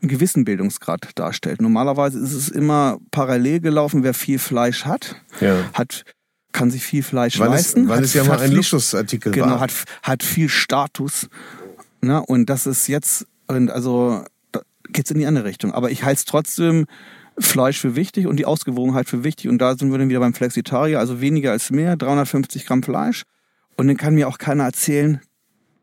einen 0.00 0.08
gewissen 0.08 0.44
Bildungsgrad 0.44 1.10
darstellt. 1.16 1.60
Normalerweise 1.60 2.18
ist 2.18 2.32
es 2.32 2.48
immer 2.48 2.98
parallel 3.10 3.60
gelaufen, 3.60 4.02
wer 4.04 4.14
viel 4.14 4.38
Fleisch 4.38 4.84
hat, 4.84 5.16
ja. 5.40 5.56
hat 5.72 6.04
kann 6.52 6.70
sich 6.70 6.82
viel 6.82 7.02
Fleisch 7.02 7.38
weil 7.38 7.50
leisten. 7.50 7.82
Es, 7.82 7.88
weil 7.88 7.96
hat, 7.98 8.04
es 8.04 8.14
ja 8.14 8.24
mal 8.24 8.40
ein 8.40 8.52
Luxusartikel 8.52 9.32
genau, 9.32 9.46
war. 9.46 9.60
Hat, 9.60 9.72
hat 10.02 10.22
viel 10.22 10.48
Status. 10.48 11.28
Ne? 12.00 12.24
Und 12.24 12.48
das 12.48 12.66
ist 12.66 12.88
jetzt, 12.88 13.26
also 13.46 14.24
geht's 14.90 15.10
in 15.10 15.18
die 15.18 15.26
andere 15.26 15.44
Richtung. 15.44 15.72
Aber 15.72 15.90
ich 15.90 16.04
halte 16.04 16.18
es 16.18 16.24
trotzdem 16.24 16.86
Fleisch 17.40 17.78
für 17.78 17.96
wichtig 17.96 18.26
und 18.26 18.36
die 18.36 18.46
Ausgewogenheit 18.46 19.08
für 19.08 19.24
wichtig. 19.24 19.48
Und 19.48 19.58
da 19.58 19.76
sind 19.76 19.90
wir 19.90 19.98
dann 19.98 20.08
wieder 20.08 20.20
beim 20.20 20.34
Flexitarier, 20.34 20.98
also 20.98 21.20
weniger 21.20 21.52
als 21.52 21.70
mehr, 21.70 21.96
350 21.96 22.66
Gramm 22.66 22.82
Fleisch. 22.82 23.24
Und 23.76 23.88
dann 23.88 23.96
kann 23.96 24.14
mir 24.14 24.28
auch 24.28 24.38
keiner 24.38 24.64
erzählen, 24.64 25.20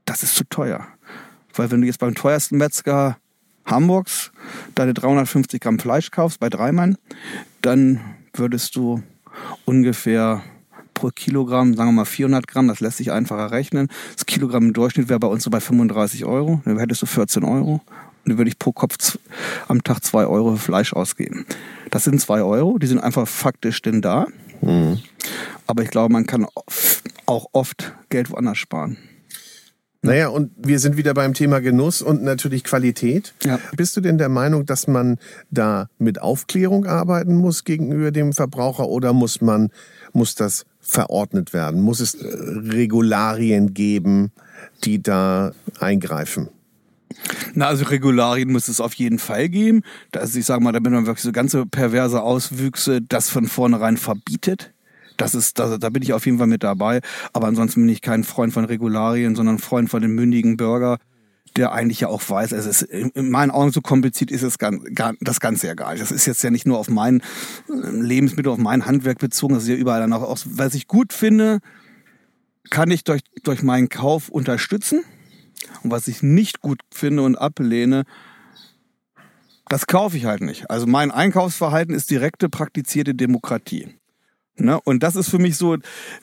das 0.06 0.24
ist 0.24 0.36
zu 0.36 0.44
teuer. 0.46 0.88
Weil 1.54 1.72
wenn 1.72 1.82
du 1.82 1.88
jetzt 1.88 2.00
beim 2.00 2.16
teuersten 2.16 2.58
Metzger 2.58 3.18
Hamburgs 3.66 4.32
deine 4.76 4.94
350 4.94 5.60
Gramm 5.60 5.80
Fleisch 5.80 6.12
kaufst 6.12 6.40
bei 6.40 6.50
Dreimann, 6.50 6.98
dann 7.62 8.00
würdest 8.34 8.76
du 8.76 9.02
ungefähr 9.66 10.44
pro 10.94 11.10
Kilogramm, 11.10 11.74
sagen 11.74 11.90
wir 11.90 11.94
mal 11.94 12.06
400 12.06 12.48
Gramm, 12.48 12.68
das 12.68 12.80
lässt 12.80 12.98
sich 12.98 13.12
einfacher 13.12 13.52
rechnen. 13.52 13.90
Das 14.14 14.26
Kilogramm 14.26 14.68
im 14.68 14.74
Durchschnitt 14.74 15.10
wäre 15.10 15.20
bei 15.20 15.28
uns 15.28 15.44
so 15.44 15.50
bei 15.50 15.60
35 15.60 16.26
Euro, 16.26 16.62
dann 16.66 16.80
hättest 16.80 17.02
du 17.02 17.06
14 17.06 17.44
Euro 17.44 17.82
würde 18.26 18.50
ich 18.50 18.60
pro 18.60 18.72
Kopf 18.72 19.18
am 19.68 19.84
Tag 19.84 20.04
zwei 20.04 20.26
Euro 20.26 20.54
für 20.56 20.62
Fleisch 20.62 20.94
ausgeben. 20.94 21.46
Das 21.92 22.04
sind 22.04 22.20
zwei 22.20 22.42
Euro, 22.42 22.78
die 22.78 22.88
sind 22.88 23.00
einfach 23.00 23.28
faktisch 23.28 23.82
denn 23.82 24.02
da. 24.02 24.28
Mhm. 24.62 25.00
Aber 25.68 25.84
ich 25.84 25.90
glaube, 25.90 26.12
man 26.12 26.26
kann 26.26 26.46
auch 27.26 27.48
oft 27.54 27.94
Geld 28.10 28.32
woanders 28.32 28.58
sparen. 28.58 28.98
Naja, 30.06 30.28
und 30.28 30.52
wir 30.56 30.78
sind 30.78 30.98
wieder 30.98 31.16
beim 31.16 31.34
Thema 31.34 31.62
Genuss 31.62 32.04
und 32.04 32.22
natürlich 32.22 32.64
Qualität. 32.64 33.34
Ja. 33.44 33.60
Bist 33.76 33.98
du 33.98 34.02
denn 34.02 34.20
der 34.20 34.30
Meinung, 34.30 34.68
dass 34.68 34.88
man 34.88 35.18
da 35.50 35.90
mit 35.98 36.22
Aufklärung 36.22 36.86
arbeiten 36.86 37.36
muss 37.36 37.64
gegenüber 37.64 38.12
dem 38.12 38.32
Verbraucher 38.32 38.88
oder 38.88 39.14
muss 39.14 39.42
man, 39.42 39.72
muss 40.14 40.36
das 40.36 40.66
verordnet 40.80 41.54
werden? 41.54 41.82
Muss 41.82 42.02
es 42.02 42.14
äh, 42.14 42.28
Regularien 42.28 43.74
geben, 43.74 44.32
die 44.84 45.02
da 45.02 45.54
eingreifen? 45.80 46.50
Na, 47.54 47.68
also 47.68 47.86
Regularien 47.86 48.52
muss 48.52 48.68
es 48.68 48.82
auf 48.82 48.94
jeden 48.96 49.20
Fall 49.20 49.50
geben. 49.50 49.82
Also 50.14 50.40
ich 50.40 50.46
sage 50.46 50.64
mal, 50.64 50.72
damit 50.72 50.92
man 50.92 51.06
wirklich 51.06 51.24
so 51.24 51.32
ganze 51.32 51.66
perverse 51.66 52.22
Auswüchse 52.22 53.02
das 53.02 53.30
von 53.30 53.48
vornherein 53.48 53.98
verbietet. 53.98 54.74
Das 55.18 55.34
ist, 55.34 55.60
da, 55.60 55.78
da 55.78 55.90
bin 55.90 56.04
ich 56.04 56.14
auf 56.14 56.26
jeden 56.26 56.38
Fall 56.38 56.48
mit 56.48 56.64
dabei. 56.64 57.02
Aber 57.34 57.48
ansonsten 57.48 57.82
bin 57.82 57.90
ich 57.90 58.02
kein 58.02 58.24
Freund 58.24 58.54
von 58.54 58.66
Regularien, 58.66 59.36
sondern 59.36 59.60
Freund 59.60 59.90
von 59.90 60.02
dem 60.02 60.14
mündigen 60.14 60.58
Bürger, 60.58 60.98
der 61.56 61.72
eigentlich 61.72 62.02
ja 62.02 62.10
auch 62.10 62.22
weiß, 62.28 62.52
es 62.52 62.66
ist 62.66 62.82
in 62.82 63.30
meinen 63.30 63.52
Augen 63.52 63.72
so 63.72 63.80
kompliziert 63.80 64.30
ist 64.30 64.44
es 64.44 64.58
ganz, 64.58 64.84
das 65.22 65.40
Ganze 65.40 65.68
ja 65.68 65.74
gar 65.74 65.92
nicht. 65.92 66.02
Das 66.02 66.12
ist 66.12 66.26
jetzt 66.26 66.44
ja 66.44 66.50
nicht 66.50 66.66
nur 66.66 66.78
auf 66.78 66.90
mein 66.90 67.22
äh, 67.70 67.90
Lebensmittel, 67.92 68.52
auf 68.52 68.58
mein 68.58 68.86
Handwerk 68.86 69.20
bezogen, 69.20 69.54
das 69.54 69.64
ist 69.64 69.70
ja 69.70 69.76
überall 69.76 70.02
dann 70.02 70.12
auch, 70.12 70.38
was 70.46 70.74
ich 70.74 70.88
gut 70.88 71.14
finde, 71.14 71.60
kann 72.70 72.92
ich 72.92 73.04
durch, 73.04 73.22
durch 73.44 73.64
meinen 73.64 73.88
Kauf 73.90 74.28
unterstützen. 74.28 75.04
Und 75.84 75.92
was 75.92 76.08
ich 76.08 76.24
nicht 76.24 76.62
gut 76.62 76.82
finde 76.92 77.24
und 77.24 77.36
ablehne, 77.36 78.04
das 79.68 79.88
kaufe 79.88 80.18
ich 80.18 80.26
halt 80.26 80.42
nicht. 80.42 80.70
Also 80.70 80.86
mein 80.86 81.12
Einkaufsverhalten 81.12 81.96
ist 81.96 82.12
direkte 82.12 82.50
praktizierte 82.50 83.16
Demokratie. 83.16 83.98
Ne? 84.58 84.80
Und 84.82 85.04
das 85.04 85.18
ist 85.18 85.30
für 85.30 85.38
mich 85.38 85.58
so, 85.58 85.76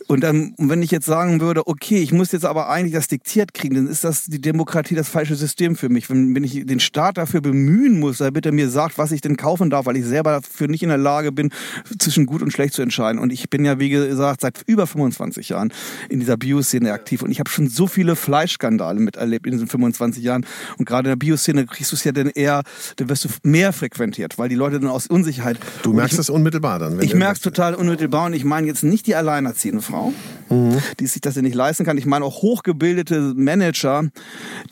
und 0.07 0.21
dann, 0.23 0.55
wenn 0.57 0.81
ich 0.81 0.91
jetzt 0.91 1.05
sagen 1.05 1.41
würde, 1.41 1.67
okay, 1.67 1.99
ich 1.99 2.13
muss 2.13 2.33
jetzt 2.33 2.47
aber 2.47 2.71
eigentlich 2.71 2.95
das 2.95 3.09
diktiert 3.09 3.53
kriegen, 3.53 3.75
dann 3.75 3.87
ist 3.87 4.05
das 4.05 4.25
die 4.25 4.41
Demokratie 4.41 4.95
das 4.95 5.11
falsche 5.11 5.37
System 5.37 5.77
für 5.77 5.91
mich. 5.91 6.09
Wenn, 6.09 6.35
wenn 6.35 6.43
ich 6.43 6.65
den 6.65 6.81
Staat 6.81 7.19
dafür 7.19 7.43
bemühen 7.43 8.01
muss, 8.01 8.19
damit 8.19 8.47
er 8.47 8.53
mir 8.53 8.71
sagt, 8.71 8.97
was 8.97 9.13
ich 9.13 9.21
denn 9.21 9.37
kaufen 9.37 9.69
darf, 9.69 9.85
weil 9.85 9.99
ich 9.99 10.07
selber 10.07 10.31
dafür 10.31 10.69
nicht 10.69 10.83
in 10.83 10.89
der 10.89 10.97
Lage 10.97 11.31
bin, 11.31 11.51
zwischen 11.99 12.25
gut 12.25 12.41
und 12.41 12.53
schlecht 12.53 12.73
zu 12.73 12.81
entscheiden. 12.81 13.21
Und 13.21 13.33
ich 13.33 13.51
bin 13.51 13.67
ja, 13.67 13.79
wie 13.79 13.91
gesagt, 13.91 14.41
seit 14.41 14.63
über 14.67 14.87
25 14.87 15.51
Jahren 15.51 15.71
in 16.09 16.21
dieser 16.21 16.39
Bioszene 16.39 16.91
aktiv 16.91 17.21
und 17.23 17.31
ich 17.31 17.39
habe 17.39 17.51
schon 17.51 17.69
so 17.69 17.87
viele 17.87 18.17
Fleischskandale 18.17 18.99
miterlebt 18.99 19.45
in 19.45 19.53
diesen 19.53 19.69
25 19.69 20.25
Jahren. 20.25 20.47
Und 20.79 20.87
gerade 20.87 21.11
in 21.11 21.13
der 21.13 21.17
Bioszene 21.17 21.67
kriegst 21.67 21.93
du 21.93 21.97
es 21.97 22.05
ja 22.05 22.13
dann 22.13 22.29
eher, 22.29 22.63
dann 22.97 23.11
wirst 23.11 23.27
du 23.27 23.29
mehr 23.43 23.75
frequentiert, 23.75 24.39
weil 24.39 24.49
die 24.49 24.55
Leute 24.55 24.81
dann 24.81 24.89
aus 24.89 25.07
Unsicherheit. 25.07 25.59
Du 25.83 25.93
merkst 25.93 26.19
es 26.19 26.31
unmittelbar 26.31 26.79
dann. 26.79 26.99
ich 27.03 27.15
merke 27.15 27.35
es 27.35 27.41
total 27.41 27.75
unmittelbar 27.75 28.22
und 28.27 28.35
ich 28.35 28.45
meine 28.45 28.67
jetzt 28.67 28.85
nicht 28.85 29.07
die 29.07 29.15
alleinerziehende 29.15 29.83
Frau, 29.83 30.13
mhm. 30.49 30.79
die 31.01 31.07
sich 31.07 31.21
das 31.21 31.37
ja 31.37 31.43
nicht 31.43 31.55
leisten 31.55 31.85
kann. 31.85 31.99
Ich 31.99 32.07
meine 32.07 32.25
auch 32.25 32.43
hochgebildete 32.43 33.35
Manager, 33.37 34.09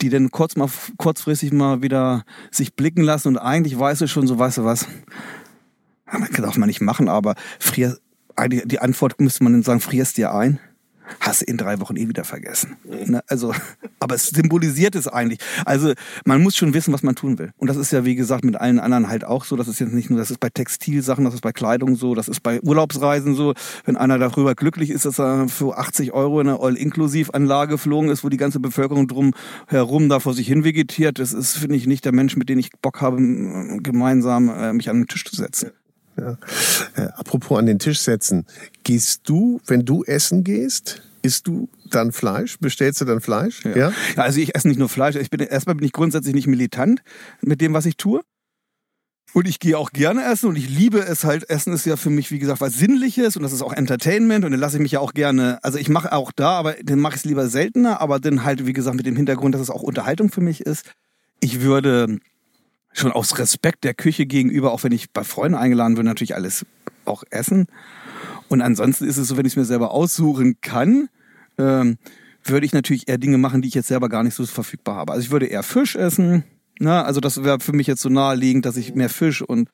die 0.01 0.09
dann 0.09 0.31
kurz 0.31 0.55
mal, 0.55 0.69
kurzfristig 0.97 1.51
mal 1.51 1.81
wieder 1.81 2.23
sich 2.51 2.75
blicken 2.75 3.03
lassen 3.03 3.29
und 3.29 3.37
eigentlich 3.37 3.77
weißt 3.77 4.01
du 4.01 4.07
schon 4.07 4.27
so, 4.27 4.39
weißt 4.39 4.59
du 4.59 4.65
was, 4.65 4.87
das 6.11 6.41
darf 6.41 6.57
man 6.57 6.67
nicht 6.67 6.81
machen, 6.81 7.07
aber 7.07 7.35
frier, 7.59 7.97
die 8.47 8.79
Antwort 8.79 9.19
müsste 9.19 9.43
man 9.43 9.53
dann 9.53 9.63
sagen, 9.63 9.79
frierst 9.79 10.17
dir 10.17 10.33
ein 10.33 10.59
hast 11.19 11.41
in 11.41 11.57
drei 11.57 11.79
Wochen 11.79 11.95
eh 11.97 12.07
wieder 12.07 12.23
vergessen. 12.23 12.77
Ne? 12.83 13.21
Also, 13.27 13.53
aber 13.99 14.15
es 14.15 14.27
symbolisiert 14.27 14.95
es 14.95 15.07
eigentlich. 15.07 15.39
Also 15.65 15.93
man 16.25 16.41
muss 16.41 16.55
schon 16.55 16.73
wissen, 16.73 16.93
was 16.93 17.03
man 17.03 17.15
tun 17.15 17.39
will. 17.39 17.51
Und 17.57 17.67
das 17.69 17.77
ist 17.77 17.91
ja, 17.91 18.05
wie 18.05 18.15
gesagt, 18.15 18.43
mit 18.43 18.55
allen 18.55 18.79
anderen 18.79 19.09
halt 19.09 19.23
auch 19.23 19.45
so. 19.45 19.55
Das 19.55 19.67
ist 19.67 19.79
jetzt 19.79 19.93
nicht 19.93 20.09
nur, 20.09 20.19
das 20.19 20.31
ist 20.31 20.39
bei 20.39 20.49
Textilsachen, 20.49 21.25
das 21.25 21.33
ist 21.33 21.41
bei 21.41 21.51
Kleidung 21.51 21.95
so, 21.95 22.15
das 22.15 22.27
ist 22.27 22.41
bei 22.41 22.61
Urlaubsreisen 22.61 23.35
so. 23.35 23.53
Wenn 23.85 23.97
einer 23.97 24.17
darüber 24.17 24.55
glücklich 24.55 24.89
ist, 24.89 25.05
dass 25.05 25.19
er 25.19 25.47
für 25.49 25.77
80 25.77 26.13
Euro 26.13 26.39
in 26.41 26.47
eine 26.47 26.59
All-Inklusiv-Anlage 26.59 27.71
geflogen 27.71 28.09
ist, 28.09 28.23
wo 28.23 28.29
die 28.29 28.37
ganze 28.37 28.59
Bevölkerung 28.59 29.07
drum 29.07 29.33
herum 29.67 30.09
da 30.09 30.19
vor 30.19 30.33
sich 30.33 30.47
hin 30.47 30.63
vegetiert, 30.63 31.17
das 31.17 31.33
ist, 31.33 31.57
finde 31.57 31.75
ich, 31.75 31.87
nicht 31.87 32.05
der 32.05 32.11
Mensch, 32.11 32.35
mit 32.35 32.49
dem 32.49 32.59
ich 32.59 32.69
Bock 32.81 33.01
habe, 33.01 33.17
gemeinsam 33.17 34.49
äh, 34.49 34.73
mich 34.73 34.89
an 34.89 34.97
den 34.97 35.07
Tisch 35.07 35.25
zu 35.25 35.35
setzen. 35.35 35.71
Ja. 36.21 36.37
Äh, 36.95 37.07
apropos 37.15 37.57
an 37.57 37.65
den 37.65 37.79
Tisch 37.79 37.99
setzen. 37.99 38.45
Gehst 38.83 39.21
du, 39.25 39.59
wenn 39.65 39.85
du 39.85 40.03
essen 40.03 40.43
gehst, 40.43 41.01
isst 41.21 41.47
du 41.47 41.67
dann 41.89 42.11
Fleisch? 42.11 42.57
Bestellst 42.59 43.01
du 43.01 43.05
dann 43.05 43.21
Fleisch? 43.21 43.65
Ja. 43.65 43.75
ja? 43.75 43.93
ja 44.15 44.23
also 44.23 44.39
ich 44.39 44.55
esse 44.55 44.67
nicht 44.67 44.77
nur 44.77 44.89
Fleisch. 44.89 45.15
Ich 45.15 45.29
bin, 45.29 45.39
erstmal 45.39 45.75
bin 45.75 45.85
ich 45.85 45.93
grundsätzlich 45.93 46.35
nicht 46.35 46.47
militant 46.47 47.01
mit 47.41 47.61
dem, 47.61 47.73
was 47.73 47.85
ich 47.85 47.97
tue. 47.97 48.21
Und 49.33 49.47
ich 49.47 49.59
gehe 49.59 49.77
auch 49.77 49.91
gerne 49.91 50.25
essen 50.25 50.49
und 50.49 50.57
ich 50.57 50.69
liebe 50.69 50.99
es 50.99 51.23
halt. 51.23 51.49
Essen 51.49 51.71
ist 51.71 51.85
ja 51.85 51.95
für 51.95 52.09
mich, 52.09 52.31
wie 52.31 52.39
gesagt, 52.39 52.59
was 52.59 52.73
Sinnliches 52.73 53.37
und 53.37 53.43
das 53.43 53.53
ist 53.53 53.61
auch 53.61 53.71
Entertainment 53.71 54.43
und 54.43 54.51
dann 54.51 54.59
lasse 54.59 54.75
ich 54.75 54.81
mich 54.81 54.91
ja 54.91 54.99
auch 54.99 55.13
gerne, 55.13 55.57
also 55.63 55.77
ich 55.77 55.87
mache 55.87 56.11
auch 56.11 56.33
da, 56.33 56.49
aber 56.49 56.75
dann 56.83 56.99
mache 56.99 57.15
ich 57.15 57.21
es 57.21 57.25
lieber 57.25 57.47
seltener, 57.47 58.01
aber 58.01 58.19
dann 58.19 58.43
halt, 58.43 58.65
wie 58.65 58.73
gesagt, 58.73 58.97
mit 58.97 59.05
dem 59.05 59.15
Hintergrund, 59.15 59.55
dass 59.55 59.61
es 59.61 59.69
auch 59.69 59.83
Unterhaltung 59.83 60.31
für 60.31 60.41
mich 60.41 60.61
ist. 60.61 60.91
Ich 61.39 61.61
würde 61.61 62.19
schon 62.93 63.11
aus 63.11 63.37
Respekt 63.37 63.83
der 63.83 63.93
Küche 63.93 64.25
gegenüber, 64.25 64.71
auch 64.71 64.83
wenn 64.83 64.91
ich 64.91 65.11
bei 65.11 65.23
Freunden 65.23 65.57
eingeladen 65.57 65.95
bin, 65.95 66.05
natürlich 66.05 66.35
alles 66.35 66.65
auch 67.05 67.23
essen. 67.29 67.67
Und 68.49 68.61
ansonsten 68.61 69.05
ist 69.05 69.17
es 69.17 69.27
so, 69.27 69.37
wenn 69.37 69.45
ich 69.45 69.53
es 69.53 69.57
mir 69.57 69.65
selber 69.65 69.91
aussuchen 69.91 70.57
kann, 70.61 71.09
ähm, 71.57 71.97
würde 72.43 72.65
ich 72.65 72.73
natürlich 72.73 73.07
eher 73.07 73.17
Dinge 73.17 73.37
machen, 73.37 73.61
die 73.61 73.67
ich 73.67 73.75
jetzt 73.75 73.87
selber 73.87 74.09
gar 74.09 74.23
nicht 74.23 74.33
so 74.33 74.45
verfügbar 74.45 74.95
habe. 74.95 75.13
Also 75.13 75.23
ich 75.23 75.31
würde 75.31 75.45
eher 75.45 75.63
Fisch 75.63 75.95
essen. 75.95 76.43
Ne? 76.79 77.03
Also 77.03 77.21
das 77.21 77.43
wäre 77.43 77.59
für 77.59 77.73
mich 77.73 77.87
jetzt 77.87 78.01
so 78.01 78.09
naheliegend, 78.09 78.65
dass 78.65 78.77
ich 78.77 78.95
mehr 78.95 79.09
Fisch 79.09 79.41
und 79.41 79.69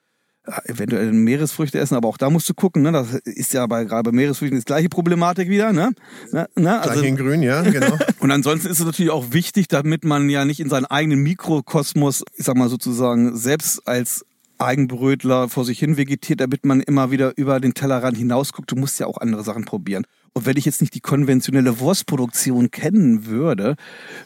eventuell 0.66 1.12
Meeresfrüchte 1.12 1.80
essen, 1.80 1.96
aber 1.96 2.08
auch 2.08 2.18
da 2.18 2.30
musst 2.30 2.48
du 2.50 2.54
gucken, 2.54 2.82
ne? 2.82 2.92
Das 2.92 3.14
ist 3.26 3.54
ja 3.54 3.66
bei 3.68 3.84
gerade 3.84 4.04
bei 4.04 4.16
Meeresfrüchten 4.16 4.58
die 4.60 4.66
gleiche 4.66 4.90
Problematik 4.90 5.50
wieder, 5.50 5.74
ne? 5.74 5.92
ne? 6.32 6.48
ne? 6.56 6.80
Also, 6.80 6.94
Gleich 6.94 7.10
in 7.10 7.16
grün, 7.18 7.44
ja, 7.44 7.62
genau. 7.62 7.98
und 8.20 8.32
ansonsten 8.32 8.70
ist 8.70 8.80
es 8.80 8.86
natürlich 8.86 9.12
auch 9.12 9.32
wichtig, 9.32 9.68
damit 9.68 10.06
man 10.06 10.30
ja 10.30 10.46
nicht 10.46 10.60
in 10.60 10.70
seinen 10.70 10.86
eigenen 10.86 11.20
Mikrokosmos, 11.20 12.24
ich 12.36 12.46
sag 12.46 12.56
mal 12.56 12.70
sozusagen, 12.70 13.36
selbst 13.36 13.88
als 13.88 14.26
Eigenbrötler 14.60 15.50
vor 15.50 15.66
sich 15.66 15.80
hin 15.80 15.98
vegetiert, 15.98 16.42
damit 16.42 16.66
man 16.66 16.82
immer 16.82 17.12
wieder 17.12 17.34
über 17.36 17.60
den 17.60 17.74
Tellerrand 17.74 18.18
hinausguckt. 18.18 18.72
Du 18.72 18.76
musst 18.76 19.00
ja 19.00 19.06
auch 19.06 19.18
andere 19.18 19.44
Sachen 19.44 19.66
probieren. 19.66 20.06
Und 20.38 20.46
wenn 20.46 20.56
ich 20.56 20.66
jetzt 20.66 20.82
nicht 20.82 20.94
die 20.94 21.00
konventionelle 21.00 21.80
Wurstproduktion 21.80 22.70
kennen 22.70 23.26
würde, 23.26 23.76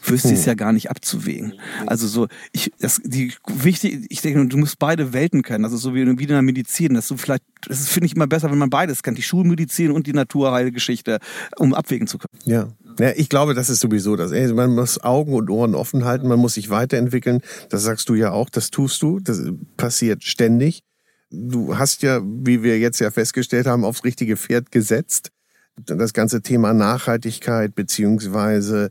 wüsste 0.04 0.28
ich 0.28 0.34
es 0.34 0.40
hm. 0.40 0.48
ja 0.48 0.54
gar 0.54 0.74
nicht 0.74 0.90
abzuwägen. 0.90 1.54
Also 1.86 2.06
so, 2.06 2.28
ich, 2.52 2.70
das, 2.78 3.00
die 3.02 3.32
wichtig, 3.46 4.04
ich 4.10 4.20
denke, 4.20 4.46
du 4.46 4.58
musst 4.58 4.78
beide 4.78 5.14
Welten 5.14 5.42
kennen. 5.42 5.64
Also 5.64 5.78
so 5.78 5.94
wie, 5.94 6.06
wie 6.18 6.22
in 6.24 6.28
der 6.28 6.42
Medizin, 6.42 6.92
dass 6.92 7.08
du 7.08 7.16
vielleicht, 7.16 7.42
das 7.66 7.88
finde 7.88 8.08
ich 8.08 8.14
immer 8.14 8.26
besser, 8.26 8.50
wenn 8.50 8.58
man 8.58 8.68
beides 8.68 9.02
kennt, 9.02 9.16
die 9.16 9.22
Schulmedizin 9.22 9.90
und 9.90 10.06
die 10.06 10.12
Naturheilgeschichte, 10.12 11.18
um 11.56 11.72
abwägen 11.72 12.06
zu 12.06 12.18
können. 12.18 12.38
Ja. 12.44 12.68
Ja, 12.98 13.12
ich 13.16 13.30
glaube, 13.30 13.54
das 13.54 13.70
ist 13.70 13.80
sowieso 13.80 14.16
das. 14.16 14.32
Man 14.52 14.74
muss 14.74 15.02
Augen 15.02 15.32
und 15.32 15.48
Ohren 15.48 15.74
offen 15.74 16.04
halten, 16.04 16.28
man 16.28 16.38
muss 16.38 16.54
sich 16.54 16.68
weiterentwickeln. 16.68 17.40
Das 17.70 17.84
sagst 17.84 18.06
du 18.10 18.14
ja 18.14 18.32
auch, 18.32 18.50
das 18.50 18.70
tust 18.70 19.00
du, 19.00 19.18
das 19.18 19.40
passiert 19.78 20.24
ständig. 20.24 20.82
Du 21.30 21.78
hast 21.78 22.02
ja, 22.02 22.20
wie 22.22 22.62
wir 22.62 22.78
jetzt 22.78 23.00
ja 23.00 23.10
festgestellt 23.10 23.66
haben, 23.66 23.86
aufs 23.86 24.04
richtige 24.04 24.36
Pferd 24.36 24.70
gesetzt 24.70 25.30
das 25.76 26.12
ganze 26.12 26.42
Thema 26.42 26.72
Nachhaltigkeit 26.72 27.74
beziehungsweise 27.74 28.90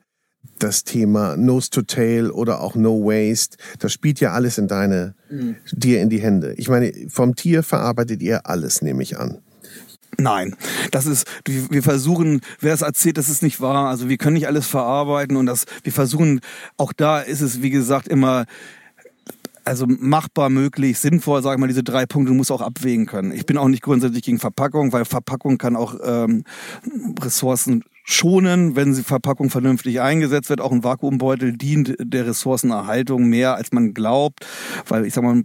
das 0.59 0.83
Thema 0.83 1.37
Nose 1.37 1.69
to 1.69 1.81
Tail 1.83 2.29
oder 2.29 2.61
auch 2.61 2.75
No 2.75 3.03
Waste, 3.03 3.57
das 3.79 3.93
spielt 3.93 4.19
ja 4.19 4.31
alles 4.31 4.57
in 4.57 4.67
deine, 4.67 5.15
mhm. 5.29 5.55
dir 5.71 6.01
in 6.01 6.09
die 6.09 6.21
Hände. 6.21 6.53
Ich 6.57 6.69
meine, 6.69 6.91
vom 7.09 7.35
Tier 7.35 7.63
verarbeitet 7.63 8.21
ihr 8.21 8.47
alles, 8.47 8.81
nehme 8.81 9.03
ich 9.03 9.17
an. 9.17 9.39
Nein, 10.17 10.55
das 10.91 11.05
ist, 11.05 11.25
wir 11.45 11.81
versuchen, 11.81 12.41
wer 12.59 12.71
das 12.71 12.81
erzählt, 12.81 13.17
das 13.17 13.29
ist 13.29 13.41
nicht 13.41 13.61
wahr. 13.61 13.87
Also 13.89 14.09
wir 14.09 14.17
können 14.17 14.33
nicht 14.33 14.47
alles 14.47 14.67
verarbeiten 14.67 15.37
und 15.37 15.45
das, 15.45 15.65
wir 15.83 15.93
versuchen, 15.93 16.41
auch 16.77 16.93
da 16.93 17.21
ist 17.21 17.41
es, 17.41 17.61
wie 17.61 17.69
gesagt, 17.69 18.07
immer, 18.07 18.45
also 19.65 19.85
machbar, 19.87 20.49
möglich, 20.49 20.99
sinnvoll, 20.99 21.41
sag 21.41 21.53
ich 21.53 21.59
mal, 21.59 21.67
diese 21.67 21.83
drei 21.83 22.05
Punkte, 22.05 22.31
du 22.31 22.35
musst 22.35 22.51
auch 22.51 22.61
abwägen 22.61 23.05
können. 23.05 23.31
Ich 23.31 23.45
bin 23.45 23.57
auch 23.57 23.67
nicht 23.67 23.83
grundsätzlich 23.83 24.23
gegen 24.23 24.39
Verpackung, 24.39 24.91
weil 24.93 25.05
Verpackung 25.05 25.57
kann 25.57 25.75
auch 25.75 25.95
ähm, 26.03 26.43
Ressourcen 27.21 27.83
schonen, 28.03 28.75
wenn 28.75 28.93
sie 28.93 29.03
Verpackung 29.03 29.49
vernünftig 29.49 30.01
eingesetzt 30.01 30.49
wird. 30.49 30.61
Auch 30.61 30.71
ein 30.71 30.83
Vakuumbeutel 30.83 31.57
dient 31.57 31.95
der 31.99 32.25
Ressourcenerhaltung 32.25 33.25
mehr, 33.25 33.55
als 33.55 33.71
man 33.71 33.93
glaubt, 33.93 34.45
weil 34.87 35.05
ich 35.05 35.13
sag 35.13 35.23
mal, 35.23 35.43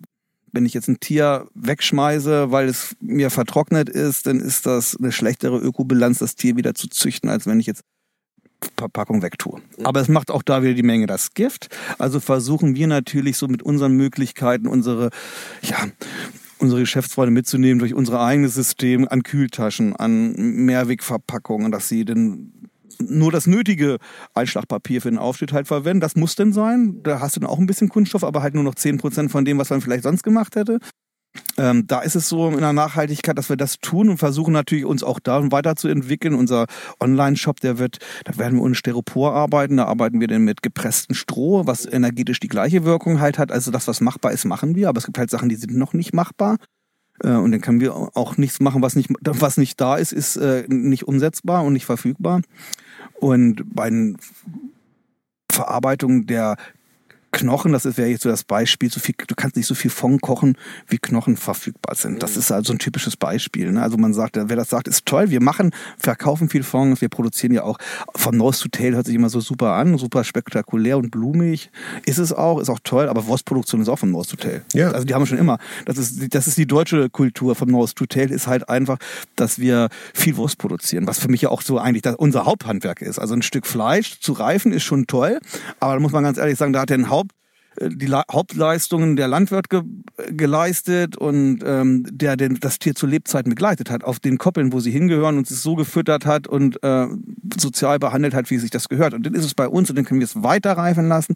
wenn 0.53 0.65
ich 0.65 0.75
jetzt 0.75 0.89
ein 0.89 1.01
Tier 1.01 1.49
wegschmeiße, 1.55 2.51
weil 2.51 2.69
es 2.69 2.97
mir 3.01 3.31
vertrocknet 3.31 3.91
ist, 3.91 4.27
dann 4.27 4.41
ist 4.41 4.65
das 4.65 4.97
eine 4.97 5.13
schlechtere 5.13 5.59
Ökobilanz, 5.59 6.19
das 6.19 6.35
Tier 6.35 6.57
wieder 6.57 6.75
zu 6.75 6.89
züchten, 6.89 7.29
als 7.29 7.47
wenn 7.47 7.61
ich 7.61 7.67
jetzt 7.67 7.83
Verpackung 8.77 9.23
wegtue. 9.23 9.61
Aber 9.85 10.01
es 10.01 10.09
macht 10.09 10.31
auch 10.31 10.43
da 10.43 10.63
wieder 10.63 10.75
die 10.75 10.83
Menge 10.83 11.07
das 11.07 11.35
Gift. 11.35 11.69
Also 11.99 12.21
versuchen 12.21 12.75
wir 12.75 12.87
natürlich 12.87 13.37
so 13.37 13.49
mit 13.49 13.63
unseren 13.63 13.93
Möglichkeiten 13.93 14.67
unsere, 14.67 15.11
ja, 15.63 15.77
unsere 16.59 16.81
Geschäftsfreunde 16.81 17.33
mitzunehmen 17.33 17.79
durch 17.79 17.95
unser 17.95 18.21
eigenes 18.21 18.55
System 18.55 19.07
an 19.09 19.23
Kühltaschen, 19.23 19.95
an 19.95 20.33
Mehrwegverpackungen, 20.37 21.71
dass 21.71 21.89
sie 21.89 22.05
denn 22.05 22.53
nur 22.99 23.31
das 23.31 23.47
nötige 23.47 23.99
Einschlagpapier 24.35 25.03
für 25.03 25.11
den 25.11 25.19
Aufschnitt 25.19 25.53
halt 25.53 25.67
verwenden. 25.67 26.01
Das 26.01 26.17
muss 26.17 26.35
denn 26.35 26.53
sein. 26.53 27.03
Da 27.03 27.21
hast 27.21 27.37
du 27.37 27.41
dann 27.41 27.51
auch 27.51 27.59
ein 27.59 27.67
bisschen 27.67 27.89
Kunststoff, 27.89 28.25
aber 28.25 28.43
halt 28.43 28.55
nur 28.55 28.65
noch 28.65 28.75
zehn 28.75 28.97
Prozent 28.99 29.31
von 29.31 29.45
dem, 29.45 29.59
was 29.59 29.71
man 29.71 29.81
vielleicht 29.81 30.05
sonst 30.05 30.23
gemacht 30.23 30.57
hätte. 30.57 30.79
Ähm, 31.59 31.87
da 31.87 32.01
ist 32.01 32.17
es 32.17 32.29
so 32.29 32.49
in 32.49 32.61
der 32.61 32.73
Nachhaltigkeit, 32.73 33.37
dass 33.39 33.49
wir 33.49 33.57
das 33.57 33.79
tun 33.81 34.09
und 34.09 34.19
versuchen 34.19 34.53
natürlich 34.53 34.85
uns 34.85 35.03
auch 35.03 35.19
da 35.19 35.51
weiterzuentwickeln. 35.51 36.35
Unser 36.35 36.67
Online-Shop, 37.01 37.61
der 37.61 37.79
wird, 37.79 37.99
da 38.25 38.37
werden 38.37 38.59
wir 38.59 38.63
ohne 38.63 38.75
Styropor 38.75 39.35
arbeiten, 39.35 39.79
da 39.79 39.87
arbeiten 39.87 40.21
wir 40.21 40.29
dann 40.29 40.43
mit 40.43 40.63
gepresstem 40.63 41.15
Stroh, 41.15 41.67
was 41.67 41.87
energetisch 41.87 42.41
die 42.41 42.49
gleiche 42.49 42.85
Wirkung 42.85 43.21
halt 43.21 43.39
hat. 43.39 43.53
Also 43.53 43.71
das, 43.71 43.89
was 43.89 44.01
machbar 44.01 44.33
ist, 44.33 44.45
machen 44.45 44.75
wir, 44.75 44.89
aber 44.89 44.99
es 44.99 45.07
gibt 45.07 45.19
halt 45.19 45.31
Sachen, 45.31 45.49
die 45.49 45.57
sind 45.57 45.77
noch 45.77 45.93
nicht 45.93 46.15
machbar. 46.15 46.57
Äh, 47.23 47.31
und 47.31 47.53
dann 47.53 47.61
können 47.61 47.81
wir 47.81 47.95
auch 47.95 48.37
nichts 48.37 48.61
machen, 48.61 48.83
was 48.83 48.97
nicht, 48.97 49.11
was 49.21 49.57
nicht 49.57 49.81
da 49.81 49.97
ist, 49.97 50.13
ist 50.13 50.37
äh, 50.37 50.65
nicht 50.69 51.09
umsetzbar 51.09 51.65
und 51.65 51.73
nicht 51.73 51.87
verfügbar. 51.87 52.43
Und 53.21 53.65
bei 53.75 53.89
den 53.89 54.19
Verarbeitung 55.51 56.27
der 56.27 56.57
Knochen, 57.37 57.73
das 57.73 57.85
wäre 57.99 58.09
jetzt 58.09 58.23
so 58.23 58.31
das 58.31 58.45
Beispiel, 58.45 58.91
so 58.91 58.99
viel, 58.99 59.15
du 59.27 59.35
kannst 59.35 59.57
nicht 59.57 59.67
so 59.67 59.75
viel 59.75 59.91
Fond 59.91 60.23
kochen, 60.23 60.57
wie 60.89 60.97
Knochen 60.97 61.37
verfügbar 61.37 61.95
sind. 61.95 62.23
Das 62.23 62.33
mhm. 62.33 62.39
ist 62.41 62.51
also 62.51 62.73
ein 62.73 62.79
typisches 62.79 63.17
Beispiel. 63.17 63.73
Ne? 63.73 63.83
Also 63.83 63.99
man 63.99 64.15
sagt, 64.15 64.37
wer 64.41 64.57
das 64.57 64.71
sagt, 64.71 64.89
ist 64.89 65.05
toll. 65.05 65.29
Wir 65.29 65.43
machen, 65.43 65.73
verkaufen 65.99 66.49
viel 66.49 66.63
Fond, 66.63 66.99
wir 67.01 67.11
produzieren 67.11 67.53
ja 67.53 67.63
auch 67.63 67.79
von 68.15 68.37
Nose 68.37 68.63
to 68.63 68.69
Tail 68.69 68.95
hört 68.95 69.05
sich 69.05 69.15
immer 69.15 69.29
so 69.29 69.41
super 69.41 69.75
an, 69.75 69.99
super 69.99 70.25
spektakulär 70.25 70.97
und 70.97 71.11
blumig. 71.11 71.71
Ist 72.07 72.19
es 72.19 72.33
auch, 72.33 72.59
ist 72.59 72.71
auch 72.71 72.81
toll, 72.83 73.09
aber 73.09 73.27
Wurstproduktion 73.27 73.83
ist 73.83 73.89
auch 73.89 73.99
von 73.99 74.11
Nose 74.11 74.31
to 74.31 74.37
Tail. 74.37 74.63
Ja. 74.73 74.93
Also 74.93 75.05
die 75.05 75.13
haben 75.13 75.23
wir 75.23 75.27
schon 75.27 75.39
immer. 75.39 75.59
Das 75.85 75.99
ist, 75.99 76.35
das 76.35 76.47
ist 76.47 76.57
die 76.57 76.67
deutsche 76.67 77.11
Kultur 77.11 77.55
von 77.55 77.69
Nose 77.69 77.95
to 77.95 78.07
Tail, 78.07 78.31
ist 78.31 78.47
halt 78.47 78.69
einfach, 78.71 78.97
dass 79.37 79.59
wir 79.59 79.89
viel 80.15 80.37
Wurst 80.39 80.57
produzieren, 80.57 81.07
was 81.07 81.19
für 81.19 81.29
mich 81.29 81.43
ja 81.43 81.51
auch 81.51 81.61
so 81.61 81.79
eigentlich 81.79 82.07
unser 82.17 82.47
Haupthandwerk 82.47 83.03
ist. 83.03 83.19
Also 83.19 83.35
ein 83.35 83.43
Stück 83.43 83.67
Fleisch 83.67 84.21
zu 84.21 84.33
reifen 84.33 84.73
ist 84.73 84.85
schon 84.85 85.07
toll, 85.07 85.39
aber 85.81 85.95
da 85.95 86.01
muss 86.01 86.13
man 86.13 86.25
ganz 86.25 86.39
ehrlich 86.39 86.57
sagen, 86.57 86.73
da 86.73 86.81
hat 86.81 86.91
der 86.91 86.97
Haupt 87.11 87.26
die 87.81 88.11
Hauptleistungen 88.11 89.17
der 89.17 89.29
Landwirt 89.29 89.71
ge 89.71 89.83
geleistet 90.31 91.17
und 91.17 91.61
ähm, 91.65 92.07
der 92.11 92.37
den, 92.37 92.59
das 92.61 92.79
Tier 92.79 92.95
zu 92.95 93.07
Lebzeiten 93.07 93.51
begleitet 93.51 93.91
hat, 93.91 94.03
auf 94.03 94.19
den 94.19 94.39
Koppeln, 94.39 94.73
wo 94.73 94.81
sie 94.81 94.91
hingehören 94.91 95.37
und 95.37 95.51
es 95.51 95.63
so 95.63 95.75
gefüttert 95.75 96.25
hat 96.25 96.49
und 96.49 96.83
äh, 96.83 97.07
sozial 97.59 97.99
behandelt 97.99 98.35
hat, 98.35 98.51
wie 98.51 98.59
sich 98.59 98.71
das 98.71 98.89
gehört. 98.89 99.13
Und 99.13 99.27
dann 99.27 99.35
ist 99.35 99.45
es 99.45 99.55
bei 99.55 99.69
uns 99.69 99.91
und 99.91 99.97
dann 99.97 100.05
können 100.05 100.21
wir 100.21 100.25
es 100.25 100.43
weiter 100.43 100.73
reifen 100.73 101.09
lassen 101.09 101.35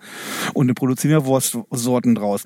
und 0.54 0.68
dann 0.68 0.74
produzieren 0.74 1.12
wir 1.12 1.26
Wurstsorten 1.26 2.14
draus. 2.14 2.44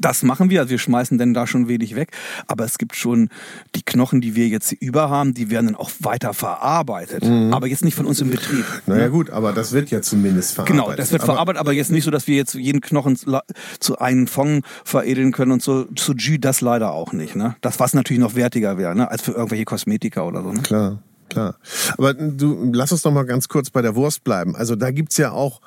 Das 0.00 0.22
machen 0.22 0.50
wir, 0.50 0.60
also 0.60 0.70
wir 0.70 0.78
schmeißen 0.78 1.16
denn 1.16 1.32
da 1.32 1.46
schon 1.46 1.66
wenig 1.66 1.96
weg, 1.96 2.12
aber 2.46 2.64
es 2.64 2.76
gibt 2.76 2.94
schon 2.94 3.30
die 3.74 3.82
Knochen, 3.82 4.20
die 4.20 4.36
wir 4.36 4.46
jetzt 4.46 4.72
über 4.72 5.08
haben, 5.08 5.32
die 5.32 5.50
werden 5.50 5.66
dann 5.66 5.76
auch 5.76 5.90
weiter 6.00 6.34
verarbeitet, 6.34 7.24
mhm. 7.24 7.54
aber 7.54 7.66
jetzt 7.66 7.84
nicht 7.84 7.94
von 7.94 8.04
uns 8.04 8.20
im 8.20 8.30
Betrieb. 8.30 8.64
Naja 8.86 9.04
ne? 9.04 9.10
gut, 9.10 9.30
aber 9.30 9.52
das 9.52 9.72
wird 9.72 9.90
ja 9.90 10.02
zumindest 10.02 10.54
verarbeitet. 10.54 10.84
Genau, 10.84 10.94
das 10.94 11.10
wird 11.10 11.22
aber 11.22 11.32
verarbeitet, 11.32 11.60
aber 11.60 11.72
jetzt 11.72 11.90
nicht 11.90 12.04
so, 12.04 12.10
dass 12.10 12.26
wir 12.26 12.36
jetzt 12.36 12.54
jeden 12.54 12.82
Knochen 12.82 13.18
zu 13.80 13.98
einem 13.98 14.26
Fond 14.26 14.64
veredeln 14.84 15.32
können 15.32 15.52
und 15.52 15.62
so 15.62 15.84
zu 15.96 16.12
Jus 16.12 16.38
das 16.40 16.60
leider 16.60 16.92
auch 16.92 17.12
nicht. 17.12 17.34
Ne? 17.34 17.56
Das 17.62 17.80
was 17.80 17.94
natürlich 17.94 18.20
noch 18.20 18.34
wertiger 18.34 18.76
wäre, 18.76 18.94
ne? 18.94 19.10
als 19.10 19.22
für 19.22 19.32
irgendwelche 19.32 19.64
Kosmetika 19.64 20.22
oder 20.22 20.42
so. 20.42 20.52
Ne? 20.52 20.60
Klar, 20.60 21.02
klar. 21.30 21.56
Aber 21.96 22.12
du 22.12 22.70
lass 22.72 22.92
uns 22.92 23.04
noch 23.04 23.12
mal 23.12 23.24
ganz 23.24 23.48
kurz 23.48 23.70
bei 23.70 23.80
der 23.80 23.96
Wurst 23.96 24.22
bleiben. 24.22 24.54
Also 24.54 24.76
da 24.76 24.90
gibt's 24.90 25.16
ja 25.16 25.32
auch 25.32 25.62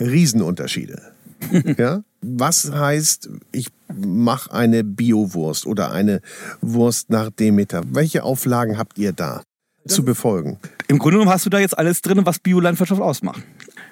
Riesenunterschiede. 0.00 1.15
ja? 1.78 2.02
Was 2.20 2.72
heißt, 2.72 3.28
ich 3.52 3.68
mache 3.94 4.52
eine 4.52 4.84
Biowurst 4.84 5.66
oder 5.66 5.92
eine 5.92 6.20
Wurst 6.60 7.10
nach 7.10 7.30
Demeter? 7.30 7.82
Welche 7.86 8.24
Auflagen 8.24 8.78
habt 8.78 8.98
ihr 8.98 9.12
da 9.12 9.42
zu 9.86 10.04
befolgen? 10.04 10.58
Im 10.88 10.98
Grunde 10.98 11.18
genommen 11.18 11.32
hast 11.32 11.46
du 11.46 11.50
da 11.50 11.58
jetzt 11.58 11.78
alles 11.78 12.02
drin, 12.02 12.24
was 12.24 12.38
Biolandwirtschaft 12.38 13.00
ausmacht. 13.00 13.42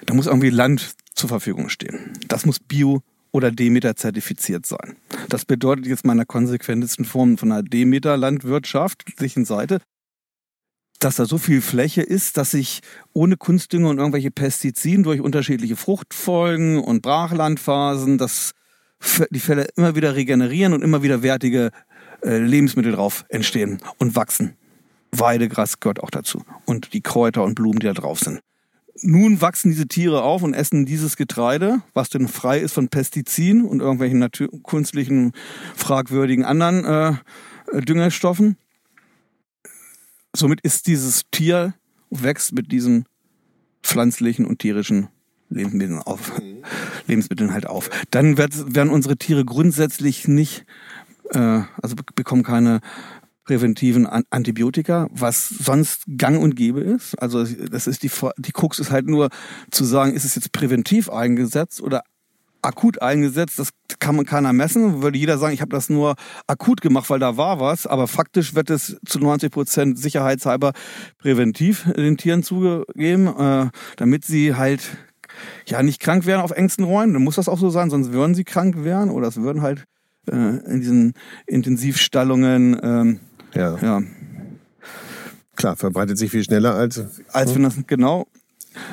Da 0.05 0.13
muss 0.13 0.27
irgendwie 0.27 0.49
Land 0.49 0.95
zur 1.13 1.29
Verfügung 1.29 1.69
stehen. 1.69 2.13
Das 2.27 2.45
muss 2.45 2.59
Bio 2.59 3.01
oder 3.31 3.51
Demeter 3.51 3.95
zertifiziert 3.95 4.65
sein. 4.65 4.95
Das 5.29 5.45
bedeutet 5.45 5.87
jetzt 5.87 6.05
meiner 6.05 6.25
konsequentesten 6.25 7.05
Form 7.05 7.37
von 7.37 7.51
einer 7.51 7.63
Demeter 7.63 8.17
landwirtschaftlichen 8.17 9.45
Seite, 9.45 9.79
dass 11.05 11.17
da 11.17 11.25
so 11.25 11.37
viel 11.37 11.61
Fläche 11.61 12.01
ist, 12.01 12.35
dass 12.35 12.55
ich 12.55 12.81
ohne 13.13 13.37
Kunstdünger 13.37 13.89
und 13.89 13.99
irgendwelche 13.99 14.31
Pestiziden 14.31 15.03
durch 15.03 15.21
unterschiedliche 15.21 15.75
Fruchtfolgen 15.75 16.79
und 16.79 17.03
Brachlandphasen, 17.03 18.17
dass 18.17 18.53
die 19.29 19.39
Fälle 19.39 19.67
immer 19.75 19.95
wieder 19.95 20.15
regenerieren 20.15 20.73
und 20.73 20.81
immer 20.81 21.03
wieder 21.03 21.21
wertige 21.21 21.69
äh, 22.23 22.39
Lebensmittel 22.39 22.93
drauf 22.93 23.23
entstehen 23.29 23.77
und 23.99 24.15
wachsen. 24.15 24.55
Weidegras 25.11 25.79
gehört 25.79 26.01
auch 26.01 26.09
dazu. 26.09 26.43
Und 26.65 26.93
die 26.93 27.01
Kräuter 27.01 27.43
und 27.43 27.53
Blumen, 27.53 27.77
die 27.77 27.85
da 27.85 27.93
drauf 27.93 28.19
sind. 28.19 28.39
Nun 29.03 29.41
wachsen 29.41 29.69
diese 29.69 29.87
Tiere 29.87 30.23
auf 30.23 30.41
und 30.41 30.55
essen 30.55 30.87
dieses 30.87 31.17
Getreide, 31.17 31.83
was 31.93 32.09
denn 32.09 32.27
frei 32.27 32.57
ist 32.57 32.73
von 32.73 32.87
Pestiziden 32.87 33.63
und 33.63 33.79
irgendwelchen 33.79 34.27
künstlichen, 34.63 35.33
fragwürdigen 35.75 36.45
anderen 36.45 36.83
äh, 36.83 37.81
Düngerstoffen 37.81 38.57
somit 40.35 40.61
ist 40.61 40.87
dieses 40.87 41.23
Tier, 41.31 41.73
wächst 42.09 42.53
mit 42.53 42.71
diesen 42.71 43.05
pflanzlichen 43.83 44.45
und 44.45 44.59
tierischen 44.59 45.09
Lebensmitteln 45.49 45.99
auf. 45.99 46.39
Mhm. 46.39 46.63
Lebensmitteln 47.07 47.53
halt 47.53 47.67
auf. 47.67 47.89
Dann 48.11 48.37
wird, 48.37 48.75
werden 48.75 48.89
unsere 48.89 49.17
Tiere 49.17 49.45
grundsätzlich 49.45 50.27
nicht, 50.27 50.65
äh, 51.31 51.61
also 51.81 51.95
bekommen 52.15 52.43
keine 52.43 52.81
präventiven 53.45 54.07
Antibiotika, 54.07 55.07
was 55.11 55.47
sonst 55.49 56.03
gang 56.17 56.41
und 56.41 56.55
gäbe 56.55 56.81
ist. 56.81 57.13
Also 57.21 57.43
das 57.43 57.85
ist 57.85 58.01
die, 58.01 58.09
die 58.37 58.51
Krux 58.51 58.79
ist 58.79 58.89
halt 58.89 59.07
nur 59.07 59.29
zu 59.69 59.83
sagen, 59.83 60.13
ist 60.13 60.25
es 60.25 60.33
jetzt 60.33 60.51
präventiv 60.51 61.09
eingesetzt 61.11 61.79
oder 61.79 62.03
akut 62.65 63.01
eingesetzt, 63.01 63.59
das 63.59 63.69
kann 63.99 64.15
man 64.15 64.25
keiner 64.25 64.53
messen. 64.53 65.01
Würde 65.01 65.17
jeder 65.17 65.37
sagen, 65.37 65.53
ich 65.53 65.61
habe 65.61 65.71
das 65.71 65.89
nur 65.89 66.15
akut 66.47 66.81
gemacht, 66.81 67.09
weil 67.09 67.19
da 67.19 67.37
war 67.37 67.59
was. 67.59 67.87
Aber 67.87 68.07
faktisch 68.07 68.55
wird 68.55 68.69
es 68.69 68.97
zu 69.05 69.19
90 69.19 69.51
Prozent 69.51 69.99
sicherheitshalber 69.99 70.73
präventiv 71.17 71.85
den 71.95 72.17
Tieren 72.17 72.43
zugegeben, 72.43 73.27
äh, 73.27 73.69
damit 73.97 74.25
sie 74.25 74.55
halt 74.55 74.97
ja 75.67 75.83
nicht 75.83 75.99
krank 75.99 76.25
werden 76.25 76.41
auf 76.41 76.51
engsten 76.51 76.85
Räumen. 76.85 77.13
Dann 77.13 77.23
muss 77.23 77.35
das 77.35 77.49
auch 77.49 77.59
so 77.59 77.69
sein, 77.69 77.89
sonst 77.89 78.11
würden 78.11 78.35
sie 78.35 78.43
krank 78.43 78.83
werden 78.83 79.09
oder 79.09 79.27
es 79.27 79.37
würden 79.37 79.61
halt 79.61 79.85
äh, 80.29 80.35
in 80.35 80.79
diesen 80.81 81.13
Intensivstallungen 81.45 82.79
ähm, 82.81 83.19
ja. 83.53 83.77
ja. 83.81 84.03
Klar, 85.55 85.77
verbreitet 85.77 86.17
sich 86.17 86.31
viel 86.31 86.43
schneller 86.43 86.75
als. 86.75 87.01
Als 87.31 87.55
wenn 87.55 87.63
das, 87.63 87.75
genau. 87.87 88.27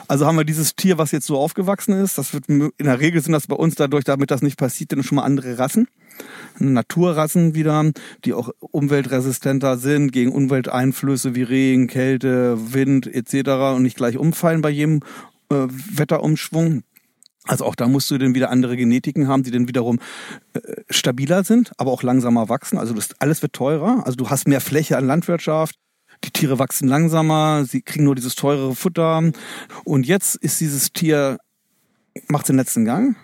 Also 0.08 0.26
haben 0.26 0.36
wir 0.36 0.44
dieses 0.44 0.74
Tier, 0.74 0.98
was 0.98 1.12
jetzt 1.12 1.26
so 1.26 1.38
aufgewachsen 1.38 1.92
ist. 1.92 2.18
Das 2.18 2.34
wird 2.34 2.48
in 2.48 2.72
der 2.78 3.00
Regel 3.00 3.20
sind 3.20 3.32
das 3.32 3.46
bei 3.46 3.56
uns 3.56 3.74
dadurch, 3.74 4.04
damit 4.04 4.30
das 4.30 4.42
nicht 4.42 4.58
passiert, 4.58 4.92
dann 4.92 5.02
schon 5.02 5.16
mal 5.16 5.24
andere 5.24 5.58
Rassen. 5.58 5.88
Naturrassen 6.58 7.54
wieder, 7.54 7.90
die 8.24 8.34
auch 8.34 8.50
umweltresistenter 8.60 9.78
sind 9.78 10.12
gegen 10.12 10.32
Umwelteinflüsse 10.32 11.34
wie 11.34 11.42
Regen, 11.42 11.86
Kälte, 11.86 12.74
Wind 12.74 13.06
etc. 13.06 13.74
und 13.76 13.82
nicht 13.82 13.96
gleich 13.96 14.18
umfallen 14.18 14.62
bei 14.62 14.70
jedem 14.70 15.00
äh, 15.50 15.66
Wetterumschwung. 15.94 16.82
Also 17.44 17.64
auch 17.64 17.74
da 17.74 17.88
musst 17.88 18.10
du 18.10 18.18
dann 18.18 18.34
wieder 18.34 18.50
andere 18.50 18.76
Genetiken 18.76 19.26
haben, 19.26 19.42
die 19.42 19.50
dann 19.50 19.66
wiederum 19.66 19.98
äh, 20.52 20.60
stabiler 20.90 21.42
sind, 21.42 21.72
aber 21.76 21.90
auch 21.90 22.02
langsamer 22.02 22.48
wachsen. 22.48 22.78
Also 22.78 22.94
das, 22.94 23.08
alles 23.18 23.42
wird 23.42 23.52
teurer. 23.52 24.02
Also 24.04 24.16
du 24.16 24.30
hast 24.30 24.46
mehr 24.46 24.60
Fläche 24.60 24.96
an 24.96 25.06
Landwirtschaft. 25.06 25.76
Die 26.24 26.30
Tiere 26.30 26.58
wachsen 26.58 26.88
langsamer, 26.88 27.64
sie 27.64 27.82
kriegen 27.82 28.04
nur 28.04 28.14
dieses 28.14 28.34
teurere 28.34 28.74
Futter. 28.74 29.32
Und 29.84 30.06
jetzt 30.06 30.36
ist 30.36 30.60
dieses 30.60 30.92
Tier, 30.92 31.38
macht 32.28 32.48
den 32.48 32.56
letzten 32.56 32.84
Gang, 32.84 33.16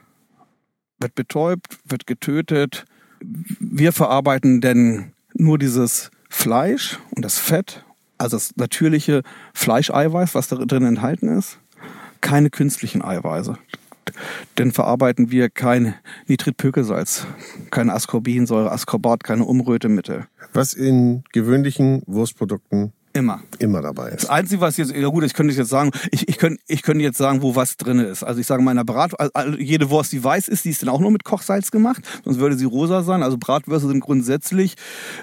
wird 0.99 1.15
betäubt, 1.15 1.79
wird 1.85 2.07
getötet. 2.07 2.85
Wir 3.21 3.93
verarbeiten 3.93 4.61
denn 4.61 5.13
nur 5.35 5.59
dieses 5.59 6.11
Fleisch 6.29 6.99
und 7.11 7.25
das 7.25 7.39
Fett, 7.39 7.85
also 8.19 8.37
das 8.37 8.57
natürliche 8.57 9.23
Fleischeiweiß, 9.55 10.35
was 10.35 10.49
da 10.49 10.57
drin 10.57 10.85
enthalten 10.85 11.29
ist. 11.29 11.59
Keine 12.21 12.51
künstlichen 12.51 13.03
Eiweiße 13.03 13.57
denn 14.59 14.73
verarbeiten 14.73 15.31
wir 15.31 15.51
kein 15.51 15.95
Nitritpökelsalz, 16.27 17.27
keine 17.71 17.95
Ascorbinsäure, 17.95 18.71
Ascorbat, 18.71 19.25
keine 19.25 19.45
Umrötemittel. 19.45 20.27
Was 20.53 20.75
in 20.75 21.25
gewöhnlichen 21.33 22.03
Wurstprodukten 22.07 22.93
Immer. 23.15 23.41
Immer 23.59 23.83
dabei 23.83 24.11
ist. 24.11 24.25
Das 24.25 24.31
Einzige, 24.31 24.61
was 24.61 24.77
jetzt, 24.77 24.93
ja 24.93 25.09
gut, 25.09 25.25
ich 25.25 25.35
könnte 25.35 25.53
jetzt 25.53 25.71
sagen, 25.71 25.91
ich, 26.13 26.29
ich, 26.29 26.39
könnte, 26.39 26.63
ich 26.69 26.83
könnte 26.83 27.03
jetzt 27.03 27.19
sagen, 27.19 27.43
wo 27.43 27.57
was 27.57 27.77
drin 27.77 27.99
ist. 27.99 28.23
Also 28.23 28.41
ich 28.41 28.47
sage 28.47 28.63
mal 28.63 28.71
in 28.71 28.77
der 28.77 28.85
Brat, 28.85 29.13
jede 29.59 29.91
Wurst, 29.91 30.13
die 30.13 30.23
weiß 30.23 30.47
ist, 30.49 30.65
die 30.65 30.71
ist 30.71 30.83
dann 30.83 30.89
auch 30.91 31.01
nur 31.01 31.11
mit 31.11 31.25
Kochsalz 31.25 31.71
gemacht, 31.71 32.03
sonst 32.25 32.39
würde 32.39 32.57
sie 32.57 32.67
rosa 32.67 33.03
sein. 33.03 33.23
Also 33.23 33.37
Bratwürste 33.39 33.89
sind 33.89 34.01
grundsätzlich 34.01 34.77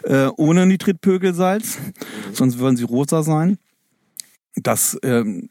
äh, 0.03 0.27
ohne 0.35 0.65
Nitritpökelsalz, 0.65 1.77
sonst 2.33 2.59
würden 2.59 2.75
sie 2.75 2.83
rosa 2.83 3.23
sein. 3.23 3.59
Das 4.55 4.97
ähm, 5.03 5.49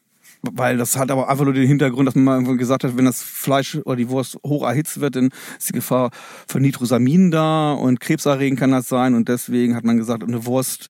weil 0.53 0.77
das 0.77 0.97
hat 0.97 1.11
aber 1.11 1.29
einfach 1.29 1.45
nur 1.45 1.55
den 1.55 1.67
Hintergrund, 1.67 2.09
dass 2.09 2.15
man 2.15 2.45
mal 2.45 2.57
gesagt 2.57 2.85
hat, 2.85 2.97
wenn 2.97 3.05
das 3.05 3.23
Fleisch 3.23 3.77
oder 3.85 3.97
die 3.97 4.09
Wurst 4.09 4.39
hoch 4.45 4.67
erhitzt 4.67 5.01
wird, 5.01 5.17
dann 5.17 5.31
ist 5.59 5.69
die 5.69 5.75
Gefahr 5.75 6.11
von 6.47 6.63
Nitrosamin 6.63 7.31
da 7.31 7.73
und 7.73 8.01
krebserregend 8.01 8.59
kann 8.59 8.71
das 8.71 8.89
sein 8.89 9.15
und 9.15 9.29
deswegen 9.29 9.75
hat 9.75 9.85
man 9.85 9.97
gesagt, 9.97 10.23
eine 10.23 10.47
Wurst, 10.47 10.89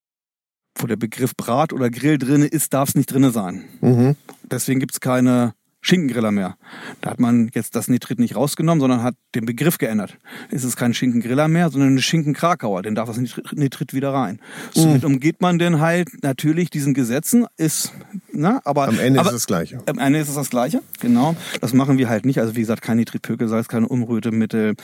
wo 0.77 0.87
der 0.87 0.97
Begriff 0.97 1.37
Brat 1.37 1.73
oder 1.73 1.91
Grill 1.91 2.19
drinne 2.19 2.47
ist, 2.47 2.75
darf 2.75 2.91
es 2.91 2.95
nicht 2.95 3.13
drinne 3.13 3.31
sein. 3.31 3.65
Mhm. 3.81 4.17
Deswegen 4.43 4.81
gibt's 4.81 5.01
keine 5.01 5.55
Schinkengriller 5.85 6.33
mehr. 6.33 6.57
Da 7.03 7.11
hat 7.11 7.21
man 7.21 7.51
jetzt 7.53 7.77
das 7.77 7.89
Nitrit 7.89 8.19
nicht 8.19 8.37
rausgenommen, 8.37 8.81
sondern 8.81 9.03
hat 9.03 9.17
den 9.35 9.45
Begriff 9.45 9.77
geändert. 9.77 10.17
Es 10.51 10.65
ist 10.65 10.77
kein 10.77 10.95
Schinkengriller 10.95 11.47
mehr, 11.47 11.69
sondern 11.69 11.95
ein 11.95 12.01
Schinkenkrakauer. 12.01 12.81
Den 12.81 12.95
darf 12.95 13.07
das 13.09 13.19
Nitrit 13.53 13.93
wieder 13.93 14.15
rein. 14.15 14.41
Somit 14.73 15.03
mhm. 15.03 15.17
umgeht 15.17 15.43
man 15.43 15.59
denn 15.59 15.81
halt 15.81 16.09
natürlich 16.23 16.71
diesen 16.71 16.95
Gesetzen, 16.95 17.47
ist, 17.59 17.93
na, 18.33 18.63
aber. 18.65 18.89
Am 18.89 18.99
Ende 18.99 19.21
aber, 19.21 19.29
ist 19.29 19.35
es 19.35 19.43
das 19.43 19.47
Gleiche. 19.47 19.83
Am 19.85 19.99
Ende 19.99 20.21
ist 20.21 20.31
es 20.31 20.37
das 20.37 20.49
Gleiche, 20.49 20.81
genau. 21.01 21.37
Das 21.61 21.75
machen 21.75 21.99
wir 21.99 22.09
halt 22.09 22.25
nicht. 22.25 22.41
Also 22.41 22.57
wie 22.57 22.61
gesagt, 22.61 22.81
kein 22.81 22.97
Nitritpökelsalz, 22.97 23.69
keine 23.69 23.87
Umrührmittel, 23.87 24.77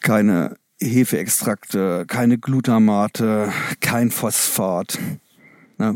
keine 0.00 0.56
Hefeextrakte, 0.80 2.04
keine 2.06 2.38
Glutamate, 2.38 3.52
kein 3.80 4.12
Phosphat. 4.12 4.96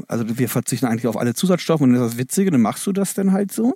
Also 0.09 0.25
wir 0.39 0.49
verzichten 0.49 0.87
eigentlich 0.87 1.07
auf 1.07 1.17
alle 1.17 1.35
Zusatzstoffe 1.35 1.83
und 1.83 1.93
das 1.93 2.03
ist 2.03 2.13
das 2.15 2.19
Witzige, 2.19 2.51
dann 2.51 2.63
machst 2.63 2.85
du 2.89 2.93
das 2.93 3.15
denn 3.15 3.31
halt 3.31 3.53
so 3.53 3.75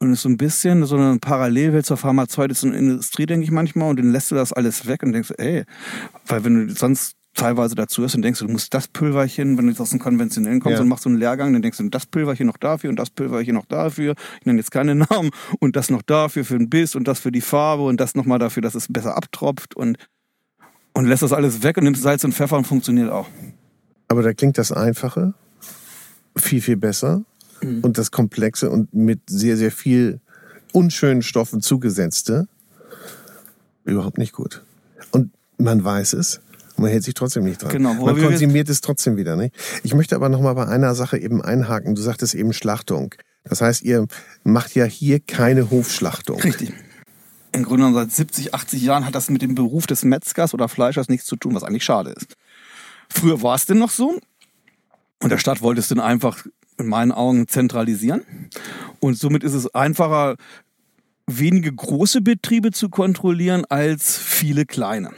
und 0.00 0.12
ist 0.12 0.22
so 0.22 0.28
ein 0.28 0.36
bisschen 0.36 0.84
so 0.86 0.96
eine 0.96 1.18
Parallelwelt 1.18 1.86
zur 1.86 1.96
pharmazeutischen 1.96 2.72
Industrie, 2.72 3.26
denke 3.26 3.44
ich 3.44 3.50
manchmal. 3.50 3.90
Und 3.90 3.98
dann 3.98 4.12
lässt 4.12 4.30
du 4.30 4.34
das 4.34 4.52
alles 4.52 4.86
weg 4.86 5.02
und 5.02 5.12
denkst, 5.12 5.32
ey, 5.38 5.64
weil 6.26 6.44
wenn 6.44 6.68
du 6.68 6.74
sonst 6.74 7.16
teilweise 7.34 7.74
dazu 7.74 8.02
ist 8.04 8.14
und 8.14 8.22
denkst, 8.22 8.40
du 8.40 8.48
musst 8.48 8.74
das 8.74 8.88
Pülverchen, 8.88 9.56
wenn 9.56 9.66
du 9.66 9.70
jetzt 9.70 9.80
aus 9.80 9.90
dem 9.90 9.98
Konventionellen 9.98 10.60
kommst 10.60 10.76
ja. 10.76 10.82
und 10.82 10.88
machst 10.88 11.04
so 11.04 11.08
einen 11.08 11.18
Lehrgang, 11.18 11.52
dann 11.52 11.62
denkst 11.62 11.78
du, 11.78 11.88
das 11.88 12.06
Pülverchen 12.06 12.46
noch 12.46 12.56
dafür 12.56 12.90
und 12.90 12.98
das 12.98 13.10
Pülverchen 13.10 13.54
noch 13.54 13.66
dafür. 13.66 14.14
Ich 14.40 14.46
nenne 14.46 14.58
jetzt 14.58 14.70
keine 14.70 14.94
Namen 15.10 15.30
und 15.60 15.76
das 15.76 15.90
noch 15.90 16.02
dafür 16.02 16.44
für 16.44 16.58
den 16.58 16.68
Biss 16.68 16.94
und 16.94 17.06
das 17.06 17.20
für 17.20 17.32
die 17.32 17.40
Farbe 17.40 17.84
und 17.84 18.00
das 18.00 18.14
nochmal 18.14 18.38
dafür, 18.38 18.62
dass 18.62 18.74
es 18.74 18.92
besser 18.92 19.16
abtropft 19.16 19.76
und, 19.76 19.98
und 20.94 21.06
lässt 21.06 21.22
das 21.22 21.32
alles 21.32 21.62
weg 21.62 21.76
und 21.76 21.84
nimmst 21.84 22.02
Salz 22.02 22.24
und 22.24 22.34
Pfeffer 22.34 22.56
und 22.56 22.66
funktioniert 22.66 23.10
auch. 23.10 23.28
Aber 24.08 24.22
da 24.22 24.32
klingt 24.32 24.58
das 24.58 24.72
Einfache 24.72 25.34
viel, 26.36 26.60
viel 26.60 26.76
besser 26.76 27.24
mhm. 27.62 27.80
und 27.80 27.98
das 27.98 28.10
Komplexe 28.10 28.70
und 28.70 28.92
mit 28.94 29.20
sehr, 29.28 29.56
sehr 29.56 29.72
viel 29.72 30.20
unschönen 30.72 31.22
Stoffen 31.22 31.60
zugesetzte 31.60 32.48
überhaupt 33.84 34.18
nicht 34.18 34.32
gut. 34.32 34.62
Und 35.10 35.32
man 35.56 35.82
weiß 35.82 36.12
es. 36.12 36.40
Und 36.76 36.82
man 36.82 36.90
hält 36.90 37.02
sich 37.02 37.14
trotzdem 37.14 37.44
nicht 37.44 37.62
dran. 37.62 37.72
Genau, 37.72 37.94
man 37.94 38.20
konsumiert 38.20 38.68
es 38.68 38.80
trotzdem 38.80 39.16
wieder 39.16 39.34
nicht. 39.34 39.54
Ich 39.82 39.94
möchte 39.94 40.14
aber 40.14 40.28
noch 40.28 40.40
mal 40.40 40.54
bei 40.54 40.66
einer 40.66 40.94
Sache 40.94 41.18
eben 41.18 41.42
einhaken. 41.42 41.94
Du 41.94 42.02
sagtest 42.02 42.34
eben 42.34 42.52
Schlachtung. 42.52 43.14
Das 43.44 43.60
heißt, 43.60 43.82
ihr 43.82 44.06
macht 44.44 44.74
ja 44.74 44.84
hier 44.84 45.20
keine 45.20 45.70
Hofschlachtung. 45.70 46.40
Richtig. 46.40 46.72
Im 47.52 47.64
Grunde 47.64 47.84
genommen 47.84 47.94
seit 47.94 48.12
70, 48.12 48.54
80 48.54 48.82
Jahren 48.82 49.06
hat 49.06 49.14
das 49.14 49.30
mit 49.30 49.42
dem 49.42 49.54
Beruf 49.54 49.86
des 49.86 50.04
Metzgers 50.04 50.54
oder 50.54 50.68
Fleischers 50.68 51.08
nichts 51.08 51.26
zu 51.26 51.36
tun, 51.36 51.54
was 51.54 51.64
eigentlich 51.64 51.84
schade 51.84 52.10
ist. 52.10 52.36
Früher 53.08 53.42
war 53.42 53.54
es 53.54 53.64
denn 53.64 53.78
noch 53.78 53.90
so. 53.90 54.20
Und 55.20 55.30
der 55.30 55.38
Stadt 55.38 55.62
wollte 55.62 55.80
es 55.80 55.88
dann 55.88 55.98
einfach 55.98 56.44
in 56.78 56.86
meinen 56.86 57.12
Augen 57.12 57.48
zentralisieren. 57.48 58.22
Und 59.00 59.18
somit 59.18 59.44
ist 59.44 59.54
es 59.54 59.74
einfacher, 59.74 60.36
wenige 61.26 61.72
große 61.72 62.20
Betriebe 62.20 62.70
zu 62.70 62.88
kontrollieren 62.88 63.64
als 63.68 64.16
viele 64.16 64.64
kleine. 64.64 65.10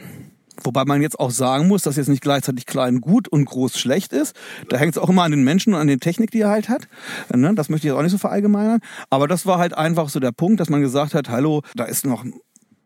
Wobei 0.63 0.85
man 0.85 1.01
jetzt 1.01 1.19
auch 1.19 1.31
sagen 1.31 1.67
muss, 1.67 1.83
dass 1.83 1.95
jetzt 1.95 2.09
nicht 2.09 2.21
gleichzeitig 2.21 2.65
klein 2.65 3.01
gut 3.01 3.27
und 3.27 3.45
groß 3.45 3.79
schlecht 3.79 4.13
ist. 4.13 4.35
Da 4.69 4.77
hängt 4.77 4.95
es 4.95 5.01
auch 5.01 5.09
immer 5.09 5.23
an 5.23 5.31
den 5.31 5.43
Menschen 5.43 5.73
und 5.73 5.79
an 5.79 5.87
der 5.87 5.97
Technik, 5.97 6.31
die 6.31 6.41
er 6.41 6.49
halt 6.49 6.69
hat. 6.69 6.87
Ne, 7.33 7.55
das 7.55 7.69
möchte 7.69 7.87
ich 7.87 7.91
jetzt 7.91 7.97
auch 7.97 8.03
nicht 8.03 8.11
so 8.11 8.17
verallgemeinern. 8.17 8.79
Aber 9.09 9.27
das 9.27 9.45
war 9.45 9.57
halt 9.57 9.75
einfach 9.75 10.09
so 10.09 10.19
der 10.19 10.31
Punkt, 10.31 10.59
dass 10.59 10.69
man 10.69 10.81
gesagt 10.81 11.13
hat, 11.15 11.29
hallo, 11.29 11.61
da 11.75 11.85
ist 11.85 12.05
noch 12.05 12.25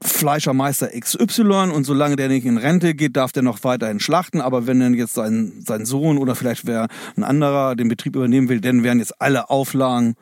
Fleischermeister 0.01 0.89
XY 0.99 1.71
und 1.73 1.83
solange 1.83 2.15
der 2.15 2.27
nicht 2.27 2.45
in 2.45 2.57
Rente 2.57 2.95
geht, 2.95 3.15
darf 3.15 3.31
der 3.31 3.43
noch 3.43 3.63
weiterhin 3.63 3.99
schlachten. 3.99 4.41
Aber 4.41 4.67
wenn 4.67 4.79
dann 4.79 4.93
jetzt 4.93 5.13
sein, 5.13 5.53
sein 5.65 5.85
Sohn 5.85 6.17
oder 6.17 6.35
vielleicht 6.35 6.67
wer 6.67 6.87
ein 7.15 7.23
anderer 7.23 7.75
den 7.75 7.87
Betrieb 7.87 8.15
übernehmen 8.15 8.49
will, 8.49 8.61
dann 8.61 8.83
werden 8.83 8.99
jetzt 8.99 9.21
alle 9.21 9.49
Auflagen 9.49 10.15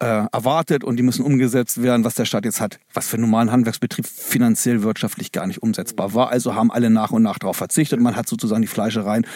äh, 0.00 0.26
erwartet 0.32 0.82
und 0.82 0.96
die 0.96 1.02
müssen 1.02 1.24
umgesetzt 1.24 1.82
werden, 1.82 2.04
was 2.04 2.14
der 2.14 2.24
Staat 2.24 2.44
jetzt 2.44 2.60
hat, 2.60 2.80
was 2.94 3.06
für 3.06 3.16
einen 3.16 3.24
normalen 3.24 3.52
Handwerksbetrieb 3.52 4.06
finanziell 4.06 4.82
wirtschaftlich 4.82 5.30
gar 5.30 5.46
nicht 5.46 5.62
umsetzbar 5.62 6.14
war. 6.14 6.30
Also 6.30 6.54
haben 6.54 6.70
alle 6.70 6.90
nach 6.90 7.10
und 7.10 7.22
nach 7.22 7.38
darauf 7.38 7.56
verzichtet. 7.56 8.00
Man 8.00 8.16
hat 8.16 8.28
sozusagen 8.28 8.62
die 8.62 8.68
Fleischereien 8.68 9.26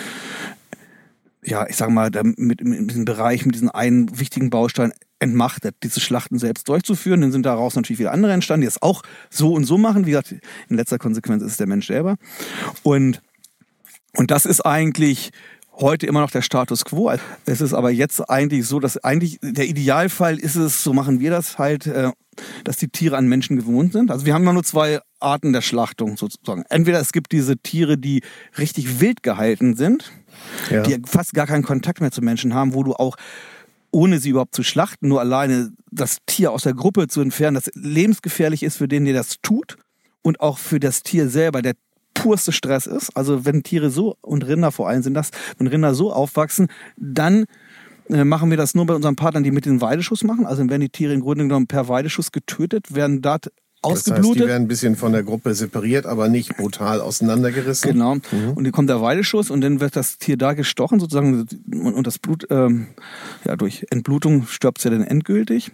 ja, 1.45 1.67
ich 1.69 1.77
sag 1.77 1.91
mal, 1.91 2.11
mit, 2.37 2.65
mit 2.65 2.91
diesem 2.91 3.05
Bereich, 3.05 3.45
mit 3.45 3.55
diesen 3.55 3.71
einen 3.71 4.19
wichtigen 4.19 4.51
Baustein 4.51 4.93
entmachtet, 5.19 5.77
diese 5.83 6.01
Schlachten 6.01 6.39
selbst 6.39 6.69
durchzuführen. 6.69 7.21
Dann 7.21 7.33
sind 7.33 7.47
daraus 7.47 7.77
natürlich 7.77 7.99
wieder 7.99 8.13
andere 8.13 8.33
entstanden, 8.33 8.63
die 8.63 8.69
es 8.69 8.83
auch 8.83 9.03
so 9.31 9.53
und 9.53 9.65
so 9.65 9.79
machen. 9.79 10.07
Wie 10.07 10.11
gesagt, 10.11 10.35
in 10.69 10.77
letzter 10.77 10.99
Konsequenz 10.99 11.43
ist 11.43 11.53
es 11.53 11.57
der 11.57 11.67
Mensch 11.67 11.87
selber. 11.87 12.17
Und, 12.83 13.21
und 14.17 14.31
das 14.31 14.47
ist 14.47 14.61
eigentlich 14.61 15.31
heute 15.77 16.07
immer 16.07 16.21
noch 16.21 16.31
der 16.31 16.43
Status 16.43 16.85
quo. 16.85 17.13
Es 17.47 17.61
ist 17.61 17.75
aber 17.75 17.91
jetzt 17.91 18.21
eigentlich 18.31 18.67
so, 18.67 18.81
dass 18.81 19.03
eigentlich 19.03 19.39
der 19.43 19.67
Idealfall 19.67 20.39
ist 20.39 20.57
es, 20.57 20.83
so 20.83 20.93
machen 20.93 21.21
wir 21.21 21.31
das 21.31 21.59
halt, 21.59 21.87
äh, 21.87 22.11
dass 22.65 22.77
die 22.77 22.89
Tiere 22.89 23.17
an 23.17 23.29
Menschen 23.29 23.57
gewohnt 23.57 23.93
sind. 23.93 24.11
Also 24.11 24.27
wir 24.27 24.35
haben 24.35 24.45
nur 24.45 24.63
zwei 24.65 25.01
Arten 25.21 25.53
der 25.53 25.63
Schlachtung 25.63 26.17
sozusagen. 26.17 26.65
Entweder 26.69 27.01
es 27.01 27.13
gibt 27.13 27.33
diese 27.33 27.57
Tiere, 27.57 27.99
die 27.99 28.23
richtig 28.59 29.01
wild 29.01 29.23
gehalten 29.23 29.75
sind, 29.77 30.13
ja. 30.71 30.83
die 30.83 31.01
fast 31.07 31.35
gar 31.35 31.47
keinen 31.47 31.63
Kontakt 31.63 32.01
mehr 32.01 32.11
zu 32.11 32.23
Menschen 32.23 32.55
haben, 32.55 32.75
wo 32.75 32.83
du 32.83 32.95
auch 32.95 33.17
ohne 33.91 34.19
sie 34.19 34.31
überhaupt 34.31 34.57
zu 34.57 34.65
schlachten, 34.65 35.07
nur 35.07 35.21
alleine 35.21 35.71
das 35.93 36.19
Tier 36.27 36.51
aus 36.51 36.65
der 36.65 36.75
Gruppe 36.75 37.07
zu 37.07 37.21
entfernen, 37.21 37.55
das 37.55 37.71
lebensgefährlich 37.75 38.65
ist 38.65 38.77
für 38.77 38.89
den, 38.89 39.05
der 39.05 39.15
das 39.15 39.37
tut 39.41 39.77
und 40.23 40.41
auch 40.41 40.59
für 40.59 40.81
das 40.81 41.05
Tier 41.05 41.29
selber, 41.29 41.63
der 41.63 41.75
purste 42.13 42.51
Stress 42.51 42.87
ist. 42.87 43.17
Also 43.17 43.45
wenn 43.45 43.63
Tiere 43.63 43.91
so, 43.91 44.17
und 44.21 44.47
Rinder 44.47 44.73
vor 44.73 44.89
allem 44.89 45.03
sind 45.03 45.15
das, 45.15 45.31
wenn 45.59 45.69
Rinder 45.69 45.95
so 45.95 46.13
aufwachsen, 46.13 46.69
dann 46.97 47.45
äh, 48.09 48.25
machen 48.25 48.51
wir 48.51 48.57
das 48.57 48.75
nur 48.75 48.87
bei 48.87 48.95
unseren 48.95 49.17
Partnern, 49.17 49.45
die 49.45 49.51
mit 49.51 49.65
den 49.65 49.81
Weideschuss 49.81 50.25
machen. 50.25 50.47
Also 50.47 50.69
werden 50.69 50.81
die 50.81 50.89
Tiere 50.89 51.13
im 51.13 51.21
Grunde 51.21 51.45
genommen 51.45 51.67
per 51.67 51.89
Weideschuss 51.89 52.33
getötet, 52.33 52.95
werden 52.95 53.23
dort 53.23 53.53
ausgeblutet. 53.85 54.19
Das 54.19 54.27
heißt, 54.27 54.35
die 54.37 54.49
werden 54.49 54.63
ein 54.65 54.69
bisschen 54.69 54.97
von 54.97 55.13
der 55.13 55.23
Gruppe 55.23 55.55
separiert, 55.55 56.07
aber 56.07 56.29
nicht 56.29 56.57
brutal 56.57 57.01
auseinandergerissen. 57.01 57.93
Genau. 57.93 58.17
Mhm. 58.17 58.53
Und 58.55 58.65
dann 58.65 58.73
kommt 58.73 58.89
der 58.89 59.01
Weideschuss 59.01 59.51
und 59.51 59.61
dann 59.61 59.81
wird 59.81 59.97
das 59.97 60.19
Tier 60.19 60.37
da 60.37 60.55
gestochen 60.55 61.01
sozusagen 61.01 61.47
und 61.73 62.07
das 62.07 62.19
Blut, 62.19 62.47
ähm, 62.51 62.89
ja, 63.45 63.57
durch 63.57 63.87
Entblutung 63.91 64.47
stirbt 64.47 64.79
es 64.79 64.85
ja 64.85 64.91
dann 64.91 65.03
endgültig. 65.03 65.73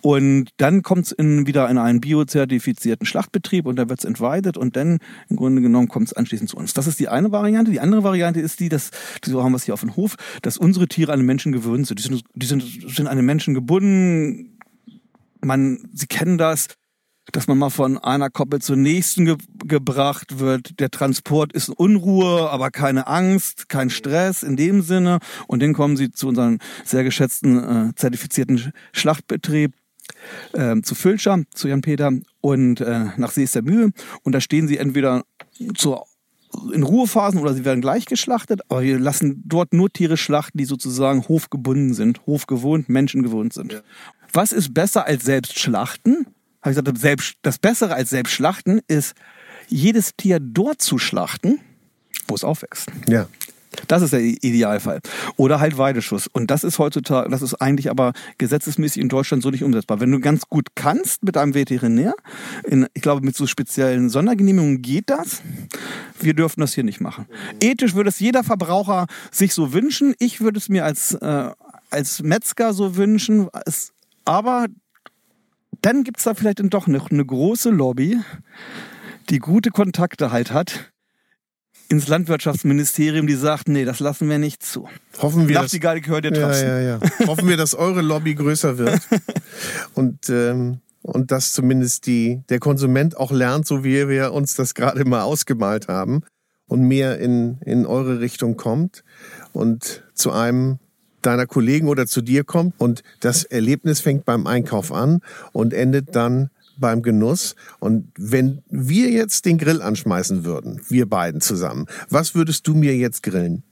Und 0.00 0.50
dann 0.58 0.82
kommt 0.82 1.06
es 1.06 1.16
wieder 1.18 1.68
in 1.68 1.78
einen 1.78 2.00
biozertifizierten 2.00 3.06
Schlachtbetrieb 3.06 3.66
und 3.66 3.76
da 3.76 3.88
wird 3.88 3.98
es 3.98 4.04
entweidet 4.04 4.56
und 4.56 4.76
dann 4.76 4.98
im 5.28 5.36
Grunde 5.36 5.60
genommen 5.62 5.88
kommt 5.88 6.08
es 6.08 6.12
anschließend 6.12 6.50
zu 6.50 6.56
uns. 6.56 6.74
Das 6.74 6.86
ist 6.86 7.00
die 7.00 7.08
eine 7.08 7.32
Variante. 7.32 7.70
Die 7.70 7.80
andere 7.80 8.04
Variante 8.04 8.40
ist 8.40 8.60
die, 8.60 8.68
dass, 8.68 8.90
so 9.24 9.42
haben 9.42 9.52
wir 9.52 9.56
es 9.56 9.64
hier 9.64 9.74
auf 9.74 9.80
dem 9.80 9.96
Hof, 9.96 10.16
dass 10.42 10.56
unsere 10.56 10.88
Tiere 10.88 11.12
an 11.12 11.20
den 11.20 11.26
Menschen 11.26 11.52
gewöhnt 11.52 11.86
sind. 11.86 11.98
Die 11.98 12.02
sind, 12.02 12.24
die 12.34 12.46
sind, 12.46 12.62
sind 12.62 13.06
an 13.06 13.16
den 13.16 13.26
Menschen 13.26 13.54
gebunden. 13.54 14.58
Man, 15.40 15.88
sie 15.92 16.06
kennen 16.06 16.38
das 16.38 16.68
dass 17.32 17.46
man 17.46 17.58
mal 17.58 17.70
von 17.70 17.98
einer 17.98 18.30
Koppel 18.30 18.60
zur 18.60 18.76
nächsten 18.76 19.24
ge 19.24 19.36
gebracht 19.64 20.38
wird. 20.38 20.80
Der 20.80 20.90
Transport 20.90 21.52
ist 21.52 21.68
Unruhe, 21.68 22.50
aber 22.50 22.70
keine 22.70 23.06
Angst, 23.06 23.68
kein 23.68 23.90
Stress 23.90 24.42
in 24.42 24.56
dem 24.56 24.82
Sinne. 24.82 25.18
Und 25.46 25.62
dann 25.62 25.74
kommen 25.74 25.96
sie 25.96 26.10
zu 26.10 26.28
unserem 26.28 26.58
sehr 26.84 27.04
geschätzten, 27.04 27.90
äh, 27.90 27.94
zertifizierten 27.94 28.72
Schlachtbetrieb, 28.92 29.74
äh, 30.54 30.80
zu 30.82 30.94
Fülscher, 30.94 31.42
zu 31.54 31.68
Jan 31.68 31.82
Peter 31.82 32.12
und 32.40 32.80
äh, 32.80 33.06
nach 33.16 33.30
See 33.30 33.44
ist 33.44 33.54
der 33.54 33.62
Mühe. 33.62 33.90
Und 34.22 34.32
da 34.32 34.40
stehen 34.40 34.68
sie 34.68 34.78
entweder 34.78 35.24
zur 35.74 36.06
in 36.72 36.82
Ruhephasen 36.82 37.40
oder 37.40 37.52
sie 37.52 37.64
werden 37.64 37.80
gleich 37.80 38.06
geschlachtet, 38.06 38.62
aber 38.68 38.82
wir 38.82 38.98
lassen 38.98 39.42
dort 39.46 39.74
nur 39.74 39.92
Tiere 39.92 40.16
schlachten, 40.16 40.58
die 40.58 40.64
sozusagen 40.64 41.28
hofgebunden 41.28 41.92
sind, 41.92 42.26
hofgewohnt, 42.26 42.88
menschengewohnt 42.88 43.52
sind. 43.52 43.72
Ja. 43.72 43.80
Was 44.32 44.52
ist 44.52 44.72
besser 44.72 45.06
als 45.06 45.24
selbst 45.24 45.58
schlachten? 45.58 46.26
Habe 46.62 46.72
ich 46.72 46.76
gesagt, 46.76 46.98
selbst, 46.98 47.34
das 47.42 47.58
Bessere 47.58 47.94
als 47.94 48.10
selbst 48.10 48.32
schlachten 48.32 48.80
ist, 48.88 49.14
jedes 49.68 50.16
Tier 50.16 50.40
dort 50.40 50.80
zu 50.80 50.98
schlachten, 50.98 51.60
wo 52.26 52.34
es 52.34 52.44
aufwächst. 52.44 52.88
Ja. 53.08 53.28
Das 53.86 54.02
ist 54.02 54.12
der 54.12 54.20
Idealfall. 54.20 55.00
Oder 55.36 55.60
halt 55.60 55.78
Weideschuss. 55.78 56.26
Und 56.26 56.50
das 56.50 56.64
ist 56.64 56.78
heutzutage, 56.78 57.30
das 57.30 57.42
ist 57.42 57.54
eigentlich 57.54 57.90
aber 57.90 58.12
gesetzesmäßig 58.38 59.00
in 59.00 59.08
Deutschland 59.08 59.42
so 59.42 59.50
nicht 59.50 59.62
umsetzbar. 59.62 60.00
Wenn 60.00 60.10
du 60.10 60.20
ganz 60.20 60.48
gut 60.48 60.68
kannst 60.74 61.22
mit 61.22 61.36
einem 61.36 61.54
Veterinär, 61.54 62.14
in, 62.66 62.86
ich 62.94 63.02
glaube, 63.02 63.24
mit 63.24 63.36
so 63.36 63.46
speziellen 63.46 64.08
Sondergenehmigungen 64.08 64.82
geht 64.82 65.10
das. 65.10 65.42
Wir 66.18 66.34
dürfen 66.34 66.60
das 66.60 66.74
hier 66.74 66.84
nicht 66.84 67.00
machen. 67.00 67.26
Ethisch 67.60 67.94
würde 67.94 68.08
es 68.08 68.18
jeder 68.18 68.42
Verbraucher 68.42 69.06
sich 69.30 69.54
so 69.54 69.72
wünschen. 69.72 70.14
Ich 70.18 70.40
würde 70.40 70.58
es 70.58 70.68
mir 70.68 70.84
als, 70.84 71.14
äh, 71.14 71.50
als 71.90 72.22
Metzger 72.22 72.72
so 72.72 72.96
wünschen. 72.96 73.48
Es, 73.64 73.92
aber 74.24 74.66
dann 75.82 76.04
gibt 76.04 76.18
es 76.18 76.24
da 76.24 76.34
vielleicht 76.34 76.60
doch 76.72 76.86
noch 76.86 77.10
eine 77.10 77.24
große 77.24 77.70
Lobby, 77.70 78.18
die 79.30 79.38
gute 79.38 79.70
Kontakte 79.70 80.30
halt 80.30 80.52
hat 80.52 80.92
ins 81.88 82.06
Landwirtschaftsministerium, 82.08 83.26
die 83.26 83.34
sagt, 83.34 83.68
nee, 83.68 83.84
das 83.84 84.00
lassen 84.00 84.28
wir 84.28 84.38
nicht 84.38 84.62
zu. 84.62 84.88
Hoffen 85.20 85.48
wir, 85.48 85.54
dass, 85.54 85.70
die 85.70 85.80
Geige 85.80 86.02
gehört 86.02 86.24
dir 86.24 86.32
ja, 86.32 86.52
ja, 86.52 86.80
ja. 86.80 87.00
Hoffen 87.26 87.48
wir, 87.48 87.56
dass 87.56 87.74
eure 87.74 88.02
Lobby 88.02 88.34
größer 88.34 88.78
wird 88.78 89.00
und 89.94 90.28
ähm, 90.28 90.80
und 91.00 91.30
dass 91.30 91.52
zumindest 91.52 92.06
die 92.06 92.42
der 92.50 92.58
Konsument 92.58 93.16
auch 93.16 93.30
lernt, 93.30 93.66
so 93.66 93.84
wie 93.84 94.08
wir 94.08 94.32
uns 94.32 94.54
das 94.54 94.74
gerade 94.74 95.04
mal 95.06 95.22
ausgemalt 95.22 95.88
haben 95.88 96.22
und 96.66 96.82
mehr 96.82 97.18
in 97.18 97.58
in 97.64 97.86
eure 97.86 98.20
Richtung 98.20 98.56
kommt 98.56 99.04
und 99.52 100.04
zu 100.12 100.30
einem 100.30 100.78
deiner 101.22 101.46
Kollegen 101.46 101.88
oder 101.88 102.06
zu 102.06 102.20
dir 102.20 102.44
kommt 102.44 102.74
und 102.78 103.02
das 103.20 103.44
Erlebnis 103.44 104.00
fängt 104.00 104.24
beim 104.24 104.46
Einkauf 104.46 104.92
an 104.92 105.20
und 105.52 105.74
endet 105.74 106.14
dann 106.14 106.50
beim 106.78 107.02
Genuss. 107.02 107.56
Und 107.80 108.08
wenn 108.16 108.62
wir 108.68 109.10
jetzt 109.10 109.44
den 109.44 109.58
Grill 109.58 109.82
anschmeißen 109.82 110.44
würden, 110.44 110.80
wir 110.88 111.06
beiden 111.06 111.40
zusammen, 111.40 111.86
was 112.08 112.34
würdest 112.34 112.66
du 112.66 112.74
mir 112.74 112.96
jetzt 112.96 113.22
grillen? 113.22 113.62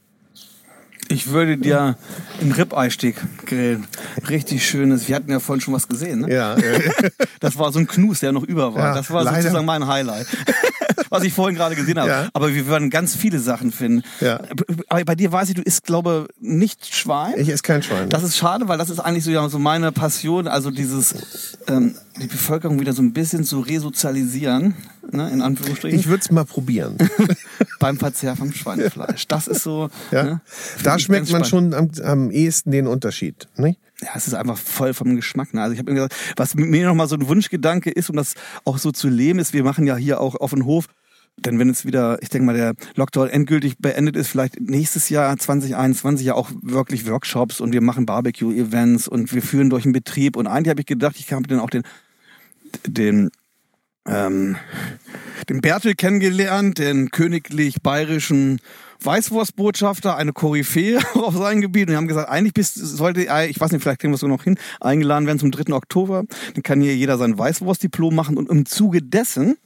Ich 1.09 1.31
würde 1.31 1.57
dir 1.57 1.97
einen 2.41 2.51
Ribbeisteg 2.51 3.17
grillen. 3.47 3.87
Richtig 4.29 4.67
schönes. 4.67 5.07
Wir 5.07 5.15
hatten 5.15 5.31
ja 5.31 5.39
vorhin 5.39 5.61
schon 5.61 5.73
was 5.73 5.87
gesehen, 5.87 6.23
ne? 6.23 6.35
Ja. 6.35 6.57
das 7.41 7.57
war 7.57 7.73
so 7.73 7.79
ein 7.79 7.87
Knus, 7.87 8.21
der 8.21 8.33
noch 8.33 8.43
über 8.43 8.75
war. 8.75 8.89
Ja, 8.89 8.95
das 8.95 9.11
war 9.11 9.23
leider. 9.23 9.43
sozusagen 9.43 9.67
mein 9.67 9.87
Highlight. 9.87 10.27
Was 11.11 11.25
ich 11.25 11.33
vorhin 11.33 11.57
gerade 11.57 11.77
gesehen 11.77 11.99
habe. 11.99 12.09
Ja. 12.09 12.29
Aber 12.33 12.55
wir 12.55 12.69
werden 12.69 12.91
ganz 12.91 13.15
viele 13.15 13.39
Sachen 13.39 13.73
finden. 13.73 14.03
Ja. 14.21 14.41
Aber 14.89 15.05
bei 15.05 15.15
dir 15.15 15.33
weiß 15.33 15.49
ich, 15.49 15.55
du 15.55 15.63
isst, 15.63 15.85
glaube 15.85 16.29
nicht 16.41 16.95
Schwein. 16.95 17.35
Ich 17.37 17.49
esse 17.49 17.63
kein 17.63 17.83
Schwein. 17.83 18.09
Das 18.09 18.23
ist 18.23 18.37
schade, 18.37 18.69
weil 18.69 18.79
das 18.79 18.91
ist 18.91 19.01
eigentlich 19.01 19.25
so, 19.25 19.31
ja, 19.31 19.49
so 19.49 19.59
meine 19.59 19.93
Passion, 19.93 20.49
also 20.49 20.71
dieses 20.71 21.57
ähm, 21.69 21.95
die 22.21 22.27
Bevölkerung 22.27 22.81
wieder 22.81 22.93
so 22.93 23.03
ein 23.03 23.13
bisschen 23.13 23.45
zu 23.45 23.61
resozialisieren, 23.61 24.75
ne, 25.11 25.31
in 25.31 25.43
Anführungsstrichen. 25.43 25.99
Ich 25.99 26.07
würde 26.09 26.23
es 26.23 26.31
mal 26.31 26.45
probieren. 26.45 26.97
Beim 27.79 27.99
Verzehr 27.99 28.37
vom 28.37 28.53
Schweinefleisch. 28.53 29.27
Das 29.29 29.47
ist 29.47 29.63
so. 29.63 29.91
Ja. 30.11 30.23
Ne, 30.25 30.41
da 30.83 30.99
schmeckt 30.99 31.31
man 31.31 31.45
schon 31.45 31.75
am, 31.75 31.91
am 32.03 32.31
ehesten 32.31 32.71
den 32.71 32.87
Unterschied. 32.87 33.49
Nicht? 33.57 33.81
Ja, 34.03 34.11
es 34.15 34.27
ist 34.27 34.35
einfach 34.35 34.59
voll 34.59 34.93
vom 34.93 35.17
Geschmack. 35.17 35.55
Ne? 35.55 35.63
Also 35.63 35.73
ich 35.73 35.79
habe 35.79 35.91
mir 35.91 35.97
gesagt, 35.97 36.15
was 36.37 36.55
mir 36.55 36.87
nochmal 36.87 37.09
so 37.09 37.17
ein 37.17 37.29
Wunschgedanke 37.29 37.91
ist, 37.91 38.11
um 38.11 38.17
das 38.17 38.35
auch 38.65 38.79
so 38.79 38.93
zu 38.93 39.09
leben, 39.09 39.39
ist, 39.39 39.55
wir 39.55 39.65
machen 39.65 39.87
ja 39.87 39.97
hier 39.97 40.21
auch 40.21 40.35
auf 40.35 40.51
dem 40.51 40.67
Hof 40.67 40.87
denn 41.39 41.59
wenn 41.59 41.69
es 41.69 41.85
wieder, 41.85 42.19
ich 42.23 42.31
denke 42.31 42.47
mal, 42.47 42.57
der 42.57 42.75
Lockdown 42.95 43.29
endgültig 43.29 43.77
beendet 43.79 44.17
ist, 44.17 44.29
vielleicht 44.29 44.59
nächstes 44.59 45.11
Jahr 45.11 45.37
2021 45.37 46.27
ja 46.27 46.35
auch 46.35 46.51
wirklich 46.63 47.07
Workshops 47.07 47.61
und 47.61 47.73
wir 47.73 47.83
machen 47.83 48.07
Barbecue-Events 48.07 49.07
und 49.07 49.33
wir 49.35 49.43
führen 49.43 49.69
durch 49.69 49.83
den 49.83 49.93
Betrieb. 49.93 50.37
Und 50.37 50.47
eigentlich 50.47 50.71
habe 50.71 50.81
ich 50.81 50.87
gedacht, 50.87 51.17
ich 51.19 51.31
habe 51.33 51.47
dann 51.47 51.61
auch 51.61 51.71
den, 51.71 51.83
den 52.87 53.31
ähm, 54.07 54.57
den 55.49 55.61
Bertel 55.61 55.95
kennengelernt, 55.95 56.79
den 56.79 57.11
königlich 57.11 57.83
bayerischen 57.83 58.61
Weißwurstbotschafter, 59.03 60.17
eine 60.17 60.33
Koryphäe 60.33 60.99
auf 61.15 61.37
seinem 61.37 61.61
Gebiet. 61.61 61.89
Und 61.89 61.93
die 61.93 61.97
haben 61.97 62.09
gesagt, 62.09 62.29
eigentlich 62.29 62.55
bist, 62.55 62.75
sollte, 62.75 63.23
ich 63.49 63.61
weiß 63.61 63.73
nicht, 63.73 63.83
vielleicht 63.83 64.01
kriegen 64.01 64.13
wir 64.13 64.17
es 64.17 64.23
noch 64.23 64.45
hin, 64.45 64.59
eingeladen 64.81 65.27
werden 65.27 65.39
zum 65.39 65.51
3. 65.51 65.73
Oktober. 65.73 66.25
Dann 66.55 66.63
kann 66.63 66.81
hier 66.81 66.97
jeder 66.97 67.19
sein 67.19 67.39
Weißwurstdiplom 67.39 68.15
machen 68.15 68.37
und 68.37 68.49
im 68.49 68.67
Zuge 68.67 69.03
dessen 69.03 69.57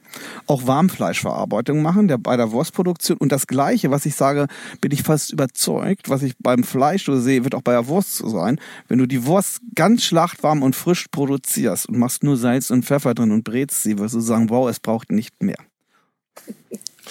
auch 0.47 0.67
Warmfleischverarbeitung 0.67 1.81
machen, 1.81 2.07
der, 2.07 2.17
bei 2.17 2.37
der 2.37 2.51
Wurstproduktion. 2.51 3.17
Und 3.17 3.31
das 3.31 3.47
Gleiche, 3.47 3.91
was 3.91 4.05
ich 4.05 4.15
sage, 4.15 4.47
bin 4.81 4.91
ich 4.91 5.03
fast 5.03 5.31
überzeugt, 5.31 6.09
was 6.09 6.23
ich 6.23 6.35
beim 6.39 6.63
Fleisch 6.63 7.05
so 7.05 7.19
sehe, 7.19 7.43
wird 7.43 7.55
auch 7.55 7.61
bei 7.61 7.71
der 7.71 7.87
Wurst 7.87 8.15
so 8.15 8.29
sein. 8.29 8.59
Wenn 8.87 8.99
du 8.99 9.05
die 9.05 9.25
Wurst 9.25 9.61
ganz 9.75 10.03
schlachtwarm 10.03 10.63
und 10.63 10.75
frisch 10.75 11.07
produzierst 11.11 11.87
und 11.87 11.97
machst 11.97 12.23
nur 12.23 12.37
Salz 12.37 12.71
und 12.71 12.85
Pfeffer 12.85 13.13
drin 13.13 13.31
und 13.31 13.43
brätst 13.43 13.83
sie, 13.83 13.97
wirst 13.97 14.15
du 14.15 14.19
sagen, 14.19 14.49
wow, 14.49 14.69
es 14.69 14.79
braucht 14.79 15.11
nicht 15.11 15.41
mehr. 15.41 15.57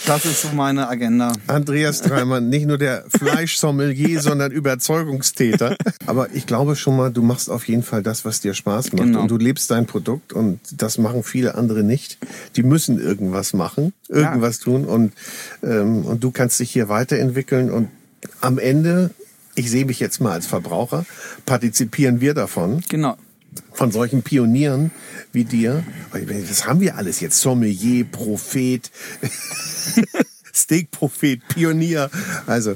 Das 0.06 0.24
ist 0.24 0.42
so 0.42 0.48
meine 0.48 0.88
Agenda. 0.88 1.32
Andreas 1.46 2.02
Dreimann, 2.02 2.48
nicht 2.48 2.66
nur 2.66 2.78
der 2.78 3.04
Fleischsommelier, 3.08 4.20
sondern 4.22 4.50
Überzeugungstäter. 4.52 5.76
Aber 6.06 6.28
ich 6.34 6.46
glaube 6.46 6.76
schon 6.76 6.96
mal, 6.96 7.10
du 7.10 7.22
machst 7.22 7.50
auf 7.50 7.68
jeden 7.68 7.82
Fall 7.82 8.02
das, 8.02 8.24
was 8.24 8.40
dir 8.40 8.54
Spaß 8.54 8.92
macht. 8.92 9.04
Genau. 9.04 9.22
Und 9.22 9.30
du 9.30 9.36
lebst 9.36 9.70
dein 9.70 9.86
Produkt 9.86 10.32
und 10.32 10.60
das 10.72 10.98
machen 10.98 11.22
viele 11.22 11.54
andere 11.54 11.82
nicht. 11.82 12.18
Die 12.56 12.62
müssen 12.62 13.00
irgendwas 13.00 13.52
machen, 13.52 13.92
irgendwas 14.08 14.58
ja. 14.58 14.64
tun 14.64 14.84
und, 14.84 15.12
ähm, 15.62 16.04
und 16.04 16.24
du 16.24 16.30
kannst 16.30 16.58
dich 16.60 16.70
hier 16.70 16.88
weiterentwickeln 16.88 17.70
und 17.70 17.88
am 18.40 18.58
Ende, 18.58 19.10
ich 19.54 19.70
sehe 19.70 19.84
mich 19.84 20.00
jetzt 20.00 20.20
mal 20.20 20.32
als 20.32 20.46
Verbraucher, 20.46 21.06
partizipieren 21.46 22.20
wir 22.20 22.34
davon. 22.34 22.82
Genau 22.88 23.16
von 23.72 23.90
solchen 23.90 24.22
Pionieren 24.22 24.90
wie 25.32 25.44
dir. 25.44 25.82
Das 26.48 26.66
haben 26.66 26.80
wir 26.80 26.96
alles 26.96 27.20
jetzt. 27.20 27.38
Sommelier, 27.40 28.04
Prophet. 28.04 28.90
Steakprophet, 30.52 31.46
Pionier. 31.48 32.10
Also 32.46 32.74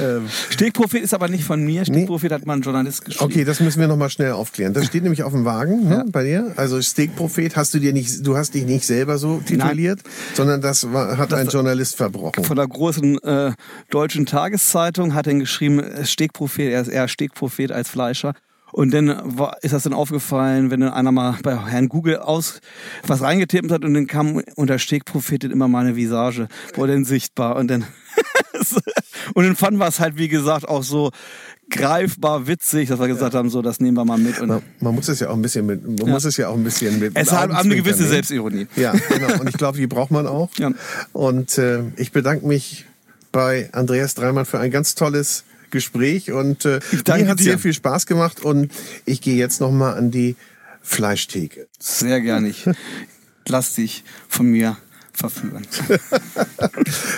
ähm, 0.00 0.28
Steakprophet 0.50 1.02
ist 1.02 1.14
aber 1.14 1.28
nicht 1.28 1.44
von 1.44 1.64
mir. 1.64 1.84
Steakprophet 1.84 2.30
nee. 2.30 2.34
hat 2.34 2.46
mal 2.46 2.54
ein 2.54 2.62
Journalist 2.62 3.04
geschrieben. 3.04 3.30
Okay, 3.30 3.44
das 3.44 3.60
müssen 3.60 3.80
wir 3.80 3.88
noch 3.88 3.96
mal 3.96 4.10
schnell 4.10 4.32
aufklären. 4.32 4.72
Das 4.72 4.86
steht 4.86 5.02
nämlich 5.02 5.22
auf 5.22 5.32
dem 5.32 5.44
Wagen 5.44 5.88
ne, 5.88 5.94
ja. 5.96 6.04
bei 6.06 6.24
dir. 6.24 6.52
Also 6.56 6.80
Steakprophet 6.80 7.56
hast 7.56 7.74
du 7.74 7.78
dir 7.78 7.92
nicht, 7.92 8.26
du 8.26 8.36
hast 8.36 8.54
dich 8.54 8.64
nicht 8.64 8.86
selber 8.86 9.18
so 9.18 9.38
tituliert, 9.38 10.00
Nein. 10.04 10.12
sondern 10.34 10.60
das 10.60 10.92
war, 10.92 11.16
hat 11.16 11.32
das 11.32 11.40
ein 11.40 11.48
Journalist 11.48 11.96
verbrochen. 11.96 12.44
Von 12.44 12.56
der 12.56 12.66
großen 12.66 13.18
äh, 13.22 13.52
deutschen 13.90 14.26
Tageszeitung 14.26 15.14
hat 15.14 15.26
er 15.26 15.34
geschrieben, 15.34 15.82
Steakprophet, 16.04 16.72
er 16.72 16.82
ist 16.82 16.88
eher 16.88 17.08
Steakprophet 17.08 17.72
als 17.72 17.88
Fleischer. 17.88 18.34
Und 18.76 18.92
dann 18.92 19.38
war, 19.38 19.56
ist 19.62 19.72
das 19.72 19.84
dann 19.84 19.94
aufgefallen, 19.94 20.70
wenn 20.70 20.80
dann 20.80 20.92
einer 20.92 21.10
mal 21.10 21.38
bei 21.42 21.56
Herrn 21.56 21.88
Google 21.88 22.18
aus 22.18 22.60
was 23.06 23.22
reingetippt 23.22 23.72
hat 23.72 23.86
und 23.86 23.94
dann 23.94 24.06
kam 24.06 24.42
unter 24.54 24.78
Stegprophetin 24.78 25.50
immer 25.50 25.66
mal 25.66 25.86
eine 25.86 25.96
Visage, 25.96 26.46
wurde 26.74 26.92
dann 26.92 27.06
sichtbar 27.06 27.56
und 27.56 27.68
dann 27.68 27.86
und 29.34 29.44
dann 29.46 29.56
fanden 29.56 29.80
wir 29.80 29.86
es 29.86 29.98
halt, 29.98 30.18
wie 30.18 30.28
gesagt, 30.28 30.68
auch 30.68 30.82
so 30.82 31.10
greifbar 31.70 32.48
witzig, 32.48 32.90
dass 32.90 33.00
wir 33.00 33.08
gesagt 33.08 33.34
haben, 33.34 33.48
so, 33.48 33.62
das 33.62 33.80
nehmen 33.80 33.96
wir 33.96 34.04
mal 34.04 34.18
mit. 34.18 34.38
Und 34.40 34.48
Man, 34.48 34.62
man 34.80 34.94
muss 34.94 35.08
es 35.08 35.20
ja 35.20 35.30
auch 35.30 35.36
ein 35.36 35.42
bisschen 35.42 35.64
mit, 35.64 35.82
man 35.98 36.10
muss 36.10 36.26
es 36.26 36.36
ja 36.36 36.48
auch 36.48 36.54
ein 36.54 36.62
bisschen 36.62 36.98
mit. 36.98 37.12
es 37.14 37.32
hat 37.32 37.50
eine 37.50 37.76
gewisse 37.76 38.00
nehmen. 38.00 38.10
Selbstironie. 38.10 38.66
Ja, 38.76 38.92
genau. 38.92 39.40
Und 39.40 39.48
ich 39.48 39.56
glaube, 39.56 39.78
die 39.78 39.86
braucht 39.86 40.10
man 40.10 40.26
auch. 40.26 40.50
Ja. 40.58 40.72
Und 41.14 41.56
äh, 41.56 41.82
ich 41.96 42.12
bedanke 42.12 42.46
mich 42.46 42.84
bei 43.32 43.70
Andreas 43.72 44.14
Dreimann 44.14 44.44
für 44.44 44.58
ein 44.58 44.70
ganz 44.70 44.94
tolles 44.94 45.44
Gespräch 45.70 46.32
und 46.32 46.64
äh, 46.64 46.80
danke 47.04 47.24
mir 47.24 47.30
hat 47.30 47.38
sehr 47.38 47.58
viel 47.58 47.72
Spaß 47.72 48.06
gemacht 48.06 48.40
und 48.40 48.72
ich 49.04 49.20
gehe 49.20 49.36
jetzt 49.36 49.60
noch 49.60 49.72
mal 49.72 49.94
an 49.94 50.10
die 50.10 50.36
Fleischtheke. 50.82 51.66
Sehr 51.78 52.20
gerne. 52.20 52.48
Ich 52.48 52.64
lass 53.48 53.74
dich 53.74 54.04
von 54.28 54.46
mir 54.46 54.76
verführen. 55.12 55.66